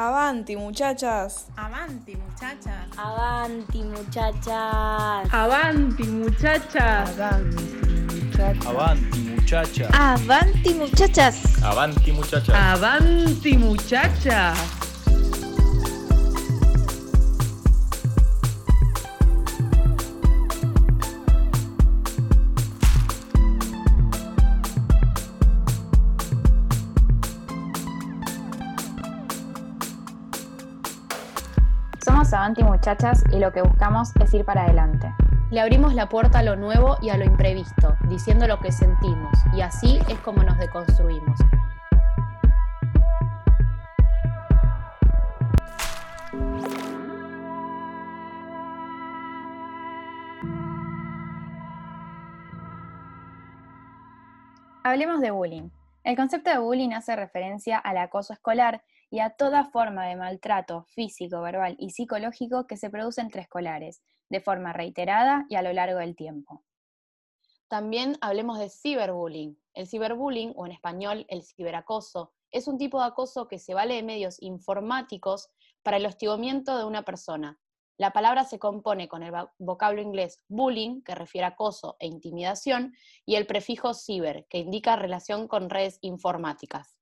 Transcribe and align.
Avanti, 0.00 0.56
muchachas. 0.56 1.44
Avanti, 1.58 2.16
muchachas. 2.16 2.88
Avanti, 2.96 3.82
muchachas. 3.82 5.28
Avanti, 5.30 6.04
muchachas. 6.04 7.18
Avanti, 8.64 9.20
muchachas. 9.28 9.90
Avanti, 9.92 10.72
muchachas. 10.72 11.62
Avanti, 11.62 12.12
muchachas. 12.12 12.48
Avanti, 12.48 13.56
muchachas. 13.58 14.89
Avanti 32.40 32.64
Muchachas 32.64 33.22
y 33.32 33.38
lo 33.38 33.52
que 33.52 33.60
buscamos 33.60 34.16
es 34.18 34.32
ir 34.32 34.46
para 34.46 34.62
adelante. 34.62 35.14
Le 35.50 35.60
abrimos 35.60 35.92
la 35.92 36.08
puerta 36.08 36.38
a 36.38 36.42
lo 36.42 36.56
nuevo 36.56 36.96
y 37.02 37.10
a 37.10 37.18
lo 37.18 37.26
imprevisto, 37.26 37.98
diciendo 38.08 38.46
lo 38.46 38.58
que 38.60 38.72
sentimos, 38.72 39.36
y 39.52 39.60
así 39.60 39.98
es 40.08 40.18
como 40.20 40.42
nos 40.42 40.56
deconstruimos. 40.56 41.38
Hablemos 54.82 55.20
de 55.20 55.30
bullying. 55.30 55.68
El 56.04 56.16
concepto 56.16 56.48
de 56.48 56.56
bullying 56.56 56.92
hace 56.92 57.14
referencia 57.16 57.76
al 57.76 57.98
acoso 57.98 58.32
escolar 58.32 58.80
y 59.10 59.18
a 59.18 59.30
toda 59.30 59.64
forma 59.64 60.06
de 60.06 60.16
maltrato 60.16 60.84
físico, 60.84 61.42
verbal 61.42 61.76
y 61.78 61.90
psicológico 61.90 62.66
que 62.66 62.76
se 62.76 62.90
produce 62.90 63.20
entre 63.20 63.42
escolares, 63.42 64.02
de 64.28 64.40
forma 64.40 64.72
reiterada 64.72 65.44
y 65.48 65.56
a 65.56 65.62
lo 65.62 65.72
largo 65.72 65.98
del 65.98 66.14
tiempo. 66.14 66.64
También 67.68 68.16
hablemos 68.20 68.58
de 68.58 68.70
ciberbullying. 68.70 69.56
El 69.74 69.86
ciberbullying, 69.86 70.52
o 70.56 70.66
en 70.66 70.72
español 70.72 71.26
el 71.28 71.42
ciberacoso, 71.42 72.32
es 72.50 72.66
un 72.66 72.78
tipo 72.78 73.00
de 73.00 73.06
acoso 73.06 73.48
que 73.48 73.58
se 73.58 73.74
vale 73.74 73.94
de 73.94 74.02
medios 74.02 74.40
informáticos 74.42 75.50
para 75.82 75.96
el 75.96 76.06
hostigamiento 76.06 76.78
de 76.78 76.84
una 76.84 77.04
persona. 77.04 77.58
La 77.96 78.12
palabra 78.12 78.44
se 78.44 78.58
compone 78.58 79.08
con 79.08 79.22
el 79.22 79.32
vocablo 79.58 80.00
inglés 80.00 80.42
bullying, 80.48 81.02
que 81.02 81.14
refiere 81.14 81.44
a 81.44 81.48
acoso 81.48 81.96
e 81.98 82.06
intimidación, 82.06 82.94
y 83.26 83.34
el 83.34 83.46
prefijo 83.46 83.92
ciber, 83.94 84.46
que 84.48 84.58
indica 84.58 84.96
relación 84.96 85.48
con 85.48 85.68
redes 85.68 85.98
informáticas. 86.00 86.99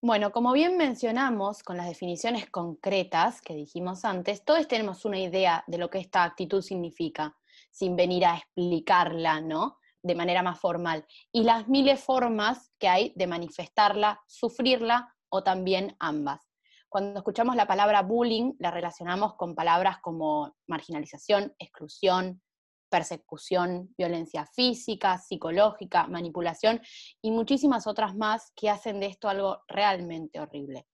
Bueno, 0.00 0.30
como 0.30 0.52
bien 0.52 0.76
mencionamos 0.76 1.64
con 1.64 1.76
las 1.76 1.88
definiciones 1.88 2.48
concretas 2.48 3.40
que 3.40 3.54
dijimos 3.54 4.04
antes, 4.04 4.44
todos 4.44 4.68
tenemos 4.68 5.04
una 5.04 5.18
idea 5.18 5.64
de 5.66 5.76
lo 5.76 5.90
que 5.90 5.98
esta 5.98 6.22
actitud 6.22 6.62
significa, 6.62 7.36
sin 7.72 7.96
venir 7.96 8.24
a 8.24 8.36
explicarla, 8.36 9.40
¿no? 9.40 9.78
De 10.00 10.14
manera 10.14 10.44
más 10.44 10.60
formal. 10.60 11.04
Y 11.32 11.42
las 11.42 11.66
miles 11.66 11.98
formas 11.98 12.70
que 12.78 12.88
hay 12.88 13.12
de 13.16 13.26
manifestarla, 13.26 14.20
sufrirla 14.28 15.16
o 15.30 15.42
también 15.42 15.96
ambas. 15.98 16.42
Cuando 16.88 17.18
escuchamos 17.18 17.56
la 17.56 17.66
palabra 17.66 18.02
bullying, 18.02 18.52
la 18.60 18.70
relacionamos 18.70 19.34
con 19.34 19.56
palabras 19.56 19.98
como 20.00 20.54
marginalización, 20.68 21.56
exclusión, 21.58 22.40
persecución, 22.88 23.94
violencia 23.96 24.46
física, 24.46 25.18
psicológica, 25.18 26.06
manipulación 26.06 26.80
y 27.22 27.30
muchísimas 27.30 27.86
otras 27.86 28.14
más 28.16 28.52
que 28.56 28.70
hacen 28.70 29.00
de 29.00 29.06
esto 29.06 29.28
algo 29.28 29.62
realmente 29.68 30.40
horrible. 30.40 30.86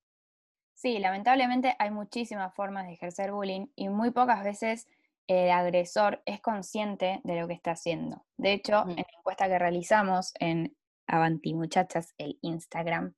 Sí, 0.75 0.99
lamentablemente 0.99 1.75
hay 1.79 1.91
muchísimas 1.91 2.55
formas 2.55 2.87
de 2.87 2.95
ejercer 2.95 3.33
bullying 3.33 3.67
y 3.77 3.89
muy 3.89 4.11
pocas 4.11 4.43
veces 4.45 4.89
el 5.27 5.51
agresor 5.51 6.23
es 6.27 6.41
consciente 6.41 7.21
de 7.25 7.41
lo 7.41 7.49
que 7.49 7.55
está 7.55 7.73
haciendo. 7.73 8.25
De 8.37 8.53
hecho, 8.53 8.83
en 8.83 8.97
la 8.97 9.07
encuesta 9.19 9.49
que 9.49 9.59
realizamos 9.59 10.33
en 10.39 10.77
Avanti 11.07 11.55
Muchachas, 11.55 12.13
el 12.19 12.39
Instagram, 12.43 13.15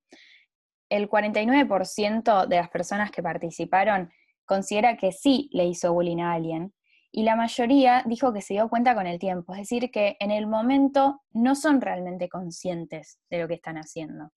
el 0.88 1.08
49% 1.08 2.46
de 2.46 2.56
las 2.56 2.70
personas 2.70 3.10
que 3.10 3.22
participaron 3.22 4.12
considera 4.44 4.96
que 4.96 5.10
sí 5.10 5.48
le 5.52 5.64
hizo 5.64 5.92
bullying 5.92 6.20
a 6.20 6.34
alguien 6.34 6.72
y 7.16 7.22
la 7.22 7.34
mayoría 7.34 8.02
dijo 8.04 8.30
que 8.34 8.42
se 8.42 8.52
dio 8.52 8.68
cuenta 8.68 8.94
con 8.94 9.06
el 9.06 9.18
tiempo, 9.18 9.54
es 9.54 9.60
decir, 9.60 9.90
que 9.90 10.18
en 10.20 10.30
el 10.30 10.46
momento 10.46 11.22
no 11.30 11.54
son 11.54 11.80
realmente 11.80 12.28
conscientes 12.28 13.18
de 13.30 13.40
lo 13.40 13.48
que 13.48 13.54
están 13.54 13.78
haciendo. 13.78 14.32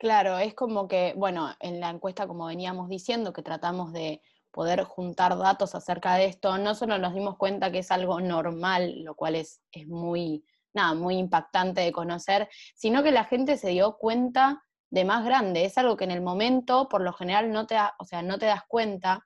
Claro, 0.00 0.38
es 0.38 0.52
como 0.52 0.88
que, 0.88 1.14
bueno, 1.16 1.54
en 1.60 1.78
la 1.78 1.90
encuesta, 1.90 2.26
como 2.26 2.46
veníamos 2.46 2.88
diciendo, 2.88 3.32
que 3.32 3.42
tratamos 3.42 3.92
de 3.92 4.20
poder 4.50 4.82
juntar 4.82 5.38
datos 5.38 5.76
acerca 5.76 6.16
de 6.16 6.24
esto, 6.24 6.58
no 6.58 6.74
solo 6.74 6.98
nos 6.98 7.14
dimos 7.14 7.36
cuenta 7.36 7.70
que 7.70 7.78
es 7.78 7.92
algo 7.92 8.20
normal, 8.20 9.04
lo 9.04 9.14
cual 9.14 9.36
es, 9.36 9.60
es 9.70 9.86
muy, 9.86 10.44
nada, 10.74 10.94
muy 10.94 11.18
impactante 11.18 11.82
de 11.82 11.92
conocer, 11.92 12.48
sino 12.74 13.04
que 13.04 13.12
la 13.12 13.22
gente 13.22 13.58
se 13.58 13.68
dio 13.68 13.96
cuenta 13.96 14.64
de 14.90 15.04
más 15.04 15.24
grande. 15.24 15.64
Es 15.64 15.78
algo 15.78 15.96
que 15.96 16.02
en 16.02 16.10
el 16.10 16.20
momento, 16.20 16.88
por 16.88 17.00
lo 17.00 17.12
general, 17.12 17.52
no 17.52 17.68
te, 17.68 17.76
o 18.00 18.04
sea, 18.04 18.22
no 18.22 18.40
te 18.40 18.46
das 18.46 18.64
cuenta. 18.66 19.24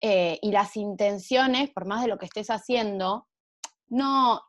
Eh, 0.00 0.38
y 0.42 0.52
las 0.52 0.76
intenciones, 0.76 1.70
por 1.70 1.86
más 1.86 2.02
de 2.02 2.08
lo 2.08 2.18
que 2.18 2.26
estés 2.26 2.48
haciendo, 2.50 3.26
no, 3.88 4.40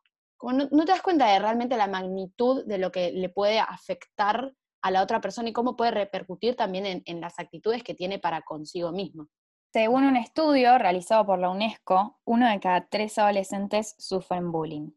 no, 0.42 0.86
te 0.86 0.92
das 0.92 1.02
cuenta 1.02 1.28
de 1.28 1.40
realmente 1.40 1.78
la 1.78 1.88
magnitud 1.88 2.66
de 2.66 2.78
lo 2.78 2.92
que 2.92 3.12
le 3.12 3.30
puede 3.30 3.60
afectar 3.60 4.54
a 4.82 4.92
la 4.92 5.02
otra 5.02 5.22
persona 5.22 5.50
y 5.50 5.54
cómo 5.54 5.76
puede 5.76 5.92
repercutir 5.92 6.56
también 6.56 6.86
en, 6.86 7.02
en 7.06 7.22
las 7.22 7.40
actitudes 7.40 7.84
que 7.84 7.96
tiene 7.96 8.20
para 8.20 8.42
consigo 8.42 8.92
mismo. 8.92 9.28
Según 9.74 10.06
un 10.06 10.16
estudio 10.16 10.78
realizado 10.78 11.26
por 11.26 11.40
la 11.40 11.50
UNESCO, 11.50 12.20
uno 12.26 12.50
de 12.50 12.60
cada 12.60 12.88
tres 12.88 13.18
adolescentes 13.18 13.96
sufren 13.98 14.52
bullying. 14.52 14.92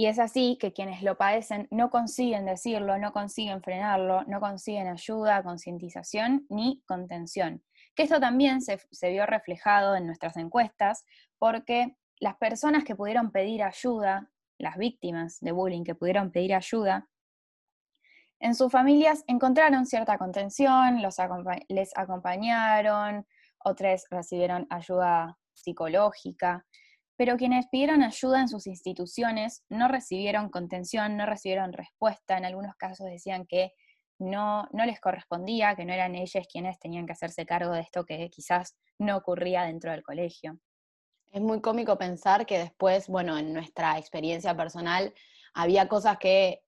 Y 0.00 0.06
es 0.06 0.18
así 0.18 0.56
que 0.58 0.72
quienes 0.72 1.02
lo 1.02 1.18
padecen 1.18 1.68
no 1.70 1.90
consiguen 1.90 2.46
decirlo, 2.46 2.96
no 2.98 3.12
consiguen 3.12 3.62
frenarlo, 3.62 4.24
no 4.24 4.40
consiguen 4.40 4.88
ayuda, 4.88 5.42
concientización 5.42 6.46
ni 6.48 6.82
contención. 6.86 7.62
Que 7.94 8.04
esto 8.04 8.20
también 8.20 8.60
se, 8.62 8.80
vio 9.10 9.26
reflejado 9.26 9.96
en 9.96 10.06
nuestras 10.06 10.36
encuestas 10.36 11.04
porque 11.38 11.96
las 12.18 12.36
personas 12.36 12.84
que 12.84 12.96
pudieron 12.96 13.30
pedir 13.30 13.62
ayuda, 13.62 14.30
las 14.58 14.76
víctimas 14.76 15.38
de 15.40 15.52
bullying 15.52 15.84
que 15.84 15.94
pudieron 15.94 16.30
pedir 16.30 16.54
ayuda, 16.54 17.08
en 18.40 18.54
sus 18.54 18.72
familias 18.72 19.22
encontraron 19.26 19.84
cierta 19.84 20.16
contención, 20.16 21.02
los 21.02 21.16
les 21.68 21.96
acompañaron, 21.96 23.26
otras 23.62 24.06
recibieron 24.10 24.66
ayuda 24.70 25.38
psicológica, 25.52 26.64
pero 27.20 27.36
quienes 27.36 27.68
pidieron 27.68 28.02
ayuda 28.02 28.40
en 28.40 28.48
sus 28.48 28.66
instituciones 28.66 29.62
no 29.68 29.88
recibieron 29.88 30.48
contención, 30.48 31.18
no 31.18 31.26
recibieron 31.26 31.74
respuesta, 31.74 32.38
en 32.38 32.46
algunos 32.46 32.74
casos 32.76 33.06
decían 33.06 33.44
que 33.46 33.72
no, 34.20 34.68
no 34.72 34.86
les 34.86 35.00
correspondía, 35.00 35.74
que 35.74 35.84
no 35.84 35.92
eran 35.92 36.14
ellas 36.14 36.46
quienes 36.46 36.78
tenían 36.78 37.06
que 37.06 37.12
hacerse 37.12 37.46
cargo 37.46 37.72
de 37.72 37.80
esto 37.80 38.04
que 38.04 38.28
quizás 38.30 38.76
no 38.98 39.16
ocurría 39.16 39.62
dentro 39.62 39.90
del 39.90 40.02
colegio. 40.02 40.58
Es 41.32 41.40
muy 41.40 41.60
cómico 41.60 41.96
pensar 41.96 42.46
que 42.46 42.58
después, 42.58 43.08
bueno, 43.08 43.38
en 43.38 43.52
nuestra 43.52 43.98
experiencia 43.98 44.56
personal, 44.56 45.14
había 45.54 45.88
cosas 45.88 46.18
que 46.18 46.62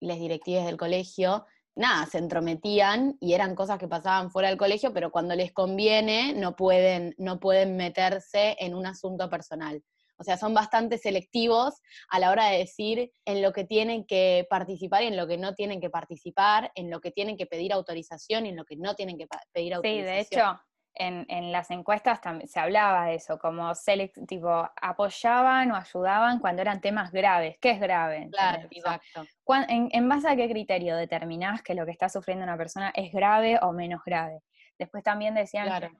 les 0.00 0.18
directives 0.18 0.64
del 0.64 0.76
colegio, 0.76 1.46
nada, 1.74 2.06
se 2.06 2.18
entrometían 2.18 3.16
y 3.20 3.34
eran 3.34 3.54
cosas 3.54 3.78
que 3.78 3.88
pasaban 3.88 4.30
fuera 4.30 4.48
del 4.48 4.58
colegio, 4.58 4.92
pero 4.92 5.10
cuando 5.10 5.34
les 5.34 5.52
conviene 5.52 6.32
no 6.34 6.56
pueden, 6.56 7.14
no 7.18 7.38
pueden 7.38 7.76
meterse 7.76 8.56
en 8.58 8.74
un 8.74 8.86
asunto 8.86 9.30
personal. 9.30 9.82
O 10.18 10.24
sea, 10.24 10.36
son 10.36 10.54
bastante 10.54 10.98
selectivos 10.98 11.80
a 12.08 12.18
la 12.18 12.30
hora 12.30 12.46
de 12.46 12.58
decir 12.58 13.12
en 13.24 13.42
lo 13.42 13.52
que 13.52 13.64
tienen 13.64 14.06
que 14.06 14.46
participar 14.48 15.02
y 15.02 15.06
en 15.06 15.16
lo 15.16 15.26
que 15.26 15.38
no 15.38 15.54
tienen 15.54 15.80
que 15.80 15.90
participar, 15.90 16.72
en 16.74 16.90
lo 16.90 17.00
que 17.00 17.10
tienen 17.10 17.36
que 17.36 17.46
pedir 17.46 17.72
autorización 17.72 18.46
y 18.46 18.50
en 18.50 18.56
lo 18.56 18.64
que 18.64 18.76
no 18.76 18.94
tienen 18.94 19.18
que 19.18 19.26
pedir 19.52 19.74
autorización. 19.74 20.06
Sí, 20.06 20.12
de 20.12 20.20
hecho, 20.20 20.60
en, 20.98 21.52
las 21.52 21.70
encuestas 21.70 22.20
también 22.20 22.48
se 22.48 22.58
hablaba 22.58 23.06
de 23.06 23.16
eso, 23.16 23.38
como 23.38 23.74
selectivo, 23.74 24.68
apoyaban 24.80 25.70
o 25.72 25.76
ayudaban 25.76 26.38
cuando 26.38 26.62
eran 26.62 26.80
temas 26.80 27.12
graves. 27.12 27.56
¿Qué 27.60 27.70
es 27.70 27.80
grave? 27.80 28.28
Claro, 28.32 28.66
exacto. 28.70 29.26
En, 29.68 29.88
en, 29.92 30.08
base 30.08 30.28
a 30.28 30.36
qué 30.36 30.48
criterio 30.48 30.96
determinás 30.96 31.62
que 31.62 31.74
lo 31.74 31.84
que 31.84 31.92
está 31.92 32.08
sufriendo 32.08 32.44
una 32.44 32.56
persona 32.56 32.92
es 32.94 33.12
grave 33.12 33.58
o 33.60 33.72
menos 33.72 34.00
grave? 34.04 34.40
Después 34.78 35.02
también 35.02 35.34
decían 35.34 35.80
que 35.80 35.90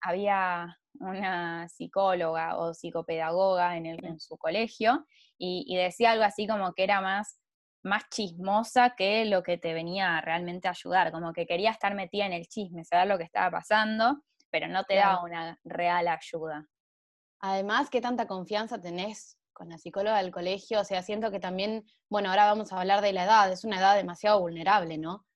había 0.00 0.78
una 1.00 1.68
psicóloga 1.68 2.56
o 2.56 2.74
psicopedagoga 2.74 3.76
en, 3.76 3.86
el, 3.86 4.04
en 4.04 4.20
su 4.20 4.36
colegio 4.36 5.06
y, 5.38 5.76
decía 5.76 6.12
algo 6.12 6.24
así 6.24 6.46
como 6.46 6.72
que 6.72 6.84
era 6.84 7.00
más, 7.00 7.38
más 7.82 8.04
chismosa 8.10 8.94
que 8.96 9.24
lo 9.24 9.42
que 9.42 9.58
te 9.58 9.74
venía 9.74 10.20
realmente 10.20 10.68
a 10.68 10.72
ayudar, 10.72 11.12
como 11.12 11.32
que 11.32 11.46
quería 11.46 11.70
estar 11.70 11.94
metida 11.94 12.26
en 12.26 12.32
el 12.32 12.46
chisme, 12.46 12.84
saber 12.84 13.08
lo 13.08 13.18
que 13.18 13.24
estaba 13.24 13.50
pasando, 13.50 14.22
pero 14.50 14.68
no 14.68 14.84
te 14.84 14.96
daba 14.96 15.22
una 15.22 15.58
real 15.64 16.08
ayuda. 16.08 16.66
Además, 17.40 17.90
¿qué 17.90 18.00
tanta 18.00 18.26
confianza 18.26 18.80
tenés 18.80 19.36
con 19.52 19.68
la 19.68 19.78
psicóloga 19.78 20.18
del 20.18 20.30
colegio? 20.30 20.80
O 20.80 20.84
sea, 20.84 21.02
siento 21.02 21.30
que 21.30 21.40
también, 21.40 21.84
bueno, 22.08 22.30
ahora 22.30 22.46
vamos 22.46 22.72
a 22.72 22.80
hablar 22.80 23.02
de 23.02 23.12
la 23.12 23.24
edad, 23.24 23.52
es 23.52 23.64
una 23.64 23.78
edad 23.78 23.96
demasiado 23.96 24.40
vulnerable, 24.40 24.96
¿no? 24.96 25.26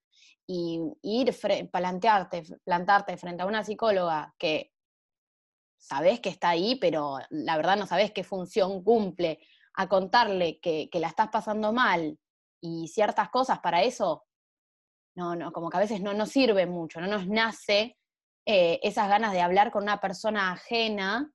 y 0.50 0.81
ir 1.02 1.37
plantearte, 1.70 2.43
plantarte 2.64 3.19
frente 3.19 3.43
a 3.43 3.46
una 3.46 3.62
psicóloga 3.62 4.34
que 4.38 4.72
sabes 5.78 6.20
que 6.20 6.28
está 6.28 6.50
ahí, 6.50 6.76
pero 6.76 7.19
la 7.30 7.56
verdad 7.56 7.76
no 7.76 7.86
sabes 7.86 8.12
qué 8.12 8.25
función 8.25 8.82
cumple, 8.82 9.40
a 9.75 9.88
contarle 9.88 10.58
que, 10.60 10.90
la 10.94 11.06
estás 11.06 11.28
pasando 11.28 11.72
mal 11.72 12.19
y 12.60 12.88
ciertas 12.88 13.30
cosas 13.30 13.60
para 13.60 13.82
eso, 13.82 14.25
no, 15.14 15.36
no, 15.36 15.52
como 15.52 15.70
que 15.70 15.76
a 15.76 15.80
veces 15.80 16.00
no 16.00 16.14
nos 16.14 16.30
sirve 16.30 16.66
mucho, 16.66 17.00
no 17.00 17.06
nos 17.06 17.28
nace 17.28 17.96
eh, 18.44 18.80
esas 18.82 19.08
ganas 19.08 19.32
de 19.32 19.40
hablar 19.40 19.70
con 19.70 19.84
una 19.84 20.00
persona 20.00 20.52
ajena 20.52 21.30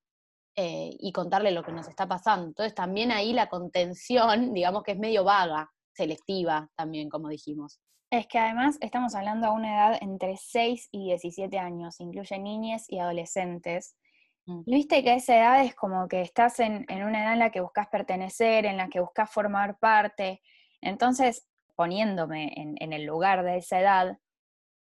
eh, 0.56 0.96
y 1.00 1.12
contarle 1.14 1.52
lo 1.52 1.64
que 1.64 1.72
nos 1.72 1.88
está 1.88 2.08
pasando. 2.08 2.48
Entonces 2.48 2.76
también 2.76 3.12
ahí 3.12 3.32
la 3.32 3.48
contención, 3.48 4.54
digamos 4.54 4.84
que 4.84 4.92
es 4.92 5.00
medio 5.00 5.24
vaga, 5.24 5.72
selectiva 5.94 6.70
también, 6.76 7.10
como 7.10 7.30
dijimos. 7.30 7.80
Es 8.12 8.28
que 8.28 8.40
además 8.40 8.78
estamos 8.82 9.16
hablando 9.16 9.48
a 9.48 9.52
una 9.54 9.74
edad 9.74 9.98
entre 10.02 10.38
6 10.38 10.90
y 10.92 11.06
17 11.06 11.58
años, 11.58 12.00
incluye 12.00 12.38
niñas 12.40 12.86
y 12.90 13.00
adolescentes. 13.00 13.96
Mm. 14.46 14.64
Viste 14.66 15.04
que 15.04 15.12
a 15.12 15.16
esa 15.16 15.38
edad 15.38 15.64
es 15.64 15.76
como 15.76 16.08
que 16.08 16.22
estás 16.22 16.60
en, 16.60 16.86
una 16.90 17.24
edad 17.24 17.34
en 17.34 17.40
la 17.40 17.52
que 17.52 17.62
buscas 17.62 17.88
pertenecer, 17.88 18.66
en 18.66 18.78
la 18.78 18.90
que 18.90 19.00
buscas 19.00 19.32
formar 19.32 19.78
parte. 19.80 20.42
Entonces, 20.82 21.48
poniéndome 21.76 22.54
en, 22.56 22.94
el 22.94 23.06
lugar 23.06 23.44
de 23.44 23.58
esa 23.58 23.80
edad, 23.80 24.18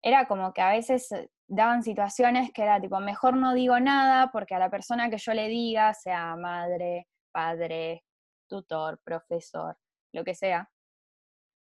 era 0.02 0.26
como 0.26 0.52
que 0.52 0.62
a 0.62 0.70
veces 0.70 1.12
eh, 1.12 1.30
daban 1.46 1.82
situaciones 1.82 2.52
que 2.52 2.62
era 2.62 2.80
tipo, 2.80 2.98
mejor 3.00 3.36
no 3.36 3.54
digo 3.54 3.78
nada 3.80 4.30
porque 4.32 4.54
a 4.54 4.58
la 4.58 4.70
persona 4.70 5.10
que 5.10 5.18
yo 5.18 5.34
le 5.34 5.48
diga, 5.48 5.92
sea 5.94 6.36
madre, 6.36 7.06
padre, 7.32 8.04
tutor, 8.48 9.00
profesor, 9.04 9.76
lo 10.12 10.24
que 10.24 10.34
sea, 10.34 10.70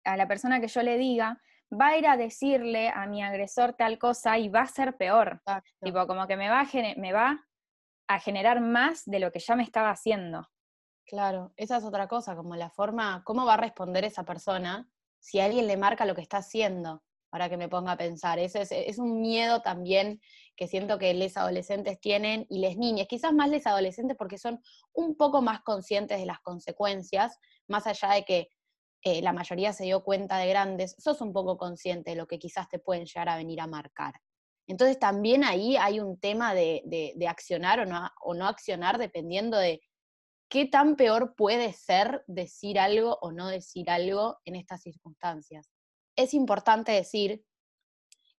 a 0.04 0.16
la 0.16 0.28
persona 0.28 0.60
que 0.60 0.68
yo 0.68 0.82
le 0.82 0.98
diga, 0.98 1.40
va 1.72 1.88
a 1.88 1.98
ir 1.98 2.06
a 2.06 2.16
decirle 2.16 2.90
a 2.90 3.06
mi 3.06 3.22
agresor 3.22 3.74
tal 3.74 3.98
cosa 3.98 4.38
y 4.38 4.48
va 4.48 4.62
a 4.62 4.66
ser 4.66 4.96
peor. 4.96 5.42
Tipo, 5.80 6.06
como 6.06 6.26
que 6.26 6.36
me 6.36 6.48
va, 6.48 6.66
me 6.96 7.12
va 7.12 7.47
a 8.08 8.18
generar 8.18 8.60
más 8.60 9.04
de 9.04 9.20
lo 9.20 9.30
que 9.30 9.38
ya 9.38 9.54
me 9.54 9.62
estaba 9.62 9.90
haciendo. 9.90 10.48
Claro, 11.06 11.52
esa 11.56 11.76
es 11.76 11.84
otra 11.84 12.08
cosa, 12.08 12.34
como 12.36 12.56
la 12.56 12.70
forma, 12.70 13.22
cómo 13.24 13.46
va 13.46 13.54
a 13.54 13.58
responder 13.58 14.04
esa 14.04 14.24
persona 14.24 14.90
si 15.20 15.40
alguien 15.40 15.66
le 15.66 15.76
marca 15.76 16.04
lo 16.04 16.14
que 16.14 16.22
está 16.22 16.38
haciendo, 16.38 17.02
para 17.30 17.48
que 17.48 17.56
me 17.56 17.68
ponga 17.68 17.92
a 17.92 17.96
pensar. 17.96 18.38
Ese 18.38 18.66
es, 18.70 18.98
un 18.98 19.20
miedo 19.20 19.62
también 19.62 20.20
que 20.56 20.68
siento 20.68 20.98
que 20.98 21.12
les 21.14 21.36
adolescentes 21.36 22.00
tienen 22.00 22.46
y 22.48 22.58
les 22.60 22.76
niñas, 22.76 23.06
quizás 23.08 23.32
más 23.32 23.48
les 23.48 23.66
adolescentes 23.66 24.16
porque 24.16 24.38
son 24.38 24.60
un 24.92 25.16
poco 25.16 25.42
más 25.42 25.60
conscientes 25.62 26.18
de 26.18 26.26
las 26.26 26.40
consecuencias, 26.40 27.38
más 27.68 27.86
allá 27.86 28.14
de 28.14 28.24
que 28.24 28.48
eh, 29.02 29.22
la 29.22 29.32
mayoría 29.32 29.72
se 29.72 29.84
dio 29.84 30.02
cuenta 30.02 30.38
de 30.38 30.48
grandes, 30.48 30.96
sos 30.98 31.20
un 31.20 31.32
poco 31.32 31.56
consciente 31.56 32.10
de 32.10 32.16
lo 32.16 32.26
que 32.26 32.38
quizás 32.38 32.68
te 32.68 32.78
pueden 32.78 33.04
llegar 33.04 33.28
a 33.28 33.36
venir 33.36 33.60
a 33.60 33.66
marcar. 33.66 34.14
Entonces 34.68 34.98
también 34.98 35.44
ahí 35.44 35.76
hay 35.76 35.98
un 35.98 36.20
tema 36.20 36.54
de, 36.54 37.14
accionar 37.26 37.80
o 37.80 37.86
no, 37.86 38.08
o 38.20 38.34
no 38.34 38.46
accionar 38.46 38.98
dependiendo 38.98 39.56
de 39.56 39.80
qué 40.48 40.66
tan 40.66 40.96
peor 40.96 41.34
puede 41.34 41.72
ser 41.72 42.22
decir 42.26 42.78
algo 42.78 43.18
o 43.22 43.32
no 43.32 43.48
decir 43.48 43.90
algo 43.90 44.38
en 44.44 44.56
estas 44.56 44.82
circunstancias. 44.82 45.70
Es 46.16 46.34
importante 46.34 46.92
decir 46.92 47.44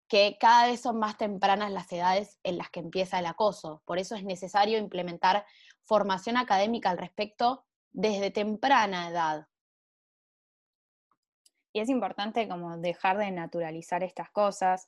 que 0.08 0.38
cada 0.40 0.68
vez 0.68 0.82
son 0.82 1.00
más 1.00 1.18
tempranas 1.18 1.72
las 1.72 1.92
edades 1.92 2.40
en 2.44 2.58
las 2.58 2.70
que 2.70 2.80
empieza 2.80 3.20
el 3.20 3.26
acoso. 3.26 3.82
Por 3.86 3.98
eso 4.00 4.16
es 4.16 4.24
necesario 4.24 4.78
implementar 4.78 5.46
formación 5.84 6.38
académica 6.38 6.92
al 6.92 6.98
respecto 6.98 7.66
desde 7.92 8.30
temprana 8.32 9.10
edad. 9.10 9.48
Y 11.74 11.80
es 11.80 11.90
importante 11.90 12.48
como 12.48 12.78
dejar 12.78 13.18
de 13.18 13.32
naturalizar 13.32 14.04
estas 14.04 14.30
cosas. 14.32 14.88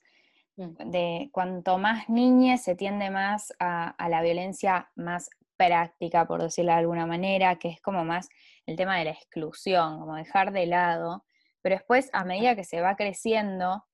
De 0.56 1.30
cuanto 1.32 1.78
más 1.78 2.10
niñez 2.10 2.64
se 2.64 2.76
tiende 2.76 3.10
más 3.10 3.54
a, 3.60 3.96
la 4.10 4.22
violencia 4.22 4.92
más 4.96 5.30
práctica, 5.58 6.28
por 6.28 6.42
decirlo 6.42 6.72
de 6.72 6.80
alguna 6.80 7.06
manera, 7.06 7.58
que 7.58 7.70
es 7.70 7.82
como 7.82 8.04
más 8.04 8.30
el 8.66 8.76
tema 8.76 8.98
de 8.98 9.06
la 9.06 9.12
exclusión, 9.12 10.00
como 10.00 10.16
dejar 10.16 10.52
de 10.52 10.66
lado, 10.66 11.26
pero 11.62 11.76
después 11.76 12.10
a 12.14 12.26
medida 12.26 12.56
que 12.56 12.64
se 12.64 12.82
va 12.82 12.96
creciendo, 12.96 13.86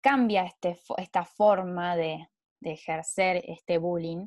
cambia 0.00 0.44
este, 0.44 0.78
esta 0.98 1.24
forma 1.24 1.96
de, 1.96 2.28
ejercer 2.62 3.42
este 3.46 3.78
bullying 3.78 4.26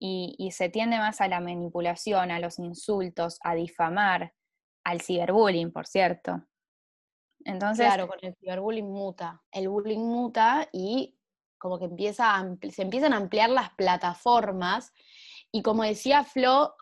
y, 0.00 0.34
y, 0.36 0.50
se 0.50 0.68
tiende 0.68 0.98
más 0.98 1.20
a 1.20 1.28
la 1.28 1.40
manipulación, 1.40 2.32
a 2.32 2.40
los 2.40 2.58
insultos, 2.58 3.38
a 3.42 3.54
difamar, 3.54 4.34
al 4.82 5.00
ciberbullying, 5.00 5.70
por 5.70 5.86
cierto. 5.86 6.47
Entonces, 7.44 7.86
claro, 7.86 8.08
con 8.08 8.18
el 8.22 8.34
ciberbullying 8.36 8.90
muta. 8.90 9.42
El 9.50 9.68
bullying 9.68 9.98
muta 9.98 10.68
y 10.72 11.18
como 11.58 11.78
que 11.78 11.86
empieza 11.86 12.44
se 12.70 12.82
empiezan 12.82 13.12
a 13.12 13.16
ampliar 13.16 13.50
las 13.50 13.70
plataformas 13.70 14.92
y 15.50 15.62
como 15.62 15.82
decía 15.82 16.24
Flo, 16.24 16.74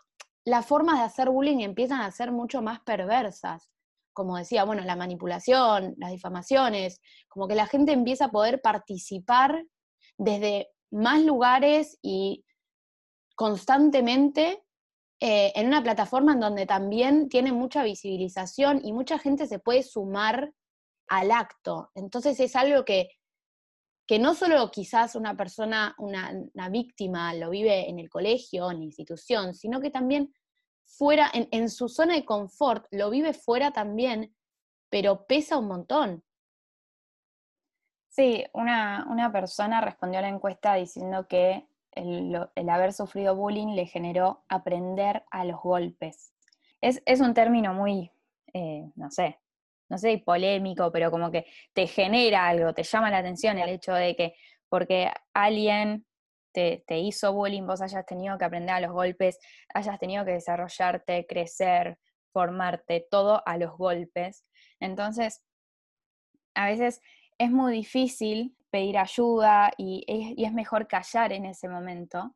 las 0.45 0.65
formas 0.65 0.99
de 0.99 1.05
hacer 1.05 1.29
bullying 1.29 1.59
empiezan 1.59 2.01
a 2.01 2.11
ser 2.11 2.31
mucho 2.31 2.61
más 2.61 2.79
perversas. 2.81 3.69
Como 4.13 4.37
decía, 4.37 4.63
bueno, 4.63 4.83
la 4.83 4.95
manipulación, 4.95 5.93
las 5.97 6.11
difamaciones, 6.11 7.01
como 7.27 7.47
que 7.47 7.55
la 7.55 7.67
gente 7.67 7.91
empieza 7.91 8.25
a 8.25 8.31
poder 8.31 8.61
participar 8.61 9.63
desde 10.17 10.69
más 10.89 11.21
lugares 11.21 11.99
y 12.01 12.45
constantemente 13.35 14.63
eh, 15.19 15.51
en 15.55 15.67
una 15.67 15.81
plataforma 15.81 16.33
en 16.33 16.39
donde 16.39 16.67
también 16.67 17.27
tiene 17.27 17.51
mucha 17.51 17.83
visibilización 17.83 18.81
y 18.83 18.93
mucha 18.93 19.17
gente 19.17 19.47
se 19.47 19.57
puede 19.57 19.81
sumar 19.81 20.53
al 21.07 21.31
acto. 21.31 21.89
Entonces 21.95 22.39
es 22.39 22.55
algo 22.55 22.85
que, 22.85 23.09
que 24.05 24.19
no 24.19 24.35
solo 24.35 24.69
quizás 24.69 25.15
una 25.15 25.35
persona, 25.35 25.95
una, 25.97 26.69
víctima 26.69 27.33
lo 27.33 27.49
vive 27.49 27.89
en 27.89 27.97
el 27.97 28.09
colegio, 28.09 28.69
en 28.69 28.79
la 28.79 28.85
institución, 28.85 29.55
sino 29.55 29.81
que 29.81 29.89
también 29.89 30.31
fuera, 30.85 31.31
en, 31.33 31.69
su 31.69 31.89
zona 31.89 32.13
de 32.13 32.23
confort, 32.23 32.85
lo 32.91 33.09
vive 33.09 33.33
fuera 33.33 33.71
también, 33.71 34.35
pero 34.89 35.25
pesa 35.25 35.57
un 35.57 35.67
montón. 35.67 36.23
Sí, 38.07 38.45
una, 38.53 39.07
una 39.09 39.31
persona 39.31 39.81
respondió 39.81 40.19
a 40.19 40.23
la 40.23 40.29
encuesta 40.29 40.75
diciendo 40.75 41.27
que 41.27 41.67
el, 41.97 42.69
haber 42.69 42.93
sufrido 42.93 43.35
bullying 43.35 43.75
le 43.75 43.85
generó 43.85 44.43
aprender 44.47 45.23
a 45.31 45.45
los 45.45 45.61
golpes. 45.61 46.33
Es, 46.81 47.19
un 47.19 47.33
término 47.33 47.73
muy, 47.73 48.11
eh, 48.53 48.89
no 48.95 49.09
sé, 49.09 49.39
no 49.89 49.97
sé, 49.97 50.21
polémico, 50.23 50.91
pero 50.91 51.11
como 51.11 51.31
que 51.31 51.45
te 51.73 51.87
genera 51.87 52.47
algo, 52.47 52.73
te 52.73 52.83
llama 52.83 53.09
la 53.09 53.19
atención 53.19 53.57
el 53.57 53.69
hecho 53.69 53.93
de 53.93 54.15
que 54.15 54.35
porque 54.69 55.11
alguien 55.33 56.05
te, 56.51 56.83
te, 56.87 56.99
hizo 56.99 57.33
bullying, 57.33 57.65
vos 57.65 57.81
hayas 57.81 58.05
tenido 58.05 58.37
que 58.37 58.45
aprender 58.45 58.75
a 58.75 58.81
los 58.81 58.91
golpes, 58.91 59.39
hayas 59.73 59.97
tenido 59.99 60.25
que 60.25 60.31
desarrollarte, 60.31 61.25
crecer, 61.27 61.97
formarte, 62.31 63.07
todo 63.09 63.41
a 63.45 63.57
los 63.57 63.75
golpes. 63.77 64.45
Entonces, 64.79 65.43
a 66.53 66.67
veces 66.67 67.01
es 67.37 67.51
muy 67.51 67.73
difícil 67.73 68.55
pedir 68.69 68.97
ayuda 68.97 69.71
y 69.77 70.35
es, 70.37 70.53
mejor 70.53 70.87
callar 70.87 71.31
en 71.33 71.45
ese 71.45 71.69
momento, 71.69 72.35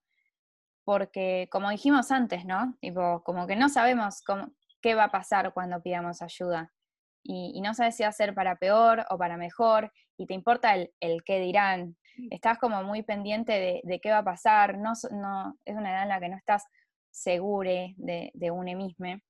porque 0.83 1.47
como 1.51 1.69
dijimos 1.69 2.11
antes, 2.11 2.45
¿no? 2.45 2.77
Tipo, 2.79 3.21
como 3.23 3.47
que 3.47 3.55
no 3.55 3.69
sabemos 3.69 4.23
qué 4.81 4.95
va 4.95 5.05
a 5.05 5.11
pasar 5.11 5.53
cuando 5.53 5.81
pidamos 5.81 6.21
ayuda. 6.21 6.71
Y, 7.23 7.61
no 7.61 7.73
sabes 7.75 7.95
si 7.95 8.03
va 8.03 8.09
a 8.09 8.13
ser 8.13 8.33
para 8.33 8.55
peor 8.55 9.05
o 9.09 9.17
para 9.17 9.37
mejor, 9.37 9.91
y 10.17 10.25
te 10.25 10.33
importa 10.33 10.75
el, 10.75 11.23
qué 11.23 11.39
dirán. 11.39 11.95
Estás 12.29 12.57
como 12.57 12.83
muy 12.83 13.03
pendiente 13.03 13.81
de, 13.83 13.99
qué 13.99 14.11
va 14.11 14.19
a 14.19 14.23
pasar, 14.23 14.77
no, 14.77 14.93
no, 15.11 15.57
es 15.65 15.75
una 15.75 15.91
edad 15.91 16.03
en 16.03 16.09
la 16.09 16.19
que 16.19 16.29
no 16.29 16.37
estás 16.37 16.65
segure 17.11 17.93
de, 17.97 18.31
de 18.33 18.51
mismo. 18.51 19.21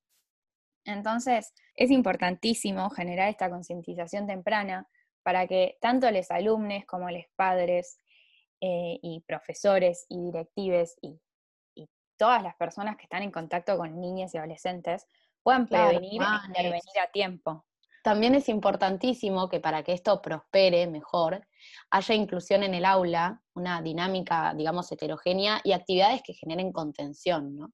Entonces, 0.85 1.53
es 1.75 1.91
importantísimo 1.91 2.89
generar 2.89 3.29
esta 3.29 3.49
concientización 3.49 4.25
temprana 4.25 4.87
para 5.23 5.47
que 5.47 5.77
tanto 5.81 6.09
los 6.11 6.31
alumnos 6.31 6.85
como 6.85 7.09
los 7.09 7.25
padres 7.35 7.99
eh, 8.59 8.99
y 9.01 9.21
profesores 9.21 10.05
y 10.09 10.21
directives 10.21 10.95
y, 11.01 11.19
todas 12.17 12.43
las 12.43 12.55
personas 12.55 12.97
que 12.97 13.05
están 13.05 13.23
en 13.23 13.31
contacto 13.31 13.75
con 13.79 13.99
niñas 13.99 14.35
y 14.35 14.37
adolescentes 14.37 15.07
puedan 15.41 15.65
prevenir 15.65 16.21
e 16.21 16.47
intervenir 16.49 16.99
a 17.03 17.11
tiempo. 17.11 17.65
También 18.03 18.35
es 18.35 18.47
importantísimo 18.47 19.49
que 19.49 19.59
para 19.59 19.81
que 19.81 19.93
esto 19.93 20.21
prospere 20.21 20.85
mejor, 20.85 21.47
haya 21.89 22.13
inclusión 22.13 22.61
en 22.61 22.75
el 22.75 22.85
aula, 22.85 23.41
una 23.55 23.81
dinámica, 23.81 24.53
digamos, 24.53 24.91
heterogénea 24.91 25.61
y 25.63 25.71
actividades 25.71 26.21
que 26.21 26.35
generen 26.35 26.71
contención, 26.71 27.57
¿no? 27.57 27.73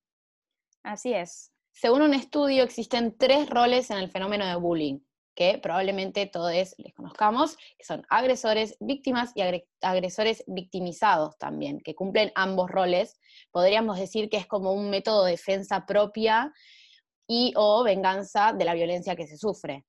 Así 0.81 1.13
es. 1.13 1.51
Según 1.73 2.01
un 2.01 2.13
estudio, 2.13 2.63
existen 2.63 3.17
tres 3.17 3.49
roles 3.49 3.91
en 3.91 3.97
el 3.97 4.09
fenómeno 4.09 4.45
de 4.45 4.55
bullying 4.55 4.99
que 5.37 5.59
probablemente 5.59 6.25
todos 6.25 6.51
les 6.51 6.93
conozcamos, 6.95 7.57
que 7.77 7.85
son 7.85 8.03
agresores, 8.09 8.75
víctimas 8.79 9.33
y 9.35 9.43
agresores 9.81 10.43
victimizados 10.47 11.37
también, 11.37 11.79
que 11.79 11.93
cumplen 11.93 12.31
ambos 12.33 12.71
roles. 12.71 13.19
Podríamos 13.51 13.99
decir 13.99 14.29
que 14.29 14.37
es 14.37 14.47
como 14.47 14.73
un 14.73 14.89
método 14.89 15.25
de 15.25 15.31
defensa 15.33 15.85
propia 15.85 16.51
y 17.27 17.53
o 17.55 17.83
venganza 17.83 18.51
de 18.51 18.65
la 18.65 18.73
violencia 18.73 19.15
que 19.15 19.27
se 19.27 19.37
sufre. 19.37 19.85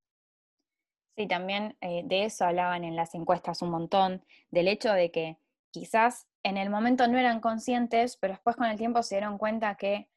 Sí, 1.16 1.26
también 1.26 1.78
eh, 1.80 2.02
de 2.04 2.26
eso 2.26 2.44
hablaban 2.44 2.84
en 2.84 2.94
las 2.94 3.14
encuestas 3.14 3.62
un 3.62 3.70
montón, 3.70 4.22
del 4.50 4.68
hecho 4.68 4.92
de 4.92 5.10
que 5.10 5.38
quizás 5.70 6.28
en 6.42 6.58
el 6.58 6.68
momento 6.68 7.08
no 7.08 7.16
eran 7.16 7.40
conscientes, 7.40 8.18
pero 8.18 8.34
después 8.34 8.54
con 8.56 8.66
el 8.66 8.76
tiempo 8.76 9.02
se 9.02 9.14
dieron 9.14 9.38
cuenta 9.38 9.76
que 9.76 10.10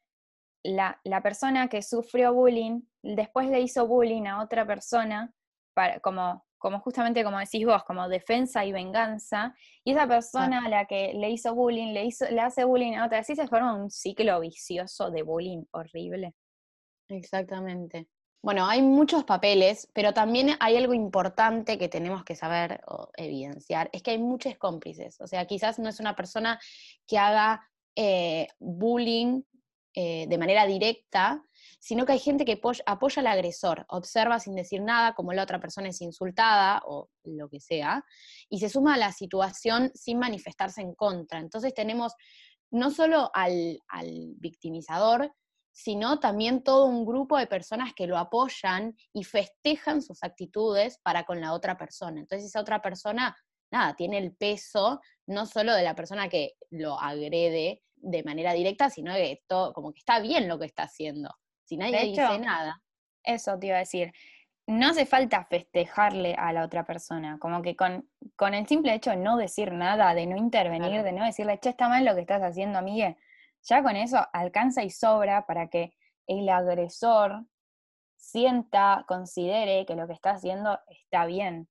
la, 0.64 1.00
la 1.04 1.22
persona 1.22 1.68
que 1.68 1.82
sufrió 1.82 2.32
bullying 2.32 2.82
después 3.02 3.48
le 3.48 3.60
hizo 3.60 3.86
bullying 3.86 4.26
a 4.26 4.42
otra 4.42 4.66
persona, 4.66 5.32
para, 5.74 6.00
como, 6.00 6.44
como 6.58 6.80
justamente 6.80 7.24
como 7.24 7.38
decís 7.38 7.66
vos, 7.66 7.82
como 7.84 8.08
defensa 8.08 8.64
y 8.64 8.72
venganza, 8.72 9.54
y 9.84 9.92
esa 9.92 10.06
persona 10.06 10.64
a 10.64 10.68
la 10.68 10.86
que 10.86 11.12
le 11.14 11.30
hizo 11.30 11.54
bullying, 11.54 11.92
le, 11.92 12.04
hizo, 12.04 12.26
le 12.30 12.40
hace 12.40 12.64
bullying 12.64 12.94
a 12.94 13.06
otra, 13.06 13.18
así 13.18 13.34
se 13.34 13.48
forma 13.48 13.74
un 13.74 13.90
ciclo 13.90 14.38
vicioso 14.40 15.10
de 15.10 15.22
bullying 15.22 15.64
horrible. 15.72 16.34
Exactamente. 17.08 18.08
Bueno, 18.44 18.66
hay 18.66 18.82
muchos 18.82 19.22
papeles, 19.22 19.88
pero 19.92 20.12
también 20.12 20.56
hay 20.58 20.76
algo 20.76 20.94
importante 20.94 21.78
que 21.78 21.88
tenemos 21.88 22.24
que 22.24 22.34
saber 22.34 22.80
o 22.88 23.08
evidenciar, 23.16 23.88
es 23.92 24.02
que 24.02 24.12
hay 24.12 24.18
muchos 24.18 24.56
cómplices. 24.56 25.20
O 25.20 25.28
sea, 25.28 25.46
quizás 25.46 25.78
no 25.78 25.88
es 25.88 26.00
una 26.00 26.16
persona 26.16 26.58
que 27.06 27.18
haga 27.18 27.68
eh, 27.94 28.48
bullying 28.58 29.42
eh, 29.94 30.26
de 30.26 30.38
manera 30.38 30.66
directa, 30.66 31.42
sino 31.78 32.06
que 32.06 32.12
hay 32.12 32.18
gente 32.18 32.44
que 32.44 32.60
apoya 32.86 33.20
al 33.20 33.26
agresor, 33.26 33.84
observa 33.88 34.38
sin 34.38 34.54
decir 34.54 34.80
nada, 34.80 35.14
como 35.14 35.32
la 35.32 35.42
otra 35.42 35.60
persona 35.60 35.88
es 35.88 36.00
insultada 36.00 36.82
o 36.86 37.10
lo 37.24 37.48
que 37.48 37.60
sea, 37.60 38.04
y 38.48 38.60
se 38.60 38.68
suma 38.68 38.94
a 38.94 38.98
la 38.98 39.12
situación 39.12 39.90
sin 39.94 40.18
manifestarse 40.18 40.80
en 40.80 40.94
contra. 40.94 41.40
Entonces 41.40 41.74
tenemos 41.74 42.14
no 42.70 42.90
solo 42.90 43.30
al, 43.34 43.80
al 43.88 44.34
victimizador, 44.38 45.30
sino 45.72 46.20
también 46.20 46.62
todo 46.62 46.86
un 46.86 47.04
grupo 47.04 47.36
de 47.36 47.46
personas 47.46 47.92
que 47.94 48.06
lo 48.06 48.18
apoyan 48.18 48.96
y 49.12 49.24
festejan 49.24 50.02
sus 50.02 50.22
actitudes 50.22 50.98
para 51.02 51.24
con 51.24 51.40
la 51.40 51.52
otra 51.52 51.76
persona. 51.76 52.20
Entonces 52.20 52.48
esa 52.48 52.60
otra 52.60 52.80
persona, 52.80 53.36
nada, 53.70 53.94
tiene 53.94 54.18
el 54.18 54.34
peso 54.34 55.00
no 55.26 55.46
solo 55.46 55.74
de 55.74 55.82
la 55.82 55.94
persona 55.94 56.28
que 56.28 56.54
lo 56.70 56.98
agrede 56.98 57.82
de 58.02 58.22
manera 58.24 58.52
directa, 58.52 58.90
sino 58.90 59.14
que 59.14 59.42
todo, 59.46 59.72
como 59.72 59.92
que 59.92 60.00
está 60.00 60.20
bien 60.20 60.48
lo 60.48 60.58
que 60.58 60.66
está 60.66 60.82
haciendo. 60.82 61.34
Si 61.64 61.76
nadie 61.76 62.04
dice 62.04 62.38
nada. 62.38 62.82
Eso 63.24 63.58
te 63.58 63.68
iba 63.68 63.76
a 63.76 63.80
decir. 63.80 64.12
No 64.66 64.88
hace 64.88 65.06
falta 65.06 65.44
festejarle 65.44 66.34
a 66.34 66.52
la 66.52 66.64
otra 66.64 66.84
persona, 66.84 67.38
como 67.38 67.62
que 67.62 67.74
con, 67.74 68.08
con 68.36 68.54
el 68.54 68.66
simple 68.66 68.94
hecho 68.94 69.10
de 69.10 69.16
no 69.16 69.36
decir 69.36 69.72
nada, 69.72 70.14
de 70.14 70.26
no 70.26 70.36
intervenir, 70.36 71.02
de 71.02 71.12
no 71.12 71.24
decirle, 71.24 71.58
che, 71.58 71.70
está 71.70 71.88
mal 71.88 72.04
lo 72.04 72.14
que 72.14 72.20
estás 72.20 72.42
haciendo, 72.42 72.78
amigue, 72.78 73.16
ya 73.62 73.82
con 73.82 73.96
eso 73.96 74.24
alcanza 74.32 74.82
y 74.82 74.90
sobra 74.90 75.46
para 75.46 75.68
que 75.68 75.94
el 76.26 76.48
agresor 76.48 77.44
sienta, 78.16 79.04
considere 79.08 79.84
que 79.84 79.96
lo 79.96 80.06
que 80.06 80.12
está 80.12 80.30
haciendo 80.30 80.78
está 80.88 81.26
bien. 81.26 81.68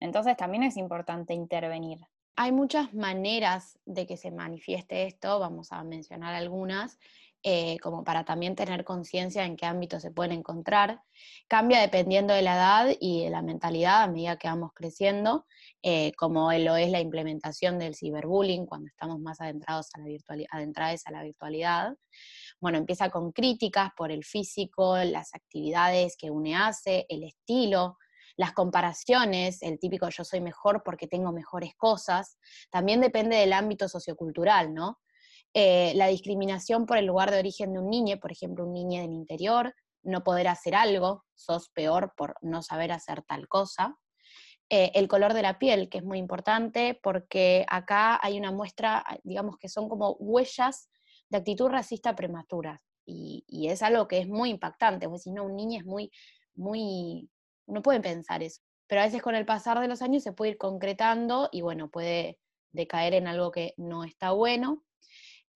Entonces 0.00 0.36
también 0.36 0.62
es 0.62 0.76
importante 0.76 1.34
intervenir. 1.34 1.98
Hay 2.36 2.52
muchas 2.52 2.94
maneras 2.94 3.78
de 3.84 4.06
que 4.06 4.16
se 4.16 4.30
manifieste 4.30 5.06
esto, 5.06 5.38
vamos 5.38 5.72
a 5.72 5.84
mencionar 5.84 6.34
algunas, 6.34 6.98
eh, 7.42 7.78
como 7.78 8.04
para 8.04 8.24
también 8.24 8.54
tener 8.54 8.84
conciencia 8.84 9.46
en 9.46 9.56
qué 9.56 9.64
ámbito 9.64 9.98
se 9.98 10.10
pueden 10.10 10.32
encontrar. 10.32 11.00
Cambia 11.48 11.80
dependiendo 11.80 12.34
de 12.34 12.42
la 12.42 12.54
edad 12.54 12.96
y 13.00 13.24
de 13.24 13.30
la 13.30 13.40
mentalidad 13.40 14.02
a 14.02 14.08
medida 14.08 14.36
que 14.36 14.48
vamos 14.48 14.72
creciendo, 14.74 15.46
eh, 15.82 16.12
como 16.18 16.52
lo 16.52 16.76
es 16.76 16.90
la 16.90 17.00
implementación 17.00 17.78
del 17.78 17.94
ciberbullying 17.94 18.66
cuando 18.66 18.88
estamos 18.88 19.18
más 19.20 19.40
adentrados 19.40 19.88
a 19.94 20.00
la 20.00 20.46
adentrados 20.50 21.06
a 21.06 21.12
la 21.12 21.22
virtualidad. 21.22 21.96
Bueno, 22.60 22.76
empieza 22.76 23.08
con 23.08 23.32
críticas 23.32 23.90
por 23.96 24.12
el 24.12 24.22
físico, 24.22 24.98
las 24.98 25.34
actividades 25.34 26.18
que 26.18 26.30
une 26.30 26.54
hace, 26.56 27.06
el 27.08 27.24
estilo, 27.24 27.96
las 28.40 28.54
comparaciones, 28.54 29.62
el 29.62 29.78
típico 29.78 30.08
yo 30.08 30.24
soy 30.24 30.40
mejor 30.40 30.82
porque 30.82 31.06
tengo 31.06 31.30
mejores 31.30 31.74
cosas, 31.76 32.38
también 32.70 33.02
depende 33.02 33.36
del 33.36 33.52
ámbito 33.52 33.86
sociocultural, 33.86 34.72
¿no? 34.72 34.98
Eh, 35.52 35.92
la 35.94 36.06
discriminación 36.06 36.86
por 36.86 36.96
el 36.96 37.04
lugar 37.04 37.30
de 37.30 37.38
origen 37.38 37.74
de 37.74 37.80
un 37.80 37.90
niño, 37.90 38.18
por 38.18 38.32
ejemplo, 38.32 38.64
un 38.64 38.72
niño 38.72 39.02
del 39.02 39.12
interior, 39.12 39.74
no 40.02 40.24
poder 40.24 40.48
hacer 40.48 40.74
algo, 40.74 41.26
sos 41.34 41.68
peor 41.68 42.14
por 42.16 42.34
no 42.40 42.62
saber 42.62 42.92
hacer 42.92 43.20
tal 43.24 43.46
cosa. 43.46 43.98
Eh, 44.70 44.90
el 44.94 45.06
color 45.06 45.34
de 45.34 45.42
la 45.42 45.58
piel, 45.58 45.90
que 45.90 45.98
es 45.98 46.04
muy 46.04 46.16
importante, 46.16 46.98
porque 47.02 47.66
acá 47.68 48.18
hay 48.22 48.38
una 48.38 48.52
muestra, 48.52 49.04
digamos 49.22 49.58
que 49.58 49.68
son 49.68 49.86
como 49.86 50.12
huellas 50.12 50.88
de 51.28 51.36
actitud 51.36 51.68
racista 51.68 52.16
prematura, 52.16 52.80
y, 53.04 53.68
es 53.68 53.82
algo 53.82 54.08
que 54.08 54.18
es 54.18 54.28
muy 54.28 54.48
impactante, 54.48 55.08
porque 55.08 55.24
si 55.24 55.30
no, 55.30 55.44
un 55.44 55.56
niño 55.56 55.78
es 55.80 55.84
muy, 55.84 56.10
muy, 56.54 57.28
no 57.70 57.82
puede 57.82 58.00
pensar 58.00 58.42
eso, 58.42 58.62
pero 58.86 59.02
a 59.02 59.04
veces 59.04 59.22
con 59.22 59.34
el 59.34 59.46
pasar 59.46 59.78
de 59.80 59.88
los 59.88 60.02
años 60.02 60.22
se 60.22 60.32
puede 60.32 60.52
ir 60.52 60.58
concretando 60.58 61.48
y 61.52 61.62
bueno, 61.62 61.90
puede 61.90 62.38
decaer 62.72 63.14
en 63.14 63.26
algo 63.26 63.50
que 63.50 63.74
no 63.76 64.04
está 64.04 64.32
bueno. 64.32 64.84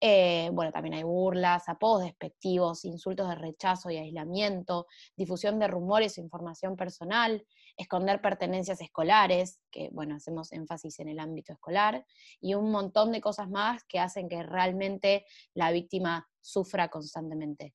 Eh, 0.01 0.49
bueno, 0.51 0.71
también 0.71 0.95
hay 0.95 1.03
burlas, 1.03 1.69
apodos 1.69 2.03
despectivos, 2.03 2.83
insultos 2.85 3.29
de 3.29 3.35
rechazo 3.35 3.89
y 3.89 3.97
aislamiento, 3.97 4.87
difusión 5.15 5.57
de 5.57 5.67
rumores 5.67 6.17
o 6.17 6.21
información 6.21 6.75
personal, 6.75 7.45
esconder 7.77 8.21
pertenencias 8.21 8.81
escolares, 8.81 9.59
que 9.71 9.89
bueno, 9.91 10.15
hacemos 10.15 10.51
énfasis 10.51 10.99
en 10.99 11.09
el 11.09 11.19
ámbito 11.19 11.53
escolar, 11.53 12.05
y 12.41 12.53
un 12.55 12.71
montón 12.71 13.11
de 13.13 13.21
cosas 13.21 13.49
más 13.49 13.83
que 13.85 13.99
hacen 13.99 14.27
que 14.27 14.43
realmente 14.43 15.25
la 15.53 15.71
víctima 15.71 16.29
sufra 16.41 16.89
constantemente. 16.89 17.73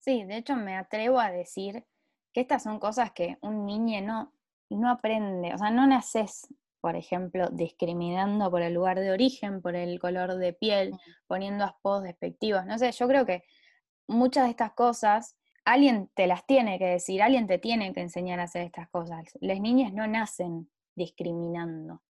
Sí, 0.00 0.24
de 0.24 0.38
hecho 0.38 0.56
me 0.56 0.76
atrevo 0.76 1.20
a 1.20 1.30
decir 1.30 1.86
que 2.32 2.40
estas 2.40 2.62
son 2.62 2.78
cosas 2.78 3.12
que 3.12 3.38
un 3.42 3.66
niño 3.66 4.00
no, 4.02 4.32
no 4.70 4.90
aprende, 4.90 5.54
o 5.54 5.58
sea, 5.58 5.70
no 5.70 5.86
naces 5.86 6.48
por 6.82 6.96
ejemplo, 6.96 7.48
discriminando 7.50 8.50
por 8.50 8.60
el 8.60 8.74
lugar 8.74 8.98
de 8.98 9.12
origen, 9.12 9.62
por 9.62 9.76
el 9.76 10.00
color 10.00 10.34
de 10.34 10.52
piel, 10.52 10.90
mm. 10.90 10.98
poniendo 11.28 11.64
apodos 11.64 12.02
despectivos. 12.02 12.66
No 12.66 12.76
sé, 12.76 12.90
yo 12.90 13.06
creo 13.06 13.24
que 13.24 13.44
muchas 14.08 14.44
de 14.44 14.50
estas 14.50 14.72
cosas, 14.72 15.36
alguien 15.64 16.10
te 16.14 16.26
las 16.26 16.44
tiene 16.44 16.80
que 16.80 16.86
decir, 16.86 17.22
alguien 17.22 17.46
te 17.46 17.58
tiene 17.58 17.92
que 17.92 18.00
enseñar 18.00 18.40
a 18.40 18.44
hacer 18.44 18.62
estas 18.62 18.88
cosas. 18.90 19.22
Las 19.40 19.60
niñas 19.60 19.92
no 19.92 20.08
nacen 20.08 20.68
discriminando. 20.96 22.02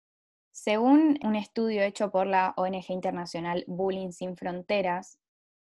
Según 0.52 1.18
un 1.24 1.34
estudio 1.34 1.82
hecho 1.82 2.12
por 2.12 2.28
la 2.28 2.54
ONG 2.56 2.90
internacional 2.90 3.64
Bullying 3.66 4.12
Sin 4.12 4.36
Fronteras, 4.36 5.18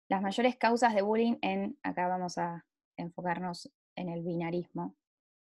las 0.08 0.20
mayores 0.20 0.56
causas 0.56 0.96
de 0.96 1.02
bullying 1.02 1.36
en, 1.42 1.78
acá 1.84 2.08
vamos 2.08 2.38
a 2.38 2.64
enfocarnos 2.96 3.70
en 3.96 4.08
el 4.08 4.22
binarismo, 4.22 4.94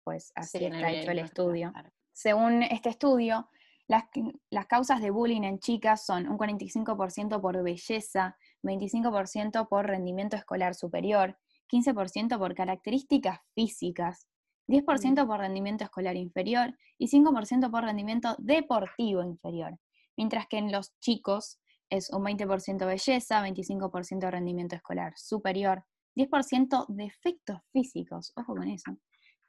pues 0.04 0.32
así 0.34 0.64
está 0.64 0.90
hecho 0.90 1.10
el 1.10 1.20
estudio. 1.20 1.72
Según 2.12 2.62
este 2.62 2.90
estudio, 2.90 3.48
las, 3.88 4.66
causas 4.66 5.00
de 5.00 5.10
bullying 5.10 5.42
en 5.42 5.58
chicas 5.58 6.04
son 6.04 6.28
un 6.28 6.38
45% 6.38 7.40
por 7.40 7.62
belleza, 7.62 8.36
25% 8.62 9.68
por 9.68 9.86
rendimiento 9.86 10.36
escolar 10.36 10.74
superior, 10.74 11.38
15% 11.70 12.38
por 12.38 12.54
características 12.54 13.40
físicas, 13.54 14.28
10% 14.68 15.26
por 15.26 15.40
rendimiento 15.40 15.84
escolar 15.84 16.16
inferior 16.16 16.76
y 16.98 17.08
5% 17.08 17.70
por 17.70 17.84
rendimiento 17.84 18.36
deportivo 18.38 19.22
inferior. 19.22 19.78
Mientras 20.16 20.46
que 20.46 20.58
en 20.58 20.70
los 20.70 20.98
chicos 21.00 21.58
es 21.90 22.10
un 22.10 22.24
20% 22.24 22.86
belleza, 22.86 23.42
25% 23.42 24.30
rendimiento 24.30 24.76
escolar 24.76 25.12
superior, 25.16 25.84
10% 26.16 26.86
defectos 26.88 27.60
físicos, 27.72 28.32
ojo 28.36 28.54
con 28.54 28.68
eso, 28.68 28.96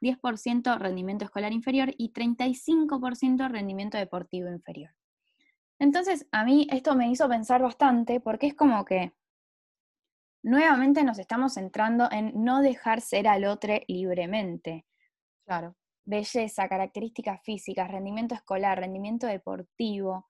10% 0.00 0.78
rendimiento 0.78 1.24
escolar 1.24 1.52
inferior 1.52 1.92
y 1.96 2.12
35% 2.12 3.48
rendimiento 3.48 3.98
deportivo 3.98 4.48
inferior. 4.48 4.92
Entonces, 5.78 6.26
a 6.30 6.44
mí 6.44 6.66
esto 6.70 6.94
me 6.94 7.10
hizo 7.10 7.28
pensar 7.28 7.62
bastante 7.62 8.20
porque 8.20 8.46
es 8.48 8.54
como 8.54 8.84
que 8.84 9.12
nuevamente 10.42 11.02
nos 11.02 11.18
estamos 11.18 11.54
centrando 11.54 12.08
en 12.10 12.32
no 12.44 12.60
dejar 12.60 13.00
ser 13.00 13.26
al 13.26 13.44
otro 13.44 13.74
libremente. 13.88 14.86
Claro. 15.46 15.76
Belleza, 16.06 16.68
características 16.68 17.40
físicas, 17.42 17.90
rendimiento 17.90 18.34
escolar, 18.34 18.78
rendimiento 18.78 19.26
deportivo, 19.26 20.26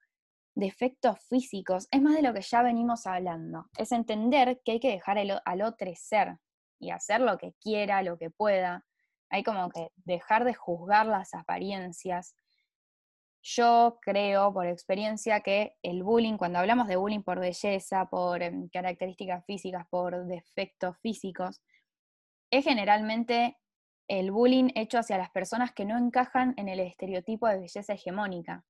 defectos 0.55 1.19
físicos, 1.29 1.89
es 1.91 2.01
más 2.01 2.15
de 2.15 2.23
lo 2.23 2.33
que 2.33 2.43
ya 2.43 2.63
venimos 2.63 3.07
hablando. 3.07 3.67
Es 3.77 3.93
entender 3.93 4.61
que 4.65 4.73
hay 4.73 4.81
que 4.81 4.91
dejar 4.91 5.19
al 5.19 5.63
otro 5.63 5.91
ser 5.97 6.39
y 6.79 6.91
hacer 6.91 7.21
lo 7.21 7.39
que 7.39 7.55
quiera, 7.61 8.03
lo 8.03 8.19
que 8.19 8.31
pueda, 8.31 8.85
hay 9.31 9.43
como 9.43 9.69
que 9.69 9.89
dejar 9.97 10.45
de 10.45 10.55
juzgar 10.55 11.07
las 11.07 11.35
apariencias. 11.35 12.37
Yo 13.43 13.99
creo 14.01 14.53
por 14.53 14.67
experiencia 14.67 15.41
que 15.41 15.77
el 15.83 16.03
bullying, 16.03 16.37
cuando 16.37 16.61
hablamos 16.61 16.87
de 16.87 16.97
bullying 16.97 17.23
por 17.23 17.41
belleza, 17.41 18.07
por 18.07 18.43
em, 18.43 18.69
características 18.69 19.45
físicas, 19.45 19.87
por 19.91 20.27
defectos 20.27 20.97
físicos, 20.99 21.61
es 22.51 22.65
generalmente 22.65 23.59
el 24.09 24.31
bullying 24.31 24.71
hecho 24.75 24.99
hacia 24.99 25.19
las 25.19 25.31
personas 25.31 25.73
que 25.73 25.85
no 25.85 25.99
encajan 25.99 26.55
en 26.57 26.69
el 26.69 26.81
estereotipo 26.81 27.49
de 27.49 27.59
belleza 27.59 27.95
hegemónica. 27.95 28.65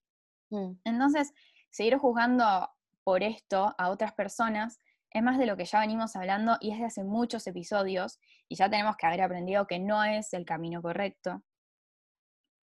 Mm. 0.51 0.79
Entonces, 0.85 1.33
seguir 1.75 1.99
juzgando 1.99 2.71
por 3.03 3.25
esto 3.25 3.75
a 3.77 3.91
otras 3.91 4.13
personas 4.13 4.79
es 5.11 5.25
más 5.25 5.39
de 5.39 5.47
lo 5.47 5.57
que 5.57 5.65
ya 5.65 5.81
venimos 5.81 6.15
hablando 6.15 6.57
y 6.61 6.71
es 6.71 6.79
de 6.79 6.85
hace 6.85 7.03
muchos 7.03 7.49
episodios 7.49 8.21
y 8.49 8.55
ya 8.55 8.71
tenemos 8.71 8.97
que 8.97 9.07
haber 9.07 9.23
aprendido 9.23 9.67
que 9.67 9.81
no 9.81 10.05
es 10.05 10.33
el 10.35 10.45
camino 10.45 10.81
correcto. 10.81 11.43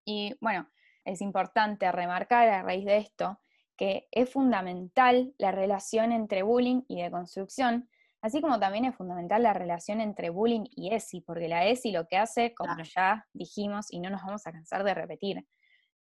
Y 0.06 0.34
bueno, 0.40 0.66
es 1.04 1.20
importante 1.20 1.92
remarcar 1.92 2.48
a 2.48 2.62
raíz 2.62 2.86
de 2.86 2.96
esto 2.96 3.38
que 3.76 4.08
es 4.12 4.30
fundamental 4.30 5.34
la 5.36 5.52
relación 5.52 6.12
entre 6.12 6.42
bullying 6.42 6.82
y 6.88 7.02
deconstrucción, 7.02 7.90
así 8.22 8.40
como 8.40 8.58
también 8.58 8.86
es 8.86 8.96
fundamental 8.96 9.42
la 9.42 9.52
relación 9.52 10.00
entre 10.00 10.30
bullying 10.30 10.64
y 10.70 10.94
ESI, 10.94 11.20
porque 11.20 11.48
la 11.48 11.66
ESI 11.66 11.92
lo 11.92 12.06
que 12.06 12.16
hace, 12.16 12.54
como 12.54 12.82
ya 12.82 13.26
dijimos 13.34 13.92
y 13.92 14.00
no 14.00 14.08
nos 14.08 14.22
vamos 14.22 14.46
a 14.46 14.52
cansar 14.52 14.84
de 14.84 14.94
repetir, 14.94 15.46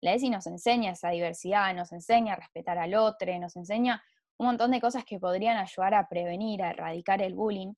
la 0.00 0.14
ESI 0.14 0.30
nos 0.30 0.46
enseña 0.46 0.92
esa 0.92 1.10
diversidad, 1.10 1.74
nos 1.74 1.92
enseña 1.92 2.34
a 2.34 2.36
respetar 2.36 2.78
al 2.78 2.94
otro, 2.94 3.38
nos 3.38 3.56
enseña 3.56 4.02
un 4.38 4.46
montón 4.46 4.70
de 4.70 4.80
cosas 4.80 5.04
que 5.04 5.18
podrían 5.18 5.58
ayudar 5.58 5.94
a 5.94 6.08
prevenir, 6.08 6.62
a 6.62 6.70
erradicar 6.70 7.20
el 7.20 7.34
bullying. 7.34 7.74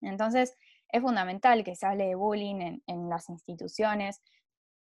Entonces, 0.00 0.56
es 0.88 1.00
fundamental 1.00 1.62
que 1.62 1.76
se 1.76 1.86
hable 1.86 2.06
de 2.06 2.14
bullying 2.16 2.80
en, 2.86 3.08
las 3.08 3.28
instituciones 3.28 4.20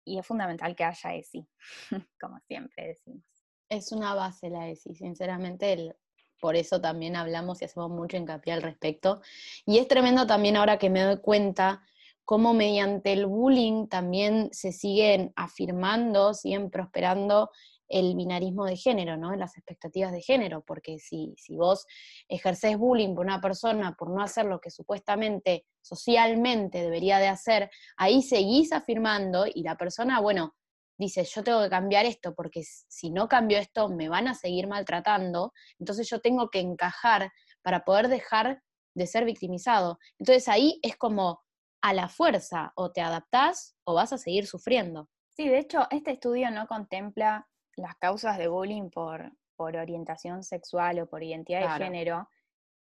y 0.06 0.20
es 0.20 0.26
fundamental 0.26 0.76
que 0.76 0.86
haya 0.86 1.16
ESI, 1.16 1.46
como 2.22 2.40
siempre 2.48 2.88
decimos. 2.88 3.26
Es 3.68 3.92
una 3.92 4.14
base 4.14 4.50
la 4.50 4.70
ESI, 4.70 4.96
sinceramente, 4.96 5.94
por 6.40 6.56
eso 6.56 6.80
también 6.80 7.18
hablamos 7.18 7.62
y 7.62 7.66
hacemos 7.66 7.90
mucho 7.90 8.16
hincapié 8.16 8.54
al 8.54 8.62
respecto. 8.62 9.22
Y 9.66 9.80
es 9.80 9.88
tremendo 9.90 10.26
también 10.26 10.56
ahora 10.56 10.78
que 10.78 10.90
me 10.90 11.02
doy 11.02 11.20
cuenta 11.20 11.84
cómo 12.28 12.54
mediante 12.54 13.14
el 13.14 13.26
bullying 13.26 13.88
también 13.88 14.50
se 14.52 14.74
siguen 14.74 15.32
afirmando, 15.38 16.34
siguen 16.34 16.70
prosperando 16.70 17.52
el 17.88 18.18
binarismo 18.18 18.66
de 18.66 18.76
género, 18.76 19.16
¿no? 19.16 19.34
Las 19.38 19.56
expectativas 19.56 20.12
de 20.12 20.22
género, 20.22 20.62
porque 20.62 21.00
si, 21.00 21.34
si 21.38 21.56
vos 21.56 21.86
ejercés 22.28 22.78
bullying 22.78 23.16
por 23.16 23.26
una 23.26 23.40
persona 23.40 23.96
por 23.98 24.10
no 24.10 24.22
hacer 24.22 24.44
lo 24.44 24.60
que 24.60 24.72
supuestamente 24.72 25.66
socialmente 25.82 26.82
debería 26.82 27.20
de 27.20 27.30
hacer, 27.30 27.72
ahí 27.96 28.22
seguís 28.22 28.74
afirmando 28.74 29.46
y 29.48 29.64
la 29.64 29.78
persona, 29.78 30.20
bueno, 30.20 30.54
dice, 30.98 31.24
yo 31.24 31.46
tengo 31.46 31.64
que 31.64 31.70
cambiar 31.70 32.06
esto 32.06 32.36
porque 32.36 32.62
si 32.66 33.10
no 33.10 33.30
cambio 33.30 33.58
esto 33.58 33.88
me 33.88 34.10
van 34.10 34.28
a 34.28 34.34
seguir 34.34 34.68
maltratando, 34.68 35.54
entonces 35.80 36.10
yo 36.10 36.20
tengo 36.20 36.50
que 36.50 36.60
encajar 36.60 37.32
para 37.62 37.86
poder 37.86 38.10
dejar 38.10 38.62
de 38.96 39.08
ser 39.08 39.24
victimizado. 39.24 39.98
Entonces 40.20 40.50
ahí 40.50 40.78
es 40.84 40.98
como 40.98 41.47
a 41.82 41.94
la 41.94 42.10
fuerza, 42.10 42.74
o 42.76 42.92
te 42.92 43.02
adaptás 43.02 43.76
o 43.84 43.94
vas 43.94 44.14
a 44.14 44.18
seguir 44.18 44.48
sufriendo. 44.48 45.10
Sí, 45.30 45.48
de 45.48 45.60
hecho, 45.60 45.88
este 45.92 46.12
estudio 46.12 46.50
no 46.52 46.68
contempla 46.68 47.48
las 47.76 47.96
causas 47.98 48.38
de 48.38 48.48
bullying 48.48 48.90
por, 48.90 49.32
por 49.56 49.76
orientación 49.76 50.44
sexual 50.44 51.00
o 51.00 51.08
por 51.08 51.24
identidad 51.24 51.62
de 51.62 51.86
género. 51.86 52.30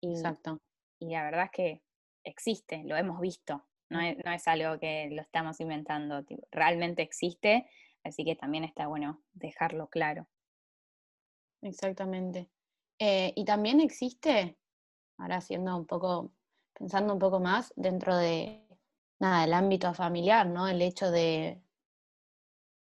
Y, 0.01 0.11
Exacto. 0.11 0.61
Y 0.99 1.11
la 1.11 1.23
verdad 1.23 1.45
es 1.45 1.51
que 1.51 1.83
existe, 2.23 2.83
lo 2.83 2.95
hemos 2.95 3.19
visto, 3.19 3.67
no 3.89 3.99
es, 3.99 4.17
no 4.23 4.31
es 4.31 4.47
algo 4.47 4.79
que 4.79 5.09
lo 5.11 5.21
estamos 5.21 5.59
inventando, 5.59 6.23
realmente 6.51 7.01
existe, 7.01 7.69
así 8.03 8.23
que 8.23 8.35
también 8.35 8.63
está 8.63 8.87
bueno 8.87 9.21
dejarlo 9.33 9.87
claro. 9.89 10.27
Exactamente. 11.61 12.49
Eh, 12.99 13.33
y 13.35 13.45
también 13.45 13.81
existe, 13.81 14.57
ahora 15.17 15.41
siendo 15.41 15.75
un 15.75 15.85
poco, 15.85 16.31
pensando 16.73 17.13
un 17.13 17.19
poco 17.19 17.39
más, 17.39 17.73
dentro 17.75 18.15
de 18.15 18.64
nada, 19.19 19.43
el 19.43 19.53
ámbito 19.53 19.93
familiar, 19.93 20.48
¿no? 20.48 20.67
El 20.67 20.81
hecho 20.81 21.12
de 21.12 21.62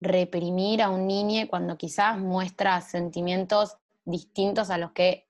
reprimir 0.01 0.81
a 0.81 0.89
un 0.89 1.07
niño 1.07 1.47
cuando 1.47 1.77
quizás 1.77 2.17
muestra 2.17 2.81
sentimientos 2.81 3.77
distintos 4.03 4.69
a 4.69 4.77
los 4.77 4.91
que 4.91 5.27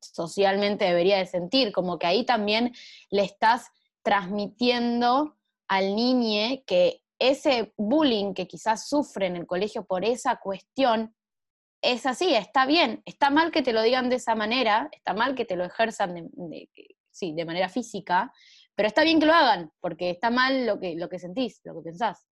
socialmente 0.00 0.84
debería 0.84 1.18
de 1.18 1.26
sentir, 1.26 1.72
como 1.72 1.98
que 1.98 2.06
ahí 2.06 2.24
también 2.24 2.74
le 3.10 3.22
estás 3.22 3.70
transmitiendo 4.02 5.36
al 5.68 5.96
niño 5.96 6.62
que 6.66 7.02
ese 7.18 7.72
bullying 7.76 8.34
que 8.34 8.46
quizás 8.46 8.88
sufre 8.88 9.26
en 9.26 9.36
el 9.36 9.46
colegio 9.46 9.84
por 9.84 10.04
esa 10.04 10.36
cuestión 10.36 11.14
es 11.82 12.06
así, 12.06 12.34
está 12.34 12.66
bien, 12.66 13.02
está 13.04 13.30
mal 13.30 13.50
que 13.50 13.62
te 13.62 13.72
lo 13.72 13.82
digan 13.82 14.08
de 14.08 14.16
esa 14.16 14.34
manera, 14.34 14.88
está 14.92 15.14
mal 15.14 15.34
que 15.34 15.44
te 15.44 15.56
lo 15.56 15.64
ejerzan 15.64 16.30
sí, 17.10 17.32
de 17.32 17.44
manera 17.44 17.68
física, 17.68 18.32
pero 18.76 18.88
está 18.88 19.02
bien 19.02 19.18
que 19.18 19.26
lo 19.26 19.32
hagan, 19.32 19.72
porque 19.80 20.10
está 20.10 20.30
mal 20.30 20.66
lo 20.66 20.78
que, 20.78 20.94
lo 20.94 21.08
que 21.08 21.18
sentís, 21.18 21.60
lo 21.64 21.74
que 21.74 21.82
pensás. 21.82 22.26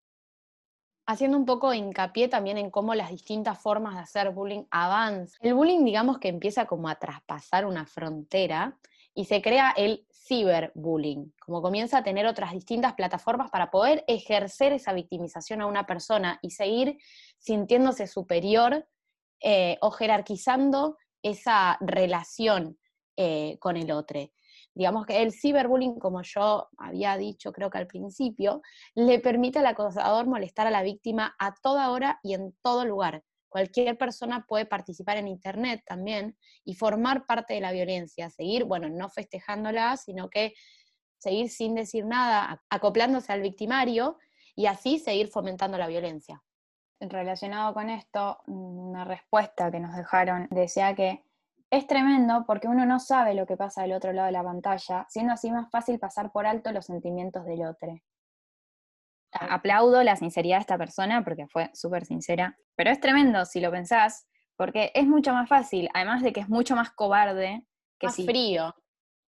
Haciendo 1.06 1.38
un 1.38 1.46
poco 1.46 1.74
hincapié 1.74 2.28
también 2.28 2.58
en 2.58 2.72
cómo 2.72 2.96
las 2.96 3.12
distintas 3.12 3.60
formas 3.62 3.96
de 3.96 4.02
hacer 4.02 4.32
bullying 4.32 4.64
avanzan. 4.72 5.38
El 5.42 5.54
bullying, 5.54 5.86
digamos 5.86 6.18
que 6.18 6.30
empieza 6.30 6.66
como 6.66 6.90
a 6.90 6.96
traspasar 6.96 7.66
una 7.66 7.86
frontera 7.86 8.78
y 9.14 9.26
se 9.26 9.42
crea 9.42 9.72
el 9.78 10.08
ciberbullying, 10.12 11.34
como 11.40 11.62
comienza 11.62 12.00
a 12.00 12.04
tener 12.04 12.26
otras 12.26 12.54
distintas 12.54 12.94
plataformas 12.94 13.52
para 13.52 13.70
poder 13.70 14.04
ejercer 14.08 14.74
esa 14.74 14.94
victimización 14.94 15.62
a 15.62 15.68
una 15.68 15.86
persona 15.86 16.40
y 16.42 16.52
seguir 16.52 16.98
sintiéndose 17.38 18.08
superior 18.08 18.88
eh, 19.42 19.78
o 19.82 19.92
jerarquizando 19.92 20.98
esa 21.22 21.78
relación 21.82 22.80
eh, 23.18 23.58
con 23.60 23.78
el 23.78 23.92
otro 23.92 24.22
digamos 24.74 25.06
que 25.06 25.22
el 25.22 25.34
ciberbullying, 25.34 26.00
como 26.00 26.22
yo 26.22 26.70
había 26.78 27.18
dicho 27.18 27.52
creo 27.52 27.70
que 27.70 27.78
al 27.78 27.88
principio, 27.88 28.62
le 28.96 29.20
permite 29.20 29.60
al 29.60 29.66
acosador 29.66 30.28
molestar 30.28 30.68
a 30.68 30.72
la 30.72 30.84
víctima 30.84 31.36
a 31.40 31.54
toda 31.62 31.92
hora 31.92 32.20
y 32.24 32.34
en 32.34 32.56
todo 32.62 32.86
lugar. 32.86 33.24
Cualquier 33.50 33.98
persona 33.98 34.46
puede 34.48 34.66
participar 34.66 35.18
en 35.18 35.28
Internet 35.28 35.84
también 35.86 36.38
y 36.64 36.76
formar 36.76 37.26
parte 37.26 37.54
de 37.54 37.60
la 37.60 37.74
violencia, 37.74 38.30
seguir, 38.30 38.64
bueno, 38.64 38.88
no 38.88 39.10
festejándola, 39.10 39.98
sino 39.98 40.30
que 40.30 40.54
seguir 41.18 41.50
sin 41.50 41.76
decir 41.76 42.06
nada, 42.06 42.64
acoplándose 42.70 43.34
al 43.34 43.42
victimario 43.42 44.18
y 44.56 44.68
así 44.68 45.00
seguir 45.00 45.28
fomentando 45.28 45.78
la 45.78 45.88
violencia. 45.88 46.42
Relacionado 47.00 47.74
con 47.74 47.90
esto, 47.90 48.40
una 48.48 49.04
respuesta 49.06 49.70
que 49.70 49.80
nos 49.80 49.96
dejaron 49.96 50.48
decía 50.52 50.96
que 50.96 51.26
es 51.72 51.88
tremendo 51.88 52.44
porque 52.46 52.68
uno 52.68 52.86
no 52.86 53.00
sabe 53.00 53.34
lo 53.34 53.48
que 53.48 53.56
pasa 53.56 53.82
del 53.82 53.94
otro 53.94 54.12
lado 54.12 54.26
de 54.26 54.34
la 54.34 54.44
pantalla, 54.44 55.06
siendo 55.10 55.34
así 55.34 55.50
más 55.52 55.72
fácil 55.72 56.00
pasar 56.00 56.32
por 56.32 56.46
alto 56.46 56.72
los 56.74 56.86
sentimientos 56.86 57.46
del 57.46 57.66
otro. 57.66 57.98
Aplaudo 59.32 60.04
la 60.04 60.18
sinceridad 60.18 60.58
de 60.58 60.62
esta 60.62 60.78
persona 60.78 61.24
porque 61.24 61.48
fue 61.48 61.70
súper 61.74 62.06
sincera, 62.06 62.58
pero 62.76 62.92
es 62.92 63.00
tremendo 63.00 63.46
si 63.46 63.62
lo 63.62 63.72
pensás, 63.72 64.28
porque 64.58 64.92
es 64.94 65.08
mucho 65.08 65.34
más 65.34 65.48
fácil, 65.48 65.90
además 65.94 66.22
de 66.22 66.34
que 66.34 66.42
es 66.42 66.50
mucho 66.50 66.76
más 66.76 66.92
cobarde 66.92 67.66
que 67.98 68.08
más 68.08 68.18
frío. 68.18 68.76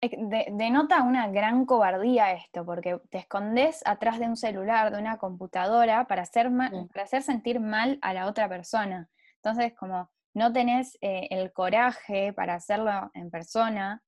denota 0.00 1.03
una 1.03 1.29
gran 1.29 1.66
cobardía 1.66 2.33
esto, 2.33 2.64
porque 2.64 2.98
te 3.11 3.18
escondes 3.18 3.83
atrás 3.85 4.18
de 4.18 4.26
un 4.26 4.38
celular, 4.38 4.90
de 4.90 4.98
una 4.98 5.18
computadora, 5.18 6.07
para 6.07 6.22
hacer, 6.22 6.50
para 6.50 7.05
hacer 7.05 7.22
sentir 7.22 7.61
mal 7.61 7.98
a 8.00 8.14
la 8.14 8.26
otra 8.26 8.48
persona. 8.48 9.11
Entonces, 9.37 9.74
como 9.74 10.11
no 10.35 10.53
tenés 10.53 10.97
eh, 11.01 11.29
el 11.31 11.53
coraje 11.53 12.33
para 12.33 12.55
hacerlo 12.55 13.11
en 13.14 13.31
persona, 13.31 14.03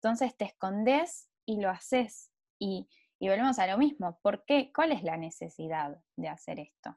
entonces 0.00 0.36
te 0.36 0.46
escondes 0.46 1.28
y 1.44 1.60
lo 1.60 1.70
haces. 1.70 2.30
Y, 2.58 2.88
y 3.18 3.28
volvemos 3.28 3.58
a 3.58 3.66
lo 3.66 3.78
mismo, 3.78 4.18
¿por 4.22 4.44
qué? 4.44 4.72
¿Cuál 4.74 4.92
es 4.92 5.02
la 5.02 5.16
necesidad 5.16 5.96
de 6.16 6.28
hacer 6.28 6.60
esto? 6.60 6.96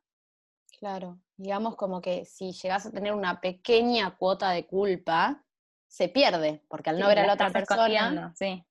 Claro, 0.80 1.20
digamos 1.36 1.76
como 1.76 2.02
que 2.02 2.26
si 2.26 2.54
llegas 2.54 2.86
a 2.86 2.92
tener 2.92 3.14
una 3.14 3.42
pequeña 3.42 4.16
cuota 4.18 4.52
de 4.52 4.66
culpa, 4.66 5.44
se 5.88 6.08
pierde, 6.08 6.64
porque 6.70 6.92
al 6.92 7.00
no 7.00 7.08
ver 7.08 7.20
a 7.20 7.28
la 7.28 7.34
otra 7.34 7.50
persona, 7.50 8.34
sí. 8.36 8.64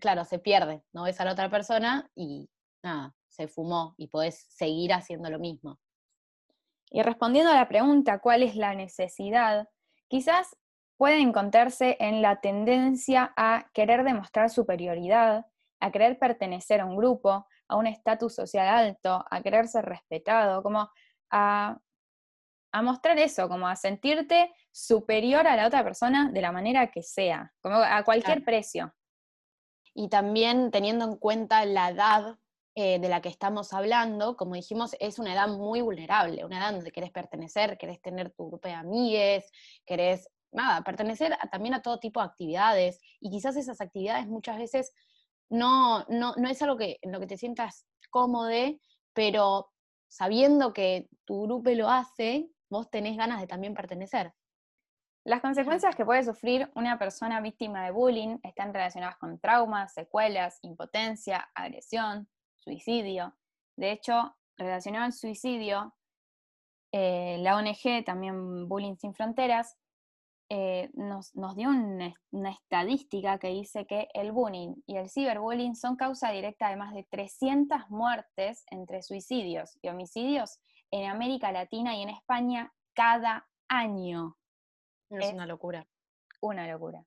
claro, 0.00 0.24
se 0.24 0.38
pierde, 0.38 0.84
no 0.92 1.04
ves 1.04 1.20
a 1.20 1.24
la 1.24 1.32
otra 1.32 1.50
persona 1.50 2.08
y 2.14 2.50
nada, 2.84 3.16
se 3.28 3.48
fumó 3.48 3.94
y 3.96 4.08
podés 4.08 4.46
seguir 4.50 4.92
haciendo 4.92 5.30
lo 5.30 5.38
mismo. 5.38 5.80
Y 6.90 7.02
respondiendo 7.02 7.50
a 7.50 7.56
la 7.56 7.68
pregunta, 7.68 8.18
¿cuál 8.18 8.42
es 8.42 8.56
la 8.56 8.74
necesidad? 8.74 9.68
Quizás 10.08 10.56
puede 10.96 11.20
encontrarse 11.20 11.96
en 12.00 12.22
la 12.22 12.40
tendencia 12.40 13.32
a 13.36 13.68
querer 13.72 14.04
demostrar 14.04 14.50
superioridad, 14.50 15.46
a 15.80 15.90
querer 15.90 16.18
pertenecer 16.18 16.80
a 16.80 16.86
un 16.86 16.96
grupo, 16.96 17.46
a 17.68 17.76
un 17.76 17.86
estatus 17.86 18.34
social 18.34 18.68
alto, 18.68 19.24
a 19.30 19.42
querer 19.42 19.68
ser 19.68 19.84
respetado, 19.84 20.62
como 20.62 20.90
a, 21.30 21.78
a, 22.72 22.82
mostrar 22.82 23.18
eso, 23.18 23.48
como 23.48 23.66
a 23.66 23.76
sentirte 23.76 24.54
superior 24.70 25.46
a 25.46 25.56
la 25.56 25.66
otra 25.66 25.82
persona 25.82 26.30
de 26.30 26.40
la 26.40 26.52
manera 26.52 26.90
que 26.90 27.02
sea, 27.02 27.52
como 27.60 27.76
a 27.76 28.02
cualquier 28.04 28.44
precio. 28.44 28.94
Y 29.94 30.08
también 30.08 30.70
teniendo 30.70 31.04
en 31.04 31.16
cuenta 31.16 31.64
la 31.64 31.90
edad 31.90 32.38
eh, 32.76 32.98
de 32.98 33.08
la 33.08 33.20
que 33.20 33.28
estamos 33.28 33.72
hablando, 33.72 34.36
como 34.36 34.54
dijimos, 34.54 34.96
es 34.98 35.18
una 35.18 35.32
edad 35.32 35.48
muy 35.48 35.80
vulnerable, 35.80 36.44
una 36.44 36.58
edad 36.58 36.72
donde 36.72 36.90
querés 36.90 37.12
pertenecer, 37.12 37.78
querés 37.78 38.00
tener 38.02 38.30
tu 38.32 38.48
grupo 38.48 38.66
de 38.66 38.74
amigues, 38.74 39.50
querés, 39.86 40.28
nada, 40.50 40.82
pertenecer 40.82 41.36
también 41.52 41.74
a 41.74 41.82
todo 41.82 42.00
tipo 42.00 42.20
de 42.20 42.26
actividades, 42.26 43.00
y 43.20 43.30
quizás 43.30 43.56
esas 43.56 43.80
actividades 43.80 44.26
muchas 44.26 44.58
veces 44.58 44.92
no, 45.48 46.04
no, 46.08 46.34
no 46.36 46.48
es 46.48 46.60
algo 46.62 46.76
que, 46.76 46.98
en 47.02 47.12
lo 47.12 47.20
que 47.20 47.28
te 47.28 47.36
sientas 47.36 47.86
cómodo, 48.10 48.50
pero 49.12 49.70
sabiendo 50.08 50.72
que 50.72 51.08
tu 51.24 51.42
grupo 51.42 51.70
lo 51.70 51.88
hace, 51.88 52.48
vos 52.70 52.90
tenés 52.90 53.16
ganas 53.16 53.40
de 53.40 53.46
también 53.46 53.74
pertenecer. 53.74 54.32
Las 55.24 55.40
consecuencias 55.40 55.96
que 55.96 56.04
puede 56.04 56.22
sufrir 56.22 56.70
una 56.74 56.98
persona 56.98 57.40
víctima 57.40 57.84
de 57.84 57.92
bullying 57.92 58.38
están 58.42 58.74
relacionadas 58.74 59.16
con 59.16 59.38
traumas, 59.38 59.94
secuelas, 59.94 60.58
impotencia, 60.62 61.50
agresión, 61.54 62.28
suicidio. 62.64 63.34
De 63.76 63.92
hecho, 63.92 64.34
relacionado 64.56 65.04
al 65.04 65.12
suicidio, 65.12 65.94
eh, 66.92 67.38
la 67.40 67.56
ONG, 67.56 68.04
también 68.04 68.68
Bullying 68.68 68.96
Sin 68.96 69.14
Fronteras, 69.14 69.76
eh, 70.50 70.90
nos, 70.94 71.34
nos, 71.34 71.56
dio 71.56 71.70
una, 71.70 72.14
una, 72.30 72.50
estadística 72.50 73.38
que 73.38 73.48
dice 73.48 73.86
que 73.86 74.08
el 74.12 74.30
bullying 74.30 74.74
y 74.86 74.96
el 74.96 75.08
ciberbullying 75.08 75.74
son 75.74 75.96
causa 75.96 76.30
directa 76.30 76.68
de 76.68 76.76
más 76.76 76.92
de 76.94 77.04
300 77.10 77.88
muertes 77.88 78.64
entre 78.70 79.02
suicidios 79.02 79.78
y 79.80 79.88
homicidios 79.88 80.60
en 80.90 81.08
América 81.10 81.50
Latina 81.50 81.96
y 81.96 82.02
en 82.02 82.10
España 82.10 82.72
cada 82.92 83.48
año. 83.68 84.36
Es, 85.10 85.32
una 85.32 85.46
locura. 85.46 85.86
Una 86.40 86.70
locura. 86.70 87.04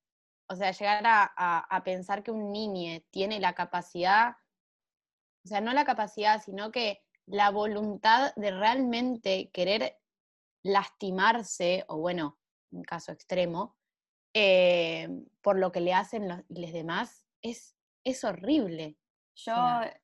O 0.50 0.56
sea, 0.56 0.72
llegar 0.72 1.06
a, 1.06 1.32
a, 1.38 1.60
a 1.60 1.84
pensar 1.84 2.24
que 2.24 2.32
un 2.32 2.52
niño 2.52 3.00
tiene 3.12 3.40
la 3.40 3.54
capacidad, 3.54 4.36
o 5.48 5.50
sea, 5.50 5.62
no 5.62 5.72
la 5.72 5.86
capacidad, 5.86 6.42
sino 6.44 6.74
que 6.74 7.02
la 7.26 7.52
voluntad 7.52 8.34
de 8.36 8.52
realmente 8.52 9.50
querer 9.54 9.98
lastimarse, 10.62 11.86
o 11.88 12.00
bueno, 12.00 12.38
un 12.72 12.84
caso 12.84 13.14
extremo, 13.14 13.78
eh, 14.34 15.08
por 15.42 15.58
lo 15.58 15.72
que 15.72 15.80
le 15.80 15.94
hacen 15.94 16.28
los, 16.28 16.42
los 16.50 16.74
demás, 16.74 17.26
es, 17.42 17.78
es 18.04 18.26
horrible. 18.26 18.98
Yo 19.36 19.56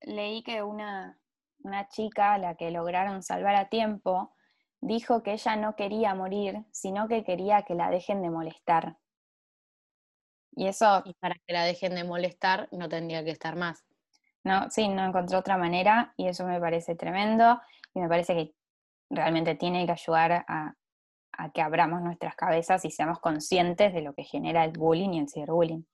leí 0.03 0.43
que 0.43 0.63
una, 0.63 1.19
una 1.59 1.89
chica, 1.89 2.37
la 2.37 2.55
que 2.55 2.71
lograron 2.71 3.21
salvar 3.21 3.55
a 3.55 3.67
tiempo, 3.67 4.33
dijo 4.79 5.23
que 5.23 5.33
ella 5.33 5.57
no 5.57 5.75
quería 5.75 6.15
morir, 6.15 6.63
sino 6.71 7.09
que 7.09 7.25
quería 7.25 7.63
que 7.63 7.75
la 7.75 7.89
dejen 7.89 8.21
de 8.21 8.29
molestar. 8.29 8.97
Y 10.55 10.67
eso... 10.67 11.01
Y 11.03 11.13
para 11.15 11.35
que 11.45 11.51
la 11.51 11.65
dejen 11.65 11.95
de 11.95 12.05
molestar 12.05 12.69
no 12.71 12.87
tendría 12.87 13.25
que 13.25 13.31
estar 13.31 13.57
más. 13.57 13.83
No, 14.43 14.69
sí, 14.69 14.87
no 14.87 15.05
encontró 15.05 15.39
otra 15.39 15.57
manera 15.57 16.13
y 16.17 16.27
eso 16.27 16.45
me 16.45 16.59
parece 16.59 16.95
tremendo 16.95 17.61
y 17.93 17.99
me 17.99 18.09
parece 18.09 18.33
que 18.33 18.55
realmente 19.09 19.55
tiene 19.55 19.85
que 19.85 19.93
ayudar 19.93 20.45
a, 20.47 20.75
a 21.37 21.51
que 21.51 21.61
abramos 21.61 22.01
nuestras 22.01 22.35
cabezas 22.35 22.83
y 22.85 22.91
seamos 22.91 23.19
conscientes 23.19 23.93
de 23.93 24.01
lo 24.01 24.13
que 24.13 24.23
genera 24.23 24.65
el 24.65 24.71
bullying 24.71 25.11
y 25.13 25.19
el 25.19 25.29
ciberbullying. 25.29 25.85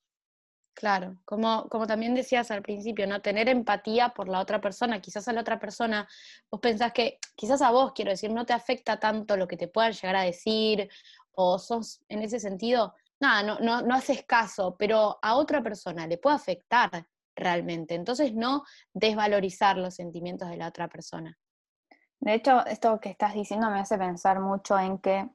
Claro, 0.74 1.18
como, 1.26 1.68
como 1.68 1.88
también 1.88 2.16
decías 2.16 2.52
al 2.52 2.62
principio, 2.62 3.06
¿no? 3.06 3.22
Tener 3.22 3.50
empatía 3.50 4.10
por 4.10 4.30
la 4.30 4.40
otra 4.40 4.62
persona. 4.62 5.02
Quizás 5.02 5.28
a 5.28 5.34
la 5.34 5.42
otra 5.42 5.60
persona, 5.60 6.08
vos 6.50 6.62
pensás 6.62 6.94
que, 6.94 7.20
quizás 7.36 7.62
a 7.62 7.72
vos, 7.72 7.92
quiero 7.94 8.12
decir, 8.12 8.32
no 8.32 8.46
te 8.46 8.54
afecta 8.54 8.98
tanto 8.98 9.36
lo 9.36 9.46
que 9.46 9.58
te 9.58 9.68
puedan 9.68 9.92
llegar 9.92 10.16
a 10.16 10.22
decir, 10.22 10.90
o 11.34 11.60
sos 11.60 12.02
en 12.08 12.22
ese 12.22 12.40
sentido, 12.40 12.96
nada, 13.20 13.44
no, 13.44 13.60
no, 13.60 13.82
no 13.82 13.94
haces 13.94 14.24
caso, 14.24 14.78
pero 14.78 15.20
a 15.22 15.36
otra 15.36 15.62
persona 15.62 16.08
le 16.08 16.18
puede 16.18 16.38
afectar 16.38 17.06
realmente. 17.40 17.96
Entonces, 17.96 18.34
no 18.34 18.64
desvalorizar 18.94 19.78
los 19.78 19.96
sentimientos 19.96 20.50
de 20.50 20.58
la 20.58 20.68
otra 20.68 20.88
persona. 20.88 21.38
De 22.20 22.34
hecho, 22.34 22.66
esto 22.66 23.00
que 23.00 23.10
estás 23.10 23.34
diciendo 23.34 23.70
me 23.70 23.80
hace 23.80 23.98
pensar 23.98 24.40
mucho 24.40 24.78
en 24.78 25.00
que 25.00 25.30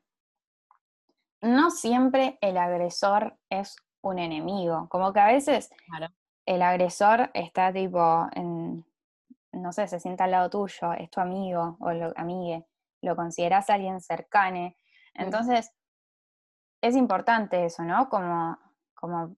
no 1.40 1.70
siempre 1.70 2.38
el 2.40 2.56
agresor 2.56 3.38
es 3.48 3.76
un 4.02 4.18
enemigo. 4.18 4.88
Como 4.88 5.12
que 5.12 5.20
a 5.20 5.26
veces 5.26 5.70
claro. 5.86 6.12
el 6.46 6.62
agresor 6.62 7.30
está 7.34 7.72
tipo 7.72 8.28
en, 8.32 8.84
no 9.52 9.72
sé, 9.72 9.88
se 9.88 10.00
sienta 10.00 10.24
al 10.24 10.32
lado 10.32 10.50
tuyo, 10.50 10.92
es 10.92 11.10
tu 11.10 11.20
amigo 11.20 11.76
o 11.80 11.92
lo, 11.92 12.12
amigue, 12.16 12.66
lo 13.02 13.16
consideras 13.16 13.70
alguien 13.70 14.00
cercane. 14.00 14.76
Entonces, 15.14 15.70
mm. 15.70 16.86
es 16.86 16.96
importante 16.96 17.64
eso, 17.64 17.82
¿no? 17.82 18.08
Como, 18.08 18.58
como 18.94 19.36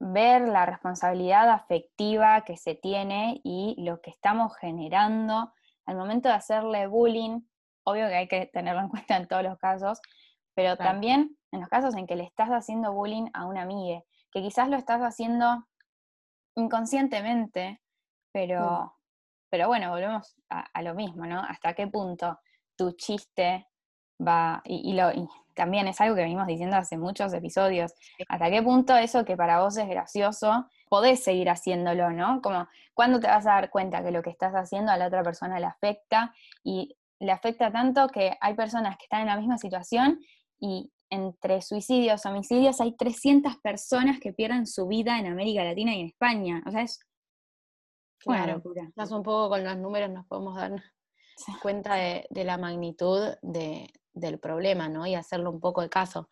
ver 0.00 0.42
la 0.42 0.66
responsabilidad 0.66 1.50
afectiva 1.50 2.42
que 2.44 2.56
se 2.56 2.74
tiene 2.74 3.40
y 3.44 3.74
lo 3.78 4.00
que 4.00 4.10
estamos 4.10 4.56
generando 4.56 5.52
al 5.86 5.96
momento 5.96 6.28
de 6.28 6.34
hacerle 6.34 6.86
bullying, 6.86 7.40
obvio 7.84 8.08
que 8.08 8.14
hay 8.14 8.28
que 8.28 8.46
tenerlo 8.46 8.82
en 8.82 8.88
cuenta 9.06 9.16
en 9.16 9.26
todos 9.26 9.42
los 9.42 9.58
casos, 9.58 10.00
pero 10.54 10.76
claro. 10.76 10.92
también 10.92 11.36
en 11.52 11.60
los 11.60 11.68
casos 11.68 11.94
en 11.96 12.06
que 12.06 12.16
le 12.16 12.24
estás 12.24 12.50
haciendo 12.50 12.92
bullying 12.92 13.28
a 13.32 13.46
una 13.46 13.62
amiga, 13.62 14.02
que 14.30 14.42
quizás 14.42 14.68
lo 14.68 14.76
estás 14.76 15.00
haciendo 15.00 15.66
inconscientemente, 16.54 17.80
pero, 18.32 18.84
mm. 18.84 18.90
pero 19.50 19.68
bueno, 19.68 19.90
volvemos 19.90 20.36
a, 20.50 20.60
a, 20.60 20.82
lo 20.82 20.94
mismo, 20.94 21.26
¿no? 21.26 21.40
¿Hasta 21.40 21.74
qué 21.74 21.86
punto 21.86 22.38
tu 22.76 22.92
chiste 22.92 23.67
va, 24.20 24.62
y, 24.64 24.90
y, 24.90 24.94
lo, 24.94 25.10
y 25.12 25.28
también 25.54 25.88
es 25.88 26.00
algo 26.00 26.14
que 26.14 26.22
venimos 26.22 26.46
diciendo 26.46 26.76
hace 26.76 26.96
muchos 26.96 27.32
episodios, 27.32 27.92
hasta 28.28 28.50
qué 28.50 28.62
punto 28.62 28.96
eso 28.96 29.24
que 29.24 29.36
para 29.36 29.60
vos 29.60 29.76
es 29.76 29.88
gracioso, 29.88 30.66
podés 30.88 31.22
seguir 31.22 31.50
haciéndolo, 31.50 32.10
¿no? 32.10 32.40
Como, 32.40 32.68
¿cuándo 32.94 33.20
te 33.20 33.26
vas 33.26 33.46
a 33.46 33.50
dar 33.50 33.70
cuenta 33.70 34.02
que 34.02 34.10
lo 34.10 34.22
que 34.22 34.30
estás 34.30 34.54
haciendo 34.54 34.92
a 34.92 34.96
la 34.96 35.08
otra 35.08 35.22
persona 35.22 35.58
le 35.58 35.66
afecta? 35.66 36.32
Y 36.62 36.96
le 37.20 37.32
afecta 37.32 37.72
tanto 37.72 38.08
que 38.08 38.36
hay 38.40 38.54
personas 38.54 38.96
que 38.96 39.04
están 39.04 39.22
en 39.22 39.26
la 39.26 39.36
misma 39.36 39.58
situación 39.58 40.20
y 40.60 40.92
entre 41.10 41.62
suicidios, 41.62 42.26
homicidios, 42.26 42.80
hay 42.80 42.94
300 42.94 43.56
personas 43.56 44.20
que 44.20 44.32
pierden 44.32 44.66
su 44.66 44.86
vida 44.86 45.18
en 45.18 45.26
América 45.26 45.64
Latina 45.64 45.94
y 45.94 46.00
en 46.00 46.06
España. 46.06 46.62
O 46.66 46.70
sea, 46.70 46.82
es 46.82 47.00
claro, 48.18 48.44
una 48.44 48.54
locura. 48.54 48.90
Más 48.94 49.10
un 49.10 49.22
poco 49.22 49.48
con 49.48 49.64
los 49.64 49.76
números 49.76 50.10
nos 50.10 50.26
podemos 50.26 50.54
dar 50.54 50.82
sí. 51.38 51.52
cuenta 51.62 51.94
de, 51.94 52.26
la 52.44 52.58
magnitud 52.58 53.34
de, 53.42 53.88
del 54.12 54.38
problema, 54.38 54.88
¿no? 54.88 55.06
Y 55.06 55.14
hacerlo 55.14 55.50
un 55.50 55.60
poco 55.60 55.82
de 55.82 55.88
caso. 55.88 56.28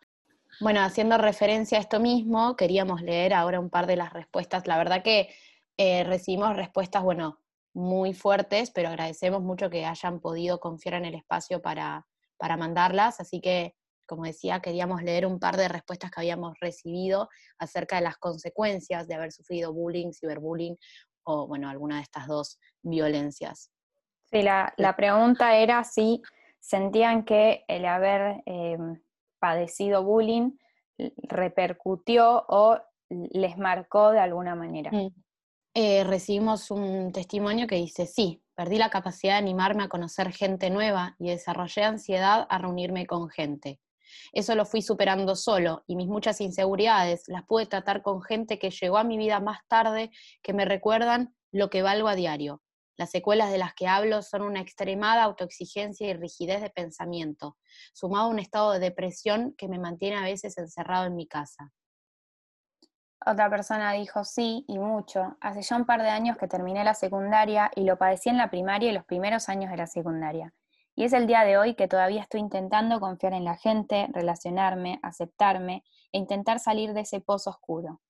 Bueno, 0.59 0.81
haciendo 0.81 1.17
referencia 1.17 1.77
a 1.77 1.81
esto 1.81 1.99
mismo, 1.99 2.55
queríamos 2.55 3.01
leer 3.01 3.33
ahora 3.33 3.59
un 3.59 3.69
par 3.69 3.87
de 3.87 3.95
las 3.95 4.13
respuestas. 4.13 4.67
La 4.67 4.77
verdad 4.77 5.03
que 5.03 5.29
eh, 5.77 6.03
recibimos 6.03 6.55
respuestas, 6.55 7.03
bueno, 7.03 7.39
muy 7.73 8.13
fuertes, 8.13 8.71
pero 8.71 8.89
agradecemos 8.89 9.41
mucho 9.41 9.69
que 9.69 9.85
hayan 9.85 10.19
podido 10.19 10.59
confiar 10.59 10.95
en 10.95 11.05
el 11.05 11.15
espacio 11.15 11.61
para, 11.61 12.07
para 12.37 12.57
mandarlas. 12.57 13.19
Así 13.19 13.39
que 13.39 13.75
como 14.07 14.23
decía, 14.23 14.61
queríamos 14.61 15.03
leer 15.03 15.25
un 15.25 15.37
par 15.39 15.57
de 15.57 15.67
respuestas 15.67 16.09
que 16.09 16.21
habíamos 16.21 16.53
recibido 16.59 17.29
acerca 17.59 17.97
de 17.97 18.03
las 18.03 18.17
consecuencias 18.17 19.07
de 19.07 19.15
haber 19.15 19.31
sufrido 19.31 19.73
bullying, 19.73 20.11
ciberbullying 20.13 20.77
o, 21.23 21.45
bueno, 21.45 21.69
alguna 21.69 21.97
de 21.97 22.03
estas 22.03 22.25
dos 22.25 22.57
violencias. 22.81 23.69
Sí, 24.29 24.41
la, 24.41 24.73
la 24.77 24.95
pregunta 24.95 25.57
era 25.57 25.83
si 25.83 26.21
sentían 26.59 27.23
que 27.23 27.63
el 27.67 27.85
haber 27.85 28.43
eh, 28.45 28.77
padecido 29.39 30.03
bullying 30.03 30.51
repercutió 30.97 32.45
o 32.47 32.77
les 33.09 33.57
marcó 33.57 34.11
de 34.11 34.19
alguna 34.19 34.55
manera. 34.55 34.91
Mm. 34.91 35.13
Eh, 35.73 36.03
recibimos 36.03 36.71
un 36.71 37.11
testimonio 37.11 37.67
que 37.67 37.75
dice, 37.75 38.07
sí, 38.07 38.41
perdí 38.55 38.77
la 38.77 38.89
capacidad 38.89 39.33
de 39.33 39.39
animarme 39.39 39.83
a 39.83 39.89
conocer 39.89 40.31
gente 40.31 40.69
nueva 40.69 41.15
y 41.19 41.29
desarrollé 41.29 41.83
ansiedad 41.83 42.47
a 42.49 42.57
reunirme 42.57 43.05
con 43.05 43.29
gente. 43.29 43.79
Eso 44.33 44.55
lo 44.55 44.65
fui 44.65 44.81
superando 44.81 45.35
solo 45.35 45.83
y 45.85 45.95
mis 45.95 46.07
muchas 46.07 46.41
inseguridades 46.41 47.23
las 47.27 47.43
pude 47.43 47.67
tratar 47.67 48.01
con 48.01 48.21
gente 48.23 48.57
que 48.57 48.71
llegó 48.71 48.97
a 48.97 49.03
mi 49.03 49.17
vida 49.17 49.39
más 49.39 49.59
tarde 49.67 50.09
que 50.41 50.53
me 50.53 50.65
recuerdan 50.65 51.35
lo 51.51 51.69
que 51.69 51.81
valgo 51.81 52.07
a 52.07 52.15
diario. 52.15 52.61
Las 52.97 53.11
secuelas 53.11 53.51
de 53.51 53.59
las 53.59 53.75
que 53.75 53.87
hablo 53.87 54.23
son 54.23 54.41
una 54.41 54.59
extremada 54.59 55.23
autoexigencia 55.23 56.07
y 56.07 56.13
rigidez 56.15 56.61
de 56.61 56.71
pensamiento, 56.71 57.57
sumado 57.93 58.25
a 58.25 58.29
un 58.29 58.39
estado 58.39 58.71
de 58.71 58.79
depresión 58.79 59.53
que 59.55 59.67
me 59.67 59.77
mantiene 59.77 60.17
a 60.17 60.23
veces 60.23 60.57
encerrado 60.57 61.05
en 61.05 61.15
mi 61.15 61.27
casa. 61.27 61.71
Otra 63.23 63.49
persona 63.49 63.91
dijo 63.93 64.23
sí 64.23 64.65
y 64.67 64.79
mucho. 64.79 65.37
Hace 65.41 65.61
ya 65.61 65.75
un 65.75 65.85
par 65.85 66.01
de 66.01 66.09
años 66.09 66.37
que 66.37 66.47
terminé 66.47 66.83
la 66.83 66.95
secundaria 66.95 67.69
y 67.75 67.83
lo 67.83 67.97
padecí 67.97 68.29
en 68.29 68.37
la 68.37 68.49
primaria 68.49 68.89
y 68.89 68.93
los 68.93 69.05
primeros 69.05 69.47
años 69.47 69.69
de 69.69 69.77
la 69.77 69.87
secundaria. 69.87 70.53
Y 70.95 71.03
es 71.03 71.13
el 71.13 71.27
día 71.27 71.43
de 71.43 71.57
hoy 71.57 71.75
que 71.75 71.87
todavía 71.87 72.21
estoy 72.21 72.39
intentando 72.39 72.99
confiar 72.99 73.33
en 73.33 73.43
la 73.43 73.55
gente, 73.55 74.07
relacionarme, 74.11 74.99
aceptarme 75.03 75.83
e 76.11 76.17
intentar 76.17 76.59
salir 76.59 76.93
de 76.93 77.01
ese 77.01 77.21
pozo 77.21 77.51
oscuro. 77.51 78.01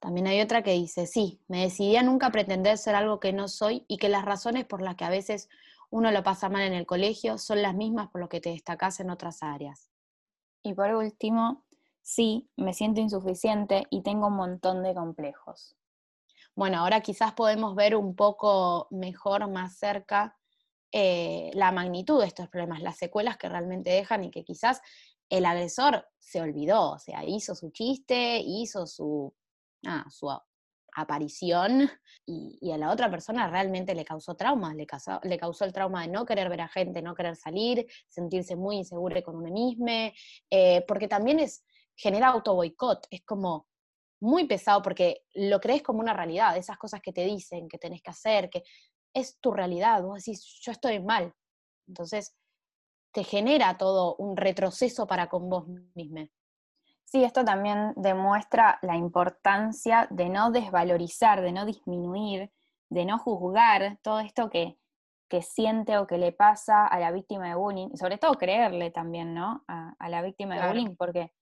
También 0.00 0.28
hay 0.28 0.40
otra 0.40 0.62
que 0.62 0.72
dice, 0.72 1.06
sí, 1.06 1.40
me 1.48 1.62
decidí 1.62 1.96
a 1.96 2.02
nunca 2.02 2.30
pretender 2.30 2.78
ser 2.78 2.94
algo 2.94 3.18
que 3.18 3.32
no 3.32 3.48
soy 3.48 3.84
y 3.88 3.98
que 3.98 4.08
las 4.08 4.24
razones 4.24 4.64
por 4.64 4.80
las 4.80 4.94
que 4.94 5.04
a 5.04 5.10
veces 5.10 5.48
uno 5.90 6.10
lo 6.10 6.22
pasa 6.22 6.48
mal 6.48 6.62
en 6.62 6.74
el 6.74 6.86
colegio 6.86 7.38
son 7.38 7.62
las 7.62 7.74
mismas 7.74 8.08
por 8.08 8.20
lo 8.20 8.28
que 8.28 8.40
te 8.40 8.50
destacas 8.50 9.00
en 9.00 9.10
otras 9.10 9.42
áreas. 9.42 9.90
Y 10.62 10.74
por 10.74 10.94
último, 10.94 11.64
sí, 12.02 12.48
me 12.56 12.74
siento 12.74 13.00
insuficiente 13.00 13.86
y 13.90 14.02
tengo 14.02 14.28
un 14.28 14.36
montón 14.36 14.82
de 14.82 14.94
complejos. 14.94 15.76
Bueno, 16.54 16.78
ahora 16.78 17.00
quizás 17.00 17.32
podemos 17.32 17.74
ver 17.74 17.96
un 17.96 18.14
poco 18.14 18.88
mejor, 18.90 19.48
más 19.48 19.78
cerca, 19.78 20.36
eh, 20.92 21.50
la 21.54 21.72
magnitud 21.72 22.20
de 22.20 22.26
estos 22.26 22.48
problemas, 22.48 22.82
las 22.82 22.96
secuelas 22.96 23.36
que 23.36 23.48
realmente 23.48 23.90
dejan 23.90 24.24
y 24.24 24.30
que 24.30 24.44
quizás 24.44 24.80
el 25.28 25.44
agresor 25.44 26.06
se 26.18 26.40
olvidó, 26.40 26.92
o 26.92 26.98
sea, 26.98 27.24
hizo 27.24 27.54
su 27.54 27.70
chiste, 27.70 28.38
hizo 28.38 28.86
su 28.86 29.34
ah, 29.86 30.04
su 30.10 30.30
aparición 30.94 31.90
y, 32.26 32.58
y, 32.60 32.72
a 32.72 32.78
la 32.78 32.90
otra 32.90 33.10
persona 33.10 33.48
realmente 33.48 33.94
le 33.94 34.04
causó 34.04 34.34
trauma, 34.34 34.74
le 34.74 34.86
causó, 34.86 35.20
le 35.22 35.38
causó 35.38 35.64
el 35.64 35.72
trauma 35.72 36.02
de 36.02 36.08
no 36.08 36.26
querer 36.26 36.48
ver 36.48 36.62
a 36.62 36.68
gente, 36.68 37.02
no 37.02 37.14
querer 37.14 37.36
salir, 37.36 37.86
sentirse 38.08 38.56
muy 38.56 38.78
insegura 38.78 39.22
con 39.22 39.36
uno 39.36 39.50
mismo, 39.50 39.86
eh, 40.50 40.84
porque 40.88 41.08
también 41.08 41.38
es, 41.38 41.64
genera 41.94 42.28
auto 42.28 42.54
boicot, 42.54 43.06
es 43.10 43.22
como 43.24 43.68
muy 44.20 44.46
pesado 44.46 44.82
porque 44.82 45.24
lo 45.34 45.60
crees 45.60 45.82
como 45.82 46.00
una 46.00 46.14
realidad, 46.14 46.56
esas 46.56 46.78
cosas 46.78 47.00
que 47.00 47.12
te 47.12 47.24
dicen, 47.24 47.68
que 47.68 47.78
tenés 47.78 48.02
que 48.02 48.10
hacer, 48.10 48.50
que 48.50 48.64
es 49.14 49.38
tu 49.40 49.52
realidad, 49.52 50.02
vos 50.02 50.24
decís, 50.24 50.44
yo 50.62 50.72
estoy 50.72 51.00
mal. 51.00 51.32
Entonces, 51.86 52.36
te 53.12 53.24
genera 53.24 53.78
todo 53.78 54.16
un 54.16 54.36
retroceso 54.36 55.06
para 55.06 55.28
con 55.28 55.48
vos 55.48 55.66
misma. 55.94 56.28
Sí, 57.10 57.24
esto 57.24 57.42
también 57.42 57.94
demuestra 57.96 58.78
la 58.82 58.94
importancia 58.94 60.06
de 60.10 60.28
no 60.28 60.50
desvalorizar, 60.50 61.40
de 61.40 61.52
no 61.52 61.64
disminuir, 61.64 62.52
de 62.90 63.06
no 63.06 63.16
juzgar 63.18 63.98
todo 64.02 64.20
esto 64.20 64.50
que, 64.50 64.78
que 65.30 65.40
siente 65.40 65.96
o 65.96 66.06
que 66.06 66.18
le 66.18 66.32
pasa 66.32 66.86
a 66.86 67.00
la 67.00 67.10
víctima 67.10 67.48
de 67.48 67.54
bullying, 67.54 67.88
y 67.94 67.96
sobre 67.96 68.18
todo 68.18 68.34
creerle 68.34 68.90
también, 68.90 69.32
¿no? 69.32 69.64
A, 69.68 69.94
a 69.98 70.08
la 70.10 70.20
víctima 70.20 70.56
de 70.56 70.68
bullying, 70.68 70.96
porque 70.96 71.32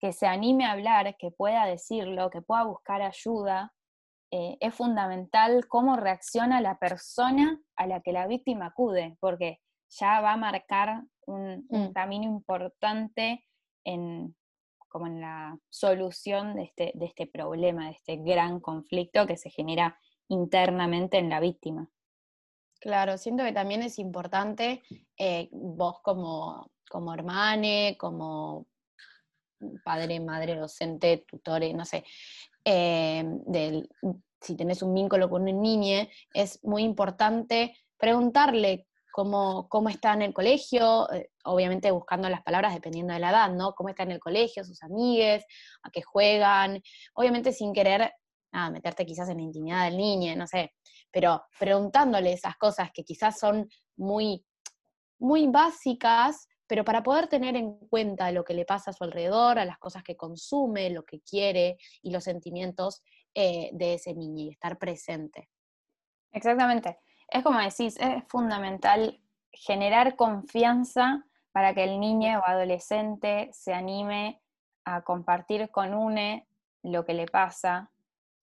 que 0.00 0.12
se 0.12 0.26
anime 0.26 0.64
a 0.64 0.72
hablar, 0.72 1.16
que 1.16 1.30
pueda 1.30 1.66
decirlo, 1.66 2.28
que 2.30 2.42
pueda 2.42 2.64
buscar 2.64 3.00
ayuda, 3.00 3.72
eh, 4.32 4.56
es 4.58 4.74
fundamental 4.74 5.68
cómo 5.68 5.96
reacciona 5.96 6.60
la 6.60 6.78
persona 6.78 7.60
a 7.76 7.86
la 7.86 8.00
que 8.00 8.10
la 8.10 8.26
víctima 8.26 8.66
acude, 8.66 9.16
porque 9.20 9.60
ya 9.88 10.20
va 10.20 10.32
a 10.32 10.36
marcar 10.36 11.04
un, 11.26 11.64
un 11.68 11.90
Mm. 11.90 11.92
camino 11.92 12.24
importante 12.24 13.46
en, 13.84 14.34
como 14.90 15.06
en 15.06 15.20
la 15.22 15.58
solución 15.70 16.54
de 16.54 16.64
este, 16.64 16.92
de 16.94 17.06
este 17.06 17.26
problema, 17.26 17.86
de 17.86 17.92
este 17.92 18.16
gran 18.16 18.60
conflicto 18.60 19.26
que 19.26 19.38
se 19.38 19.48
genera 19.48 19.98
internamente 20.28 21.16
en 21.16 21.30
la 21.30 21.40
víctima. 21.40 21.88
Claro, 22.80 23.16
siento 23.16 23.44
que 23.44 23.52
también 23.52 23.82
es 23.82 23.98
importante 23.98 24.82
eh, 25.16 25.48
vos 25.52 26.00
como, 26.02 26.70
como 26.90 27.14
hermane, 27.14 27.96
como 27.98 28.66
padre, 29.84 30.20
madre, 30.20 30.56
docente, 30.56 31.24
tutore, 31.26 31.72
no 31.74 31.84
sé, 31.84 32.04
eh, 32.64 33.22
del- 33.46 33.88
si 34.40 34.56
tenés 34.56 34.82
un 34.82 34.94
vínculo 34.94 35.28
con 35.28 35.42
un 35.42 35.60
niño, 35.60 36.06
es 36.32 36.64
muy 36.64 36.82
importante 36.82 37.76
preguntarle 37.98 38.86
cómo, 39.12 39.68
cómo 39.68 39.88
está 39.88 40.12
en 40.14 40.22
el 40.22 40.34
colegio, 40.34 41.10
eh, 41.12 41.30
obviamente 41.44 41.90
buscando 41.90 42.28
las 42.28 42.42
palabras 42.42 42.74
dependiendo 42.74 43.12
de 43.12 43.20
la 43.20 43.30
edad, 43.30 43.50
¿no? 43.52 43.74
Cómo 43.74 43.88
está 43.88 44.02
en 44.04 44.12
el 44.12 44.20
colegio, 44.20 44.64
sus 44.64 44.82
amigues, 44.82 45.44
a 45.82 45.90
qué 45.90 46.02
juegan, 46.02 46.80
obviamente 47.14 47.52
sin 47.52 47.72
querer 47.72 48.12
nada, 48.52 48.70
meterte 48.70 49.06
quizás 49.06 49.28
en 49.28 49.38
la 49.38 49.42
intimidad 49.42 49.84
del 49.84 49.96
niño, 49.96 50.34
no 50.36 50.46
sé, 50.46 50.74
pero 51.10 51.42
preguntándole 51.58 52.32
esas 52.32 52.56
cosas 52.56 52.90
que 52.92 53.04
quizás 53.04 53.38
son 53.38 53.68
muy, 53.96 54.44
muy 55.18 55.46
básicas, 55.46 56.48
pero 56.66 56.84
para 56.84 57.02
poder 57.02 57.26
tener 57.26 57.56
en 57.56 57.74
cuenta 57.88 58.30
lo 58.32 58.44
que 58.44 58.54
le 58.54 58.64
pasa 58.64 58.90
a 58.90 58.94
su 58.94 59.04
alrededor, 59.04 59.58
a 59.58 59.64
las 59.64 59.78
cosas 59.78 60.02
que 60.02 60.16
consume, 60.16 60.90
lo 60.90 61.04
que 61.04 61.20
quiere 61.20 61.76
y 62.02 62.10
los 62.10 62.24
sentimientos 62.24 63.02
eh, 63.34 63.70
de 63.72 63.94
ese 63.94 64.14
niño 64.14 64.44
y 64.44 64.50
estar 64.50 64.78
presente. 64.78 65.48
Exactamente. 66.32 66.98
Es 67.30 67.42
como 67.42 67.58
decís, 67.58 67.96
es 67.98 68.24
fundamental 68.28 69.20
generar 69.52 70.16
confianza 70.16 71.24
para 71.52 71.74
que 71.74 71.84
el 71.84 72.00
niño 72.00 72.38
o 72.38 72.46
adolescente 72.46 73.50
se 73.52 73.72
anime 73.72 74.40
a 74.84 75.02
compartir 75.02 75.70
con 75.70 75.94
UNE 75.94 76.46
lo 76.82 77.04
que 77.04 77.14
le 77.14 77.26
pasa. 77.26 77.90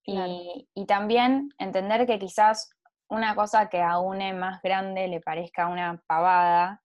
Claro. 0.04 0.26
Y, 0.30 0.68
y 0.74 0.86
también 0.86 1.50
entender 1.58 2.06
que 2.06 2.18
quizás 2.18 2.70
una 3.08 3.34
cosa 3.34 3.68
que 3.68 3.82
a 3.82 3.98
UNE 3.98 4.34
más 4.34 4.60
grande 4.62 5.08
le 5.08 5.20
parezca 5.20 5.68
una 5.68 6.02
pavada, 6.06 6.82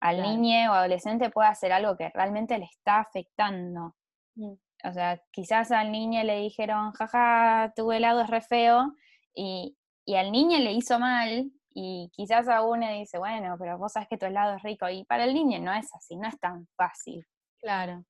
al 0.00 0.16
Claro. 0.16 0.30
niño 0.30 0.70
o 0.70 0.74
adolescente 0.74 1.30
puede 1.30 1.48
hacer 1.48 1.72
algo 1.72 1.96
que 1.96 2.10
realmente 2.10 2.58
le 2.58 2.66
está 2.66 3.00
afectando. 3.00 3.94
Mm. 4.34 4.52
O 4.84 4.92
sea, 4.92 5.20
quizás 5.30 5.70
al 5.70 5.90
niño 5.90 6.22
le 6.22 6.38
dijeron, 6.38 6.92
jaja, 6.92 7.72
tu 7.74 7.90
helado 7.92 8.20
es 8.20 8.30
re 8.30 8.42
feo, 8.42 8.94
y, 9.34 9.76
y 10.06 10.14
al 10.16 10.32
niño 10.32 10.58
le 10.58 10.72
hizo 10.72 10.98
mal, 10.98 11.52
y 11.74 12.10
quizás 12.14 12.48
a 12.48 12.62
uno 12.62 12.90
dice, 12.90 13.18
bueno, 13.18 13.56
pero 13.58 13.76
vos 13.76 13.92
sabés 13.92 14.08
que 14.08 14.16
tu 14.16 14.24
helado 14.24 14.56
es 14.56 14.62
rico, 14.62 14.88
y 14.88 15.04
para 15.04 15.24
el 15.24 15.34
niño 15.34 15.58
no 15.60 15.74
es 15.74 15.94
así, 15.94 16.16
no 16.16 16.26
es 16.26 16.38
tan 16.40 16.66
fácil. 16.76 17.26
Claro. 17.60 18.04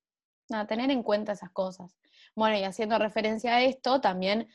No, 0.48 0.64
tener 0.68 0.90
en 0.92 1.02
cuenta 1.02 1.32
esas 1.32 1.50
cosas. 1.50 1.98
Bueno, 2.37 2.56
y 2.56 2.62
haciendo 2.62 2.98
referencia 2.98 3.56
a 3.56 3.62
esto, 3.62 4.00
también 4.00 4.48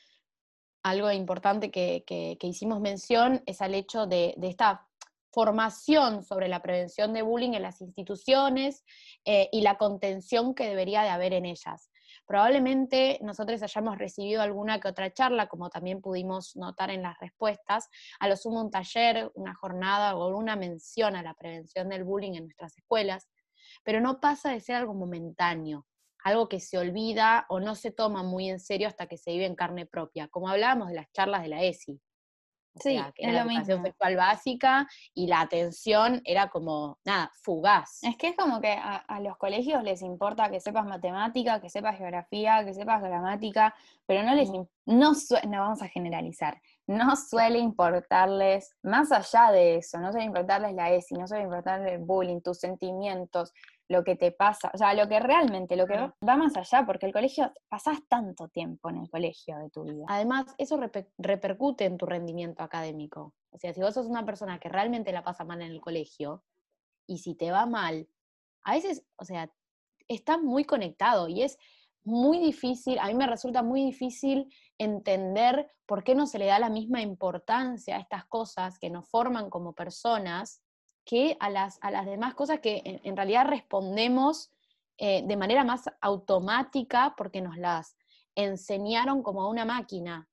algo 0.83 1.11
importante 1.11 1.69
que, 1.69 2.03
que- 2.07 2.37
que 2.39 2.47
hicimos 2.47 2.79
mención 2.79 3.43
es 3.45 3.61
al 3.61 3.75
hecho 3.75 4.07
de, 4.07 4.33
de 4.37 4.47
esta 4.47 4.87
formación 5.33 6.23
sobre 6.23 6.47
la 6.47 6.61
prevención 6.61 7.13
de 7.13 7.21
bullying 7.21 7.53
en 7.53 7.61
las 7.63 7.81
instituciones 7.81 8.83
eh, 9.25 9.49
y 9.51 9.61
la 9.61 9.77
contención 9.77 10.55
que 10.55 10.67
debería 10.67 11.03
de 11.03 11.09
haber 11.09 11.33
en 11.33 11.45
ellas. 11.45 11.90
Probablemente 12.31 13.19
nosotros 13.21 13.61
hayamos 13.61 13.97
recibido 13.97 14.41
alguna 14.41 14.79
que 14.79 14.87
otra 14.87 15.11
charla, 15.11 15.47
como 15.47 15.69
también 15.69 15.99
pudimos 15.99 16.55
notar 16.55 16.89
en 16.89 17.01
las 17.01 17.19
respuestas, 17.19 17.89
a 18.21 18.29
lo 18.29 18.37
sumo 18.37 18.61
un 18.61 18.71
taller, 18.71 19.29
una 19.35 19.53
jornada 19.53 20.15
o 20.15 20.33
una 20.37 20.55
mención 20.55 21.17
a 21.17 21.23
la 21.23 21.33
prevención 21.33 21.89
del 21.89 22.05
bullying 22.05 22.35
en 22.35 22.45
nuestras 22.45 22.77
escuelas, 22.77 23.27
pero 23.83 23.99
no 23.99 24.21
pasa 24.21 24.51
de 24.51 24.61
ser 24.61 24.77
algo 24.77 24.93
momentáneo, 24.93 25.85
algo 26.23 26.47
que 26.47 26.61
se 26.61 26.77
olvida 26.77 27.45
o 27.49 27.59
no 27.59 27.75
se 27.75 27.91
toma 27.91 28.23
muy 28.23 28.49
en 28.49 28.61
serio 28.61 28.87
hasta 28.87 29.07
que 29.07 29.17
se 29.17 29.31
vive 29.31 29.45
en 29.45 29.55
carne 29.55 29.85
propia, 29.85 30.29
como 30.29 30.47
hablábamos 30.47 30.87
de 30.87 30.95
las 30.95 31.11
charlas 31.11 31.41
de 31.41 31.49
la 31.49 31.63
ESI. 31.63 31.99
O 32.73 32.79
Sí, 32.79 32.93
sea, 32.95 33.11
que 33.11 33.23
es 33.23 33.27
era 33.29 33.43
la 33.43 33.51
educación 33.51 33.79
mismo. 33.81 33.85
sexual 33.87 34.15
básica 34.15 34.87
y 35.13 35.27
la 35.27 35.41
atención 35.41 36.21
era 36.23 36.47
como, 36.49 36.99
nada, 37.03 37.29
fugaz. 37.43 37.99
Es 38.03 38.15
que 38.17 38.29
es 38.29 38.35
como 38.37 38.61
que 38.61 38.71
a, 38.71 38.95
a 38.95 39.19
los 39.19 39.37
colegios 39.37 39.83
les 39.83 40.01
importa 40.01 40.49
que 40.49 40.61
sepas 40.61 40.85
matemática, 40.85 41.59
que 41.59 41.69
sepas 41.69 41.97
geografía, 41.97 42.63
que 42.63 42.73
sepas 42.73 43.01
gramática, 43.01 43.75
pero 44.05 44.23
no 44.23 44.33
les, 44.35 44.49
no, 44.49 44.67
no 44.85 45.59
vamos 45.59 45.81
a 45.81 45.87
generalizar, 45.89 46.61
no 46.87 47.15
suele 47.15 47.59
importarles, 47.59 48.75
más 48.83 49.11
allá 49.11 49.51
de 49.51 49.75
eso, 49.77 49.99
no 49.99 50.11
suele 50.11 50.25
importarles 50.27 50.73
la 50.73 50.91
ESI, 50.91 51.15
no 51.15 51.27
suele 51.27 51.43
importarles 51.43 51.93
el 51.93 51.99
bullying, 51.99 52.41
tus 52.41 52.59
sentimientos, 52.59 53.53
lo 53.91 54.03
que 54.03 54.15
te 54.15 54.31
pasa, 54.31 54.71
o 54.73 54.77
sea, 54.77 54.93
lo 54.93 55.07
que 55.07 55.19
realmente, 55.19 55.75
lo 55.75 55.85
que 55.85 55.93
Claro. 55.93 56.15
va 56.27 56.37
más 56.37 56.55
allá, 56.55 56.85
porque 56.85 57.05
el 57.05 57.13
colegio, 57.13 57.51
pasás 57.69 57.99
tanto 58.07 58.47
tiempo 58.47 58.89
en 58.89 58.97
el 58.97 59.09
colegio 59.09 59.57
de 59.59 59.69
tu 59.69 59.83
vida. 59.83 60.05
Además, 60.07 60.45
eso 60.57 60.77
reper- 60.77 61.11
repercute 61.17 61.85
en 61.85 61.97
tu 61.97 62.05
rendimiento 62.05 62.63
académico. 62.63 63.33
O 63.51 63.57
sea, 63.57 63.73
si 63.73 63.81
vos 63.81 63.93
sos 63.93 64.07
una 64.07 64.25
persona 64.25 64.59
que 64.59 64.69
realmente 64.69 65.11
la 65.11 65.23
pasa 65.23 65.43
mal 65.43 65.61
en 65.61 65.71
el 65.71 65.81
colegio, 65.81 66.43
y 67.05 67.17
si 67.17 67.35
te 67.35 67.51
va 67.51 67.65
mal, 67.65 68.07
a 68.63 68.73
veces, 68.73 69.03
o 69.17 69.25
sea, 69.25 69.51
está 70.07 70.37
muy 70.37 70.63
conectado 70.63 71.27
y 71.27 71.41
es 71.43 71.57
muy 72.03 72.39
difícil, 72.39 72.97
a 72.99 73.07
mí 73.07 73.13
me 73.13 73.27
resulta 73.27 73.61
muy 73.61 73.83
difícil 73.83 74.51
entender 74.77 75.69
por 75.85 76.03
qué 76.03 76.15
no 76.15 76.25
se 76.25 76.39
le 76.39 76.45
da 76.45 76.59
la 76.59 76.69
misma 76.69 77.01
importancia 77.01 77.97
a 77.97 77.99
estas 77.99 78.25
cosas 78.25 78.79
que 78.79 78.89
nos 78.89 79.09
forman 79.09 79.49
como 79.49 79.73
personas 79.73 80.60
que 81.05 81.37
a 81.39 81.49
las, 81.49 81.79
a 81.81 81.91
las 81.91 82.05
demás 82.05 82.33
cosas 82.35 82.59
que 82.59 82.81
en, 82.85 83.01
en 83.03 83.15
realidad 83.15 83.47
respondemos 83.47 84.51
eh, 84.97 85.23
de 85.25 85.37
manera 85.37 85.63
más 85.63 85.89
automática 85.99 87.15
porque 87.17 87.41
nos 87.41 87.57
las 87.57 87.97
enseñaron 88.35 89.23
como 89.23 89.41
a 89.41 89.49
una 89.49 89.65
máquina. 89.65 90.27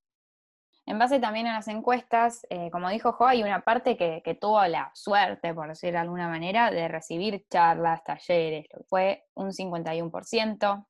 En 0.85 0.99
base 0.99 1.21
también 1.21 1.47
a 1.47 1.53
las 1.53 1.69
encuestas, 1.69 2.47
eh, 2.49 2.71
como 2.71 2.89
dijo 2.89 3.13
Jo, 3.13 3.27
hay 3.27 3.43
una 3.43 3.61
parte 3.61 3.97
que, 3.97 4.23
que 4.25 4.35
tuvo 4.35 4.65
la 4.67 4.91
suerte, 4.95 5.53
por 5.53 5.69
decir 5.69 5.93
de 5.93 5.99
alguna 5.99 6.29
manera, 6.29 6.71
de 6.71 6.89
recibir 6.89 7.47
charlas, 7.51 8.03
talleres, 8.05 8.67
lo 8.73 8.79
que 8.79 8.85
fue 8.89 9.27
un 9.35 9.53
51%, 9.53 10.87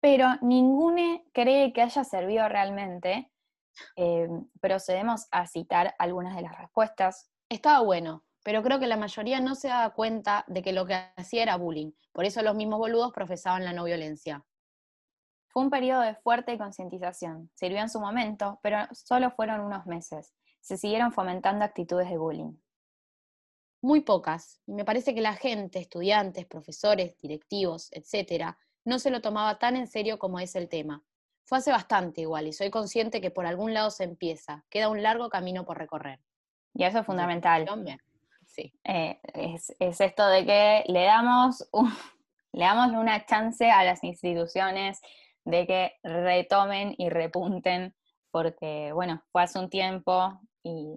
pero 0.00 0.28
ninguno 0.42 1.22
cree 1.32 1.72
que 1.72 1.82
haya 1.82 2.04
servido 2.04 2.48
realmente. 2.48 3.30
Eh, 3.96 4.28
procedemos 4.60 5.26
a 5.30 5.46
citar 5.46 5.94
algunas 5.98 6.36
de 6.36 6.42
las 6.42 6.58
respuestas. 6.58 7.30
Estaba 7.48 7.80
bueno, 7.80 8.22
pero 8.44 8.62
creo 8.62 8.78
que 8.78 8.86
la 8.86 8.98
mayoría 8.98 9.40
no 9.40 9.54
se 9.54 9.68
daba 9.68 9.94
cuenta 9.94 10.44
de 10.46 10.62
que 10.62 10.72
lo 10.72 10.86
que 10.86 10.94
hacía 11.16 11.42
era 11.42 11.56
bullying. 11.56 11.92
Por 12.12 12.26
eso 12.26 12.42
los 12.42 12.54
mismos 12.54 12.78
boludos 12.78 13.12
profesaban 13.12 13.64
la 13.64 13.72
no 13.72 13.84
violencia. 13.84 14.44
Fue 15.48 15.62
un 15.62 15.70
periodo 15.70 16.02
de 16.02 16.14
fuerte 16.14 16.58
concientización. 16.58 17.50
Sirvió 17.54 17.80
en 17.80 17.88
su 17.88 18.00
momento, 18.00 18.60
pero 18.62 18.86
solo 18.92 19.30
fueron 19.30 19.60
unos 19.60 19.86
meses. 19.86 20.34
Se 20.60 20.76
siguieron 20.76 21.10
fomentando 21.10 21.64
actitudes 21.64 22.10
de 22.10 22.18
bullying. 22.18 22.52
Muy 23.80 24.02
pocas. 24.02 24.60
Y 24.66 24.74
me 24.74 24.84
parece 24.84 25.14
que 25.14 25.20
la 25.22 25.34
gente, 25.34 25.78
estudiantes, 25.78 26.46
profesores, 26.46 27.16
directivos, 27.20 27.88
etcétera, 27.92 28.58
no 28.84 28.98
se 28.98 29.10
lo 29.10 29.22
tomaba 29.22 29.58
tan 29.58 29.76
en 29.76 29.86
serio 29.86 30.18
como 30.18 30.38
es 30.38 30.54
el 30.54 30.68
tema. 30.68 31.02
Fue 31.44 31.58
hace 31.58 31.70
bastante 31.70 32.20
igual 32.22 32.46
y 32.46 32.52
soy 32.52 32.70
consciente 32.70 33.22
que 33.22 33.30
por 33.30 33.46
algún 33.46 33.72
lado 33.72 33.90
se 33.90 34.04
empieza. 34.04 34.64
Queda 34.68 34.90
un 34.90 35.02
largo 35.02 35.30
camino 35.30 35.64
por 35.64 35.78
recorrer. 35.78 36.20
Y 36.74 36.84
eso 36.84 36.98
es 36.98 37.06
fundamental. 37.06 37.64
Sí. 38.54 38.72
eh, 38.84 39.18
es, 39.34 39.74
es 39.80 40.00
esto 40.00 40.26
de 40.28 40.46
que 40.46 40.84
le 40.86 41.04
damos, 41.04 41.68
un- 41.72 41.92
le 42.52 42.64
damos 42.64 42.90
una 42.92 43.24
chance 43.26 43.70
a 43.70 43.82
las 43.84 44.04
instituciones 44.04 45.00
de 45.44 45.66
que 45.66 45.92
retomen 46.02 46.94
y 46.96 47.08
repunten, 47.10 47.94
porque, 48.30 48.92
bueno, 48.92 49.22
fue 49.30 49.42
hace 49.42 49.58
un 49.58 49.68
tiempo 49.68 50.40
y, 50.62 50.94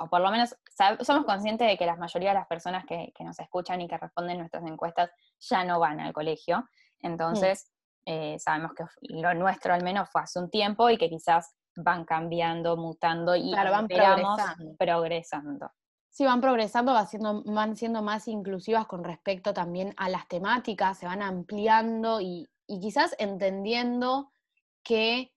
o 0.00 0.08
por 0.08 0.20
lo 0.20 0.30
menos 0.30 0.56
somos 1.00 1.24
conscientes 1.26 1.66
de 1.68 1.76
que 1.76 1.86
la 1.86 1.96
mayoría 1.96 2.30
de 2.30 2.36
las 2.36 2.46
personas 2.46 2.84
que, 2.86 3.12
que 3.14 3.24
nos 3.24 3.38
escuchan 3.38 3.80
y 3.80 3.88
que 3.88 3.98
responden 3.98 4.38
nuestras 4.38 4.64
encuestas 4.64 5.10
ya 5.40 5.64
no 5.64 5.78
van 5.80 6.00
al 6.00 6.12
colegio, 6.12 6.66
entonces 7.00 7.70
eh, 8.06 8.38
sabemos 8.38 8.72
que 8.74 8.84
lo 9.02 9.34
nuestro 9.34 9.74
al 9.74 9.82
menos 9.84 10.08
fue 10.10 10.22
hace 10.22 10.38
un 10.38 10.50
tiempo 10.50 10.88
y 10.88 10.96
que 10.96 11.08
quizás 11.10 11.54
van 11.76 12.04
cambiando, 12.04 12.76
mutando 12.76 13.36
y 13.36 13.50
Claro, 13.52 13.70
van 13.72 13.84
esperamos 13.84 14.36
progresando. 14.40 14.76
progresando. 14.78 15.70
Sí, 16.14 16.26
van 16.26 16.42
progresando, 16.42 16.92
va 16.92 17.06
siendo- 17.06 17.42
van 17.44 17.74
siendo 17.74 18.02
más 18.02 18.28
inclusivas 18.28 18.86
con 18.86 19.02
respecto 19.02 19.54
también 19.54 19.94
a 19.96 20.10
las 20.10 20.28
temáticas, 20.28 20.98
se 20.98 21.06
van 21.06 21.22
ampliando 21.22 22.20
y, 22.20 22.46
y 22.66 22.80
quizás 22.80 23.16
entendiendo 23.18 24.30
que, 24.84 25.32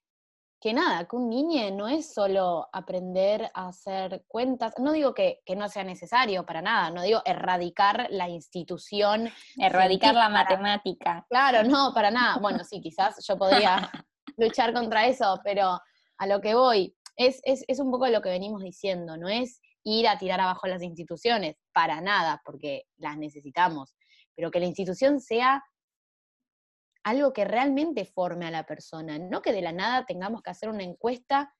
que 0.59 0.73
nada, 0.73 1.05
que 1.07 1.15
un 1.15 1.29
niño 1.29 1.71
no 1.71 1.87
es 1.87 2.13
solo 2.13 2.67
aprender 2.73 3.49
a 3.53 3.69
hacer 3.69 4.25
cuentas, 4.27 4.73
no 4.77 4.91
digo 4.91 5.13
que, 5.13 5.41
que 5.45 5.55
no 5.55 5.69
sea 5.69 5.85
necesario 5.85 6.45
para 6.45 6.61
nada, 6.61 6.89
no 6.91 7.03
digo 7.03 7.21
erradicar 7.23 8.07
la 8.09 8.27
institución, 8.27 9.29
Erradicar 9.57 10.13
la 10.13 10.27
matemática. 10.27 11.25
Claro, 11.29 11.63
no, 11.63 11.93
para 11.93 12.11
nada. 12.11 12.37
Bueno, 12.41 12.65
sí, 12.65 12.81
quizás 12.81 13.25
yo 13.25 13.37
podría 13.37 13.89
luchar 14.37 14.73
contra 14.73 15.07
eso, 15.07 15.39
pero 15.41 15.79
a 16.17 16.27
lo 16.27 16.41
que 16.41 16.53
voy, 16.53 16.93
es, 17.15 17.39
es, 17.45 17.63
es 17.69 17.79
un 17.79 17.91
poco 17.91 18.07
lo 18.07 18.21
que 18.21 18.27
venimos 18.27 18.61
diciendo, 18.61 19.15
no 19.15 19.29
es 19.29 19.61
ir 19.85 20.07
a 20.07 20.17
tirar 20.17 20.41
abajo 20.41 20.67
las 20.67 20.81
instituciones, 20.81 21.55
para 21.71 22.01
nada, 22.01 22.41
porque 22.43 22.87
las 22.97 23.17
necesitamos, 23.17 23.95
pero 24.35 24.51
que 24.51 24.59
la 24.59 24.65
institución 24.65 25.21
sea 25.21 25.63
algo 27.03 27.33
que 27.33 27.45
realmente 27.45 28.03
forme 28.03 28.47
a 28.47 28.51
la 28.51 28.65
persona, 28.65 29.19
no 29.19 29.41
que 29.41 29.53
de 29.53 29.61
la 29.61 29.71
nada 29.71 30.05
tengamos 30.05 30.41
que 30.41 30.49
hacer 30.49 30.69
una 30.69 30.83
encuesta 30.83 31.53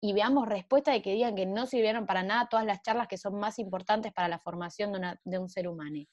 y 0.00 0.12
veamos 0.12 0.48
respuestas 0.48 0.94
de 0.94 1.02
que 1.02 1.12
digan 1.12 1.34
que 1.34 1.44
no 1.44 1.66
sirvieron 1.66 2.06
para 2.06 2.22
nada 2.22 2.48
todas 2.48 2.64
las 2.64 2.82
charlas 2.82 3.08
que 3.08 3.18
son 3.18 3.34
más 3.38 3.58
importantes 3.58 4.12
para 4.12 4.28
la 4.28 4.38
formación 4.38 4.92
de, 4.92 5.18
de 5.24 5.38
un 5.38 5.48
ser 5.48 5.66
humano. 5.66 6.04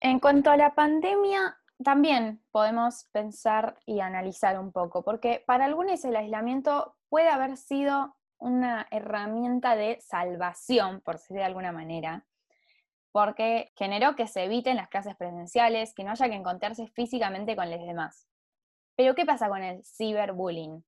En 0.00 0.20
cuanto 0.20 0.50
a 0.50 0.58
la 0.58 0.74
pandemia, 0.74 1.58
también 1.82 2.44
podemos 2.50 3.08
pensar 3.12 3.78
y 3.86 4.00
analizar 4.00 4.58
un 4.58 4.72
poco, 4.72 5.02
porque 5.02 5.42
para 5.46 5.64
algunos 5.64 6.04
el 6.04 6.16
aislamiento 6.16 6.96
puede 7.08 7.30
haber 7.30 7.56
sido 7.56 8.14
una 8.38 8.86
herramienta 8.90 9.76
de 9.76 10.00
salvación, 10.00 11.00
por 11.00 11.16
decir 11.16 11.36
de 11.36 11.44
alguna 11.44 11.72
manera, 11.72 12.24
porque 13.12 13.72
generó 13.76 14.14
que 14.14 14.26
se 14.26 14.44
eviten 14.44 14.76
las 14.76 14.88
clases 14.88 15.16
presenciales, 15.16 15.94
que 15.94 16.04
no 16.04 16.12
haya 16.12 16.28
que 16.28 16.34
encontrarse 16.34 16.86
físicamente 16.88 17.56
con 17.56 17.70
los 17.70 17.80
demás. 17.80 18.28
Pero 18.96 19.14
¿qué 19.14 19.24
pasa 19.24 19.48
con 19.48 19.62
el 19.62 19.84
ciberbullying? 19.84 20.84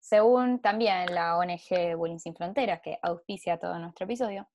Según 0.00 0.60
también 0.60 1.12
la 1.14 1.36
ONG 1.36 1.96
Bullying 1.96 2.18
Sin 2.18 2.34
Fronteras, 2.34 2.80
que 2.80 2.98
auspicia 3.02 3.58
todo 3.58 3.78
nuestro 3.78 4.04
episodio, 4.04 4.48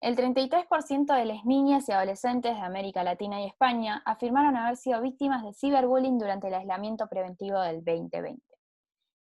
el 0.00 0.16
33% 0.16 1.16
de 1.16 1.24
las 1.24 1.46
niñas 1.46 1.88
y 1.88 1.92
adolescentes 1.92 2.54
de 2.54 2.60
América 2.60 3.02
Latina 3.02 3.40
y 3.40 3.46
España 3.46 4.02
afirmaron 4.04 4.54
haber 4.54 4.76
sido 4.76 5.00
víctimas 5.00 5.42
de 5.42 5.54
ciberbullying 5.54 6.18
durante 6.18 6.48
el 6.48 6.54
aislamiento 6.54 7.08
preventivo 7.08 7.58
del 7.60 7.82
2020. 7.82 8.42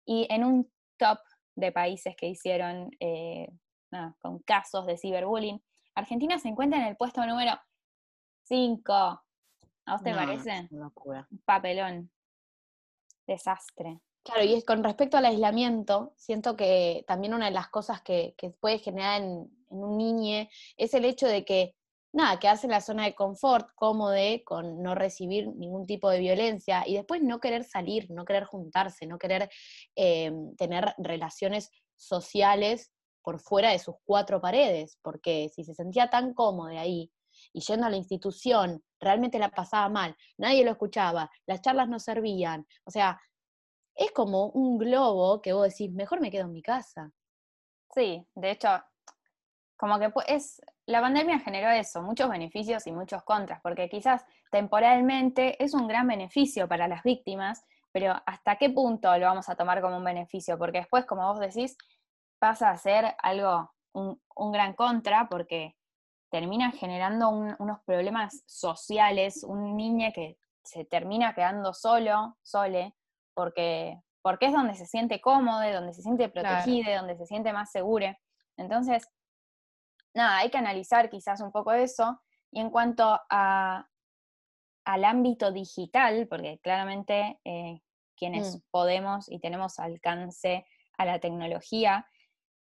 Y 0.05 0.27
en 0.29 0.43
un 0.43 0.71
top 0.97 1.19
de 1.55 1.71
países 1.71 2.15
que 2.15 2.27
hicieron 2.27 2.91
eh, 2.99 3.47
con 4.19 4.39
casos 4.39 4.85
de 4.85 4.97
ciberbullying, 4.97 5.61
Argentina 5.95 6.37
se 6.39 6.49
encuentra 6.49 6.79
en 6.79 6.87
el 6.87 6.97
puesto 6.97 7.25
número 7.25 7.53
5. 8.43 8.93
¿A 8.93 9.23
vos 9.91 10.03
te 10.03 10.11
No, 10.11 10.17
parece? 10.17 10.67
locura. 10.71 11.27
Un 11.31 11.39
papelón. 11.39 12.11
Desastre. 13.27 13.99
Claro, 14.23 14.43
y 14.43 14.53
es 14.55 14.65
con 14.65 14.83
respecto 14.83 15.17
al 15.17 15.25
aislamiento, 15.25 16.13
siento 16.17 16.55
que 16.55 17.03
también 17.07 17.33
una 17.33 17.45
de 17.45 17.51
las 17.51 17.69
cosas 17.69 18.01
que, 18.01 18.33
que 18.37 18.49
puede 18.49 18.79
generar 18.79 19.21
en, 19.21 19.49
en 19.69 19.83
un 19.83 19.97
niño 19.97 20.47
es 20.77 20.93
el 20.95 21.05
hecho 21.05 21.27
de 21.27 21.45
que, 21.45 21.75
nada, 22.15 22.39
quedarse 22.39 22.65
en 22.67 22.71
la 22.71 22.81
zona 22.81 23.05
de 23.05 23.13
confort, 23.13 23.69
cómodo, 23.75 24.15
con 24.45 24.81
no 24.81 24.95
recibir 24.95 25.47
ningún 25.55 25.85
tipo 25.85 26.09
de 26.09 26.19
violencia 26.19 26.83
y 26.87 26.95
después 26.95 27.21
no 27.21 27.39
querer 27.39 27.63
salir, 27.63 28.09
no 28.09 28.25
querer 28.25 28.45
juntarse, 28.45 29.05
no 29.05 29.17
querer 29.17 29.49
eh, 29.95 30.31
tener 30.57 30.95
relaciones 30.97 31.69
sociales 31.95 32.91
por 33.21 33.39
fuera 33.39 33.71
de 33.71 33.79
sus 33.79 33.95
cuatro 34.05 34.39
paredes, 34.39 34.97
porque 35.01 35.49
si 35.53 35.63
se 35.63 35.73
sentía 35.73 36.09
tan 36.09 36.33
cómodo 36.33 36.69
ahí 36.77 37.11
y 37.51 37.59
yendo 37.61 37.85
a 37.87 37.89
la 37.89 37.97
institución, 37.97 38.83
realmente 38.99 39.39
la 39.39 39.49
pasaba 39.49 39.89
mal, 39.89 40.15
nadie 40.37 40.63
lo 40.63 40.71
escuchaba, 40.71 41.29
las 41.45 41.61
charlas 41.61 41.89
no 41.89 41.99
servían, 41.99 42.65
o 42.85 42.91
sea, 42.91 43.19
es 43.95 44.11
como 44.11 44.47
un 44.47 44.77
globo 44.77 45.41
que 45.41 45.53
vos 45.53 45.69
decís, 45.69 45.91
mejor 45.91 46.21
me 46.21 46.29
quedo 46.29 46.45
en 46.45 46.51
mi 46.51 46.61
casa. 46.61 47.11
Sí, 47.93 48.25
de 48.35 48.51
hecho, 48.51 48.67
como 49.77 49.97
que 49.99 50.11
es, 50.27 50.61
la 50.87 51.01
pandemia 51.01 51.39
generó 51.39 51.69
eso, 51.69 52.01
muchos 52.01 52.29
beneficios 52.29 52.85
y 52.87 52.91
muchos 52.91 53.23
contras, 53.23 53.59
porque 53.61 53.89
quizás 53.89 54.25
temporalmente 54.51 55.61
es 55.63 55.73
un 55.73 55.87
gran 55.87 56.07
beneficio 56.07 56.67
para 56.67 56.87
las 56.87 57.03
víctimas, 57.03 57.63
pero 57.91 58.13
¿hasta 58.25 58.57
qué 58.57 58.69
punto 58.69 59.15
lo 59.17 59.25
vamos 59.25 59.49
a 59.49 59.55
tomar 59.55 59.81
como 59.81 59.97
un 59.97 60.03
beneficio? 60.03 60.57
Porque 60.57 60.79
después, 60.79 61.05
como 61.05 61.25
vos 61.27 61.39
decís, 61.39 61.77
pasa 62.39 62.69
a 62.69 62.77
ser 62.77 63.15
algo, 63.23 63.71
un, 63.93 64.21
un 64.35 64.51
gran 64.51 64.73
contra, 64.73 65.27
porque 65.29 65.75
termina 66.29 66.71
generando 66.71 67.29
un- 67.29 67.55
unos 67.59 67.79
problemas 67.85 68.43
sociales, 68.45 69.43
un 69.43 69.75
niño 69.77 70.09
que 70.13 70.37
se 70.63 70.83
termina 70.85 71.33
quedando 71.33 71.73
solo, 71.73 72.37
sole, 72.43 72.93
porque, 73.33 74.01
porque 74.21 74.47
es 74.47 74.53
donde 74.53 74.75
se 74.75 74.85
siente 74.85 75.21
cómodo, 75.21 75.61
donde 75.71 75.93
se 75.93 76.01
siente 76.01 76.29
Claro. 76.29 76.49
protegido, 76.49 76.95
donde 76.97 77.15
se 77.17 77.25
siente 77.25 77.53
más 77.53 77.71
seguro. 77.71 78.07
Entonces, 78.57 79.07
nada, 80.15 80.37
hay 80.39 80.49
que 80.49 80.57
analizar 80.57 81.09
quizás 81.09 81.41
un 81.41 81.51
poco 81.51 81.73
eso. 81.73 82.21
Y 82.51 82.61
en 82.61 82.69
cuanto 82.69 83.19
a, 83.29 83.87
al 84.85 85.05
ámbito 85.05 85.51
digital, 85.51 86.27
porque 86.29 86.59
claramente 86.59 87.39
eh, 87.43 87.81
quienes 88.15 88.55
Mm. 88.55 88.61
podemos 88.71 89.29
y 89.31 89.39
tenemos 89.39 89.77
alcance 89.79 90.65
a 90.97 91.05
la 91.05 91.19
tecnología, 91.19 92.07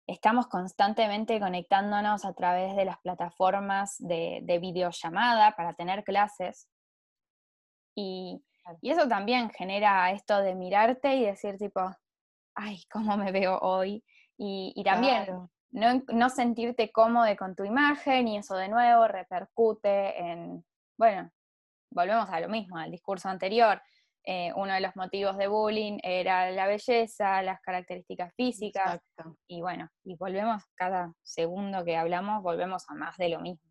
estamos 0.07 0.48
constantemente 0.48 1.38
conectándonos 1.38 2.24
a 2.24 2.33
través 2.35 2.74
de 2.77 2.85
las 2.87 2.98
plataformas 2.98 3.96
de, 3.98 4.40
de 4.42 4.59
videollamada 4.59 5.55
para 5.55 5.74
tener 5.74 6.03
clases. 6.03 6.68
Y, 7.94 8.42
y 8.81 8.90
eso 8.90 9.07
también 9.09 9.51
genera 9.51 10.11
esto 10.12 10.40
de 10.40 10.55
mirarte 10.55 11.14
y 11.16 11.24
decir 11.24 11.57
tipo, 11.59 11.81
ay, 12.55 12.83
¿cómo 12.90 13.16
me 13.16 13.33
veo 13.33 13.59
hoy? 13.61 14.05
Y, 14.37 14.72
y 14.74 14.85
también 14.85 15.24
Claro. 15.27 15.51
No, 15.70 16.02
no 16.12 16.28
sentirte 16.31 16.90
cómodo 16.90 17.35
con 17.37 17.54
tu 17.54 17.64
imagen 17.64 18.28
y 18.28 18.38
eso 18.38 18.57
de 18.57 18.68
nuevo 18.68 19.07
repercute 19.09 20.18
en, 20.18 20.64
bueno, 20.98 21.31
volvemos 21.90 22.28
a 22.31 22.40
lo 22.40 22.48
mismo, 22.48 22.76
al 22.78 22.90
discurso 22.90 23.28
anterior. 23.28 23.81
eh, 24.24 24.52
uno 24.57 24.74
de 24.74 24.81
los 24.81 24.94
motivos 24.94 25.38
de 25.38 25.46
bullying 25.48 25.98
era 26.02 26.50
la 26.50 26.66
belleza, 26.66 27.40
las 27.42 27.61
características 27.62 28.35
físicas, 28.35 28.96
Exacto. 28.96 29.37
y 29.46 29.62
bueno, 29.62 29.88
y 30.04 30.16
volvemos 30.16 30.64
cada 30.74 31.14
segundo 31.22 31.83
que 31.85 31.96
hablamos, 31.96 32.42
volvemos 32.42 32.85
a 32.90 32.94
más 32.94 33.16
de 33.16 33.31
lo 33.31 33.40
mismo. 33.40 33.70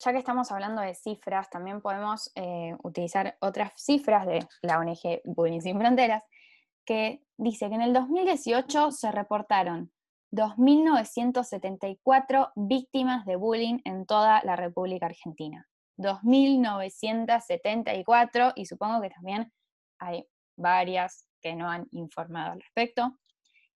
Ya 0.00 0.12
que 0.12 0.18
estamos 0.18 0.50
hablando 0.52 0.82
de 0.82 0.94
cifras, 0.94 1.48
también 1.48 1.80
podemos 1.80 2.30
eh, 2.34 2.74
utilizar 2.82 3.36
otras 3.40 3.72
cifras 3.76 4.26
de 4.26 4.46
la 4.60 4.78
ONG 4.78 5.22
Bullying 5.24 5.60
Sin 5.60 5.78
Fronteras, 5.78 6.22
que 6.84 7.22
dice 7.38 7.68
que 7.70 7.76
en 7.76 7.82
el 7.82 7.94
2018 7.94 8.90
se 8.90 9.10
reportaron 9.10 9.90
2.974 10.34 12.52
víctimas 12.56 13.24
de 13.24 13.36
bullying 13.36 13.78
en 13.84 14.04
toda 14.04 14.42
la 14.42 14.56
República 14.56 15.06
Argentina. 15.06 15.68
2.974 15.96 18.52
y 18.56 18.66
supongo 18.66 19.00
que 19.00 19.10
también 19.10 19.52
hay 20.00 20.26
varias 20.56 21.28
que 21.40 21.54
no 21.54 21.70
han 21.70 21.86
informado 21.92 22.50
al 22.52 22.60
respecto. 22.60 23.16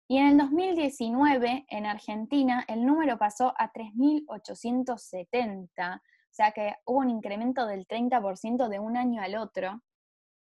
Y 0.08 0.18
en 0.18 0.26
el 0.26 0.36
2019, 0.38 1.66
en 1.68 1.86
Argentina, 1.86 2.64
el 2.66 2.84
número 2.84 3.18
pasó 3.18 3.54
a 3.56 3.72
3.870, 3.72 5.96
o 5.96 6.00
sea 6.30 6.50
que 6.52 6.74
hubo 6.86 6.98
un 6.98 7.10
incremento 7.10 7.66
del 7.66 7.86
30% 7.86 8.68
de 8.68 8.80
un 8.80 8.96
año 8.96 9.22
al 9.22 9.36
otro. 9.36 9.80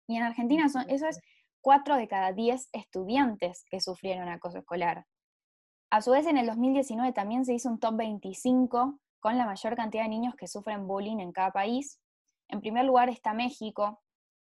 Y 0.08 0.18
en 0.18 0.24
Argentina 0.24 0.68
son, 0.68 0.90
eso 0.90 1.08
es 1.08 1.22
4 1.62 1.96
de 1.96 2.10
cada 2.10 2.34
10 2.34 2.68
estudiantes 2.74 3.64
que 3.70 3.80
sufrieron 3.80 4.28
acoso 4.28 4.58
escolar. 4.58 5.06
A 5.94 6.02
su 6.02 6.10
vez, 6.10 6.26
en 6.26 6.38
el 6.38 6.48
2019 6.48 7.14
también 7.14 7.46
se 7.46 7.54
hizo 7.54 7.70
un 7.70 7.80
top 7.80 7.98
25 7.98 9.00
con 9.20 9.38
la 9.38 9.46
mayor 9.46 9.76
cantidad 9.76 10.02
de 10.02 10.10
niños 10.10 10.34
que 10.34 10.48
sufren 10.48 10.88
bullying 10.88 11.20
en 11.20 11.32
cada 11.32 11.52
país. 11.52 12.02
En 12.48 12.62
primer 12.62 12.84
lugar 12.86 13.10
está 13.10 13.36
México, 13.36 14.02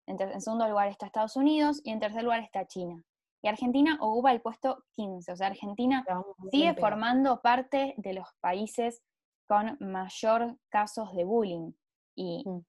en, 0.08 0.42
segundo 0.42 0.68
lugar 0.68 0.88
está 0.88 1.06
Estados 1.06 1.36
Unidos 1.36 1.82
y 1.84 1.92
en 1.92 2.00
tercer 2.00 2.24
lugar 2.24 2.40
está 2.40 2.66
China. 2.66 3.04
Y 3.44 3.48
Argentina 3.48 3.96
ocupa 4.02 4.32
el 4.32 4.42
puesto 4.42 4.86
15, 4.94 5.34
o 5.34 5.36
sea, 5.36 5.46
Argentina 5.46 6.04
sigue 6.50 6.64
bien 6.64 6.78
formando 6.78 7.40
parte 7.44 7.94
de 7.98 8.14
los 8.14 8.28
países 8.42 9.04
con 9.48 9.78
mayor 9.80 10.58
casos 10.70 11.14
de 11.14 11.26
bullying. 11.26 11.74
Y 12.16 12.42
Mm. 12.44 12.66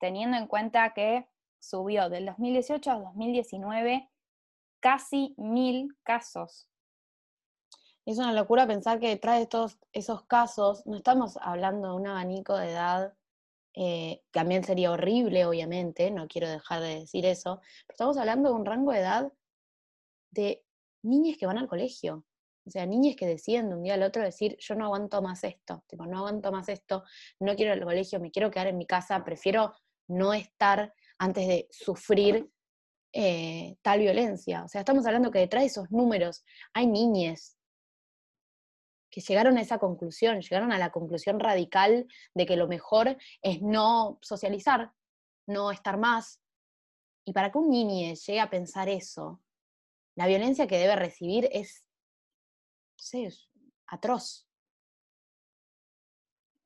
teniendo 0.00 0.38
en 0.38 0.46
cuenta 0.46 0.94
que 0.94 1.28
subió 1.58 2.08
del 2.08 2.24
2018 2.24 2.90
al 2.90 3.02
2019 3.02 4.08
casi 4.80 5.34
mil 5.36 5.94
casos. 6.04 6.67
Es 8.08 8.16
una 8.16 8.32
locura 8.32 8.66
pensar 8.66 9.00
que 9.00 9.08
detrás 9.08 9.38
de 9.38 9.46
todos 9.46 9.78
esos 9.92 10.24
casos 10.24 10.86
no 10.86 10.96
estamos 10.96 11.36
hablando 11.42 11.88
de 11.90 11.94
un 11.96 12.06
abanico 12.06 12.56
de 12.56 12.70
edad, 12.70 13.12
eh, 13.74 14.22
también 14.30 14.64
sería 14.64 14.92
horrible, 14.92 15.44
obviamente, 15.44 16.10
no 16.10 16.26
quiero 16.26 16.48
dejar 16.48 16.80
de 16.80 17.00
decir 17.00 17.26
eso, 17.26 17.60
pero 17.86 17.92
estamos 17.92 18.16
hablando 18.16 18.48
de 18.48 18.54
un 18.54 18.64
rango 18.64 18.92
de 18.92 19.00
edad 19.00 19.30
de 20.30 20.64
niñas 21.02 21.36
que 21.36 21.44
van 21.44 21.58
al 21.58 21.68
colegio, 21.68 22.24
O 22.66 22.70
sea, 22.70 22.86
niñas 22.86 23.14
que 23.14 23.26
deciden 23.26 23.68
de 23.68 23.74
un 23.76 23.82
día 23.82 23.92
al 23.92 24.02
otro 24.02 24.22
decir, 24.22 24.56
yo 24.58 24.74
no 24.74 24.86
aguanto 24.86 25.20
más 25.20 25.44
esto, 25.44 25.84
tipo, 25.86 26.06
no 26.06 26.20
aguanto 26.20 26.50
más 26.50 26.70
esto, 26.70 27.04
no 27.40 27.56
quiero 27.56 27.74
ir 27.74 27.80
al 27.82 27.84
colegio, 27.84 28.20
me 28.20 28.30
quiero 28.30 28.50
quedar 28.50 28.68
en 28.68 28.78
mi 28.78 28.86
casa, 28.86 29.22
prefiero 29.22 29.74
no 30.06 30.32
estar 30.32 30.94
antes 31.18 31.46
de 31.46 31.68
sufrir 31.70 32.50
eh, 33.12 33.76
tal 33.82 34.00
violencia. 34.00 34.64
O 34.64 34.68
sea, 34.68 34.80
estamos 34.80 35.04
hablando 35.04 35.30
que 35.30 35.40
detrás 35.40 35.62
de 35.62 35.66
esos 35.66 35.90
números 35.90 36.42
hay 36.72 36.86
niñes 36.86 37.57
que 39.10 39.20
llegaron 39.20 39.58
a 39.58 39.62
esa 39.62 39.78
conclusión, 39.78 40.40
llegaron 40.40 40.72
a 40.72 40.78
la 40.78 40.90
conclusión 40.90 41.40
radical 41.40 42.06
de 42.34 42.46
que 42.46 42.56
lo 42.56 42.68
mejor 42.68 43.16
es 43.42 43.62
no 43.62 44.18
socializar, 44.22 44.92
no 45.46 45.70
estar 45.70 45.98
más. 45.98 46.42
Y 47.24 47.32
para 47.32 47.50
que 47.50 47.58
un 47.58 47.70
niño 47.70 48.14
llegue 48.14 48.40
a 48.40 48.50
pensar 48.50 48.88
eso, 48.88 49.40
la 50.18 50.26
violencia 50.26 50.66
que 50.66 50.78
debe 50.78 50.96
recibir 50.96 51.48
es, 51.52 51.86
atroz. 53.86 54.48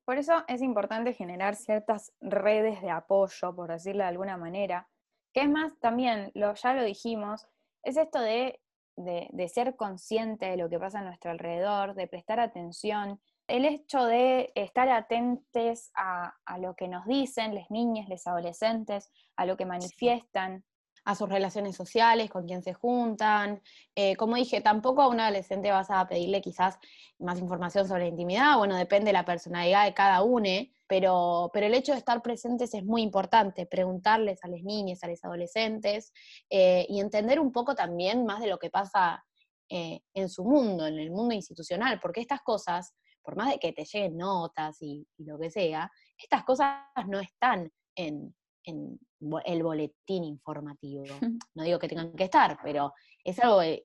Por 0.07 0.17
eso 0.17 0.43
es 0.49 0.63
importante 0.63 1.13
generar 1.13 1.55
ciertas 1.55 2.15
redes 2.23 2.81
de 2.81 2.89
apoyo, 2.89 3.55
por 3.55 3.71
decirlo 3.71 4.05
de 4.05 4.09
alguna 4.09 4.39
manera, 4.39 4.89
que 5.35 5.43
es 5.43 5.51
más, 5.51 5.79
también, 5.81 6.33
lo, 6.35 6.55
ya 6.55 6.73
lo 6.73 6.83
dijimos, 6.83 7.47
es 7.83 7.99
esto 7.99 8.21
de, 8.21 8.62
de, 9.05 9.49
ser 9.49 9.77
consciente 9.77 10.47
de 10.47 10.57
lo 10.57 10.69
que 10.69 10.79
pasa 10.79 11.01
a 11.01 11.05
nuestro 11.05 11.31
alrededor, 11.31 11.95
de 11.95 12.09
prestar 12.09 12.41
atención, 12.41 13.21
el 13.49 13.65
hecho 13.65 14.05
de 14.05 14.53
estar 14.55 14.89
atentos 14.89 15.91
a, 15.95 16.33
a, 16.47 16.59
lo 16.59 16.75
que 16.75 16.89
nos 16.89 17.05
dicen 17.07 17.55
las 17.55 17.71
niñas, 17.71 18.09
los 18.09 18.27
adolescentes, 18.27 19.11
a 19.37 19.47
lo 19.47 19.57
que 19.57 19.67
manifiestan, 19.67 20.65
a 21.05 21.15
sus 21.15 21.29
relaciones 21.29 21.77
sociales, 21.77 22.31
con 22.31 22.47
quién 22.47 22.63
se 22.63 22.75
juntan. 22.75 23.61
Eh, 23.95 24.17
como 24.17 24.37
dije, 24.37 24.61
tampoco 24.61 25.03
a 25.03 25.09
un 25.09 25.21
adolescente 25.21 25.71
vas 25.71 25.91
a 25.91 26.07
pedirle 26.07 26.41
quizás 26.41 26.79
más 27.19 27.39
información 27.39 27.89
sobre 27.89 28.03
la 28.03 28.09
intimidad, 28.09 28.57
bueno, 28.59 28.77
depende 28.77 29.07
de 29.07 29.15
la 29.15 29.25
personalidad 29.25 29.85
de 29.85 29.95
cada 29.95 30.23
uno, 30.23 30.49
pero, 30.87 31.51
pero 31.53 31.67
el 31.67 31.75
hecho 31.75 31.93
de 31.93 31.99
estar 31.99 32.23
presentes 32.23 32.75
es 32.75 32.85
muy 32.85 33.03
importante, 33.03 33.67
preguntarles 33.67 34.45
a 34.45 34.49
las 34.49 34.63
niñas, 34.63 35.03
a 35.03 35.09
los 35.09 35.25
adolescentes, 35.25 36.13
eh, 36.51 36.87
y 36.89 37.01
entender 37.01 37.41
un 37.41 37.53
poco 37.53 37.75
también 37.75 38.25
más 38.25 38.41
de 38.41 38.49
lo 38.49 38.59
que 38.59 38.71
pasa 38.71 39.25
eh, 39.69 40.01
en 40.15 40.29
su 40.29 40.45
mundo, 40.45 40.87
en 40.87 40.99
el 40.99 41.11
mundo 41.11 41.35
institucional, 41.35 41.99
porque 42.01 42.21
estas 42.21 42.43
cosas, 42.43 42.95
por 43.23 43.37
más 43.37 43.51
de 43.51 43.59
que 43.59 43.73
te 43.73 43.85
lleguen 43.85 44.19
notas 44.19 44.83
y 44.83 45.07
lo 45.19 45.39
que 45.39 45.51
sea, 45.51 45.91
estas 46.19 46.45
cosas 46.45 46.77
no 47.07 47.21
están 47.21 47.73
en, 47.95 48.35
en 48.65 48.99
el 49.45 49.63
boletín 49.63 50.25
informativo. 50.25 51.05
No 51.55 51.65
digo 51.65 51.79
que 51.79 51.89
tengan 51.89 52.13
que 52.15 52.25
estar, 52.25 52.59
pero 52.63 52.95
es 53.25 53.39
algo 53.39 53.61
de, 53.61 53.85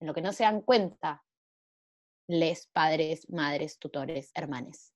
en 0.00 0.06
lo 0.06 0.14
que 0.14 0.22
no 0.22 0.32
se 0.32 0.44
dan 0.44 0.62
cuenta 0.62 1.22
les 2.28 2.66
padres, 2.68 3.28
madres, 3.30 3.78
tutores, 3.78 4.30
hermanes. 4.34 4.92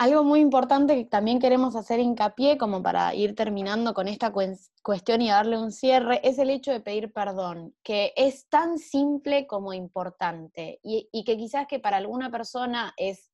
Algo 0.00 0.22
muy 0.22 0.38
importante 0.38 0.94
que 0.94 1.04
también 1.06 1.40
queremos 1.40 1.74
hacer 1.74 1.98
hincapié, 1.98 2.56
como 2.56 2.84
para 2.84 3.16
ir 3.16 3.34
terminando 3.34 3.94
con 3.94 4.06
esta 4.06 4.32
cuestión 4.32 5.22
y 5.22 5.28
darle 5.28 5.58
un 5.58 5.72
cierre, 5.72 6.20
es 6.22 6.38
el 6.38 6.50
hecho 6.50 6.70
de 6.70 6.80
pedir 6.80 7.12
perdón, 7.12 7.74
que 7.82 8.12
es 8.14 8.48
tan 8.48 8.78
simple 8.78 9.48
como 9.48 9.72
importante 9.72 10.78
y, 10.84 11.08
y 11.10 11.24
que 11.24 11.36
quizás 11.36 11.66
que 11.66 11.80
para 11.80 11.96
alguna 11.96 12.30
persona 12.30 12.94
es 12.96 13.32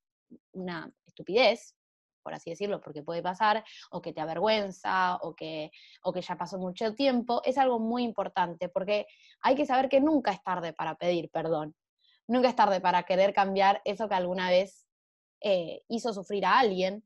una 0.52 0.90
estupidez, 1.04 1.76
por 2.24 2.34
así 2.34 2.50
decirlo, 2.50 2.80
porque 2.80 3.04
puede 3.04 3.22
pasar, 3.22 3.62
o 3.90 4.00
que 4.02 4.12
te 4.12 4.20
avergüenza, 4.20 5.16
o 5.22 5.34
que, 5.34 5.70
o 6.02 6.12
que 6.12 6.22
ya 6.22 6.36
pasó 6.36 6.58
mucho 6.58 6.94
tiempo, 6.94 7.42
es 7.44 7.58
algo 7.58 7.78
muy 7.78 8.02
importante, 8.02 8.68
porque 8.68 9.06
hay 9.42 9.54
que 9.54 9.66
saber 9.66 9.88
que 9.88 10.00
nunca 10.00 10.32
es 10.32 10.42
tarde 10.42 10.72
para 10.72 10.96
pedir 10.96 11.30
perdón, 11.30 11.76
nunca 12.26 12.48
es 12.48 12.56
tarde 12.56 12.80
para 12.80 13.04
querer 13.04 13.32
cambiar 13.32 13.80
eso 13.84 14.08
que 14.08 14.14
alguna 14.14 14.50
vez 14.50 14.86
eh, 15.40 15.82
hizo 15.88 16.12
sufrir 16.12 16.46
a 16.46 16.58
alguien, 16.58 17.04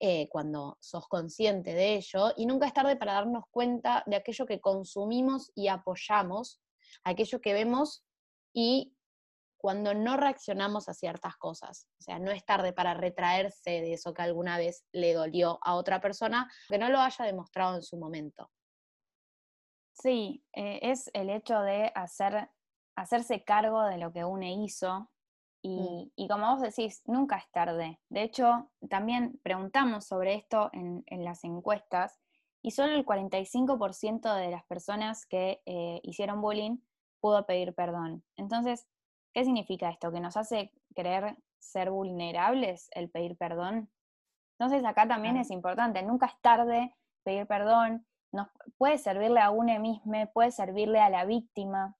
eh, 0.00 0.28
cuando 0.28 0.76
sos 0.80 1.08
consciente 1.08 1.74
de 1.74 1.94
ello, 1.94 2.32
y 2.36 2.46
nunca 2.46 2.66
es 2.66 2.72
tarde 2.72 2.96
para 2.96 3.14
darnos 3.14 3.44
cuenta 3.50 4.04
de 4.06 4.16
aquello 4.16 4.46
que 4.46 4.60
consumimos 4.60 5.50
y 5.54 5.68
apoyamos, 5.68 6.60
aquello 7.04 7.40
que 7.40 7.52
vemos 7.52 8.04
y 8.52 8.94
cuando 9.58 9.92
no 9.92 10.16
reaccionamos 10.16 10.88
a 10.88 10.94
ciertas 10.94 11.36
cosas. 11.36 11.88
O 11.98 12.02
sea, 12.02 12.18
no 12.18 12.30
es 12.30 12.44
tarde 12.44 12.72
para 12.72 12.94
retraerse 12.94 13.70
de 13.70 13.92
eso 13.92 14.14
que 14.14 14.22
alguna 14.22 14.56
vez 14.56 14.84
le 14.92 15.12
dolió 15.12 15.58
a 15.62 15.74
otra 15.74 16.00
persona, 16.00 16.50
que 16.68 16.78
no 16.78 16.88
lo 16.88 17.00
haya 17.00 17.24
demostrado 17.24 17.74
en 17.76 17.82
su 17.82 17.98
momento. 17.98 18.50
Sí, 19.92 20.44
eh, 20.52 20.78
es 20.82 21.10
el 21.12 21.28
hecho 21.28 21.60
de 21.60 21.90
hacer, 21.94 22.48
hacerse 22.96 23.42
cargo 23.42 23.82
de 23.82 23.98
lo 23.98 24.12
que 24.12 24.24
uno 24.24 24.46
hizo 24.46 25.10
y, 25.60 25.80
mm. 25.80 26.12
y, 26.14 26.28
como 26.28 26.54
vos 26.54 26.62
decís, 26.62 27.02
nunca 27.04 27.36
es 27.36 27.50
tarde. 27.50 28.00
De 28.08 28.22
hecho, 28.22 28.70
también 28.88 29.40
preguntamos 29.42 30.06
sobre 30.06 30.34
esto 30.34 30.70
en, 30.72 31.02
en 31.06 31.24
las 31.24 31.42
encuestas 31.42 32.20
y 32.62 32.70
solo 32.70 32.94
el 32.94 33.04
45% 33.04 34.34
de 34.36 34.50
las 34.50 34.64
personas 34.66 35.26
que 35.26 35.60
eh, 35.66 36.00
hicieron 36.04 36.40
bullying 36.40 36.78
pudo 37.20 37.44
pedir 37.46 37.74
perdón. 37.74 38.24
Entonces, 38.36 38.86
¿Qué 39.38 39.44
significa 39.44 39.88
esto? 39.88 40.10
¿Que 40.10 40.18
nos 40.18 40.36
hace 40.36 40.72
querer 40.96 41.36
ser 41.60 41.92
vulnerables 41.92 42.88
el 42.90 43.08
pedir 43.08 43.36
perdón? 43.36 43.88
Entonces 44.58 44.84
acá 44.84 45.06
también 45.06 45.36
es 45.36 45.52
importante, 45.52 46.02
nunca 46.02 46.26
es 46.26 46.32
tarde 46.40 46.92
pedir 47.22 47.46
perdón, 47.46 48.04
nos, 48.32 48.48
puede 48.78 48.98
servirle 48.98 49.38
a 49.38 49.50
uno 49.50 49.78
mismo, 49.78 50.12
puede 50.34 50.50
servirle 50.50 50.98
a 50.98 51.08
la 51.08 51.24
víctima. 51.24 51.94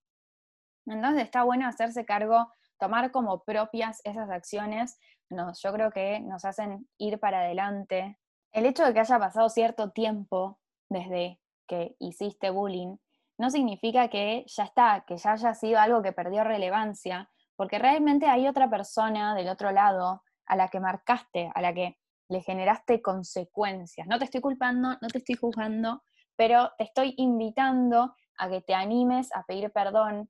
Entonces 0.85 1.23
está 1.23 1.43
bueno 1.43 1.65
hacerse 1.65 2.03
cargo, 2.03 2.51
tomar 2.77 3.09
como 3.09 3.41
propias 3.45 4.01
esas 4.03 4.29
acciones, 4.29 4.99
nos, 5.29 5.61
yo 5.61 5.71
creo 5.71 5.91
que 5.91 6.19
nos 6.19 6.43
hacen 6.43 6.89
ir 6.97 7.21
para 7.21 7.39
adelante. 7.39 8.19
El 8.51 8.65
hecho 8.65 8.83
de 8.83 8.93
que 8.93 8.99
haya 8.99 9.17
pasado 9.17 9.47
cierto 9.47 9.91
tiempo 9.91 10.59
desde 10.89 11.39
que 11.69 11.95
hiciste 11.99 12.49
bullying 12.49 12.97
no 13.39 13.49
significa 13.49 14.09
que 14.09 14.43
ya 14.47 14.65
está, 14.65 15.05
que 15.07 15.17
ya 15.17 15.31
haya 15.31 15.53
sido 15.53 15.79
algo 15.79 16.01
que 16.01 16.11
perdió 16.11 16.43
relevancia, 16.43 17.29
porque 17.55 17.79
realmente 17.79 18.27
hay 18.27 18.47
otra 18.47 18.69
persona 18.69 19.33
del 19.33 19.47
otro 19.47 19.71
lado 19.71 20.21
a 20.45 20.55
la 20.57 20.67
que 20.67 20.81
marcaste, 20.81 21.49
a 21.55 21.61
la 21.61 21.73
que 21.73 21.97
le 22.27 22.41
generaste 22.41 23.01
consecuencias. 23.01 24.07
No 24.07 24.19
te 24.19 24.25
estoy 24.25 24.41
culpando, 24.41 24.97
no 25.01 25.07
te 25.07 25.19
estoy 25.19 25.35
juzgando, 25.35 26.03
pero 26.35 26.71
te 26.77 26.83
estoy 26.83 27.13
invitando 27.17 28.13
a 28.37 28.49
que 28.49 28.61
te 28.61 28.73
animes 28.73 29.33
a 29.33 29.43
pedir 29.43 29.71
perdón. 29.71 30.29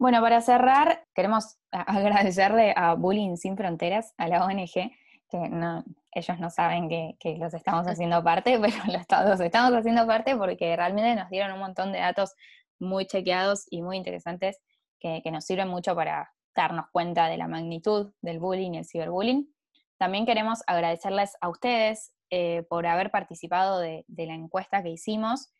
Bueno, 0.00 0.20
para 0.20 0.40
cerrar, 0.40 1.06
queremos 1.14 1.58
agradecerle 1.70 2.74
a 2.76 2.94
Bullying 2.94 3.36
Sin 3.36 3.56
Fronteras, 3.56 4.14
a 4.18 4.26
la 4.26 4.44
ONG, 4.44 4.90
que 5.28 5.48
no, 5.48 5.84
ellos 6.12 6.38
no 6.38 6.50
saben 6.50 6.88
que, 6.88 7.36
los 7.38 7.54
estamos 7.54 7.86
haciendo 7.88 8.22
parte, 8.22 8.58
pero 8.60 8.76
los, 8.86 9.40
estamos 9.40 9.74
haciendo 9.74 10.06
parte 10.06 10.36
porque 10.36 10.76
realmente 10.76 11.14
nos 11.14 11.30
dieron 11.30 11.52
un 11.52 11.60
montón 11.60 11.92
de 11.92 11.98
datos 11.98 12.34
muy 12.78 13.06
chequeados 13.06 13.66
y 13.70 13.82
muy 13.82 13.96
interesantes 13.96 14.60
que, 15.00 15.22
nos 15.30 15.44
sirven 15.44 15.68
mucho 15.68 15.94
para 15.94 16.32
darnos 16.54 16.86
cuenta 16.92 17.28
de 17.28 17.38
la 17.38 17.48
magnitud 17.48 18.12
del 18.20 18.38
bullying 18.38 18.72
y 18.72 18.78
el 18.78 18.84
ciberbullying. 18.84 19.52
También 19.98 20.26
queremos 20.26 20.62
agradecerles 20.66 21.36
a 21.40 21.48
ustedes 21.48 22.12
eh, 22.30 22.64
por 22.68 22.86
haber 22.86 23.10
participado 23.10 23.78
de, 23.78 24.04
la 24.08 24.34
encuesta 24.34 24.82
que 24.82 24.90
hicimos. 24.90 25.52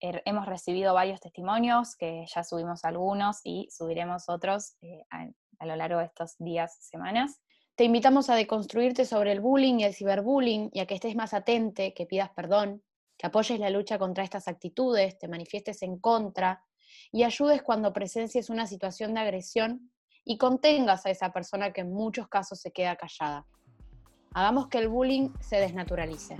Er, 0.00 0.22
hemos 0.26 0.46
recibido 0.46 0.92
varios 0.92 1.20
testimonios, 1.20 1.96
que 1.96 2.26
ya 2.26 2.44
subimos 2.44 2.84
algunos 2.84 3.40
y 3.42 3.68
subiremos 3.70 4.28
otros 4.28 4.76
eh, 4.82 5.04
a 5.10 5.66
lo 5.66 5.76
largo 5.76 6.00
de 6.00 6.06
estos 6.06 6.36
días, 6.38 6.76
semanas. 6.80 7.40
Te 7.76 7.82
invitamos 7.82 8.30
a 8.30 8.36
deconstruirte 8.36 9.04
sobre 9.04 9.32
el 9.32 9.40
bullying 9.40 9.80
y 9.80 9.84
el 9.84 9.94
ciberbullying 9.94 10.70
y 10.72 10.78
a 10.78 10.86
que 10.86 10.94
estés 10.94 11.16
más 11.16 11.34
atente, 11.34 11.92
que 11.92 12.06
pidas 12.06 12.30
perdón, 12.30 12.84
que 13.18 13.26
apoyes 13.26 13.58
la 13.58 13.68
lucha 13.68 13.98
contra 13.98 14.22
estas 14.22 14.46
actitudes, 14.46 15.18
te 15.18 15.26
manifiestes 15.26 15.82
en 15.82 15.98
contra 15.98 16.62
y 17.10 17.24
ayudes 17.24 17.62
cuando 17.62 17.92
presencies 17.92 18.48
una 18.48 18.68
situación 18.68 19.14
de 19.14 19.20
agresión 19.20 19.90
y 20.24 20.38
contengas 20.38 21.04
a 21.04 21.10
esa 21.10 21.32
persona 21.32 21.72
que 21.72 21.80
en 21.80 21.92
muchos 21.92 22.28
casos 22.28 22.60
se 22.60 22.70
queda 22.70 22.94
callada. 22.94 23.44
Hagamos 24.34 24.68
que 24.68 24.78
el 24.78 24.88
bullying 24.88 25.30
se 25.40 25.56
desnaturalice. 25.56 26.36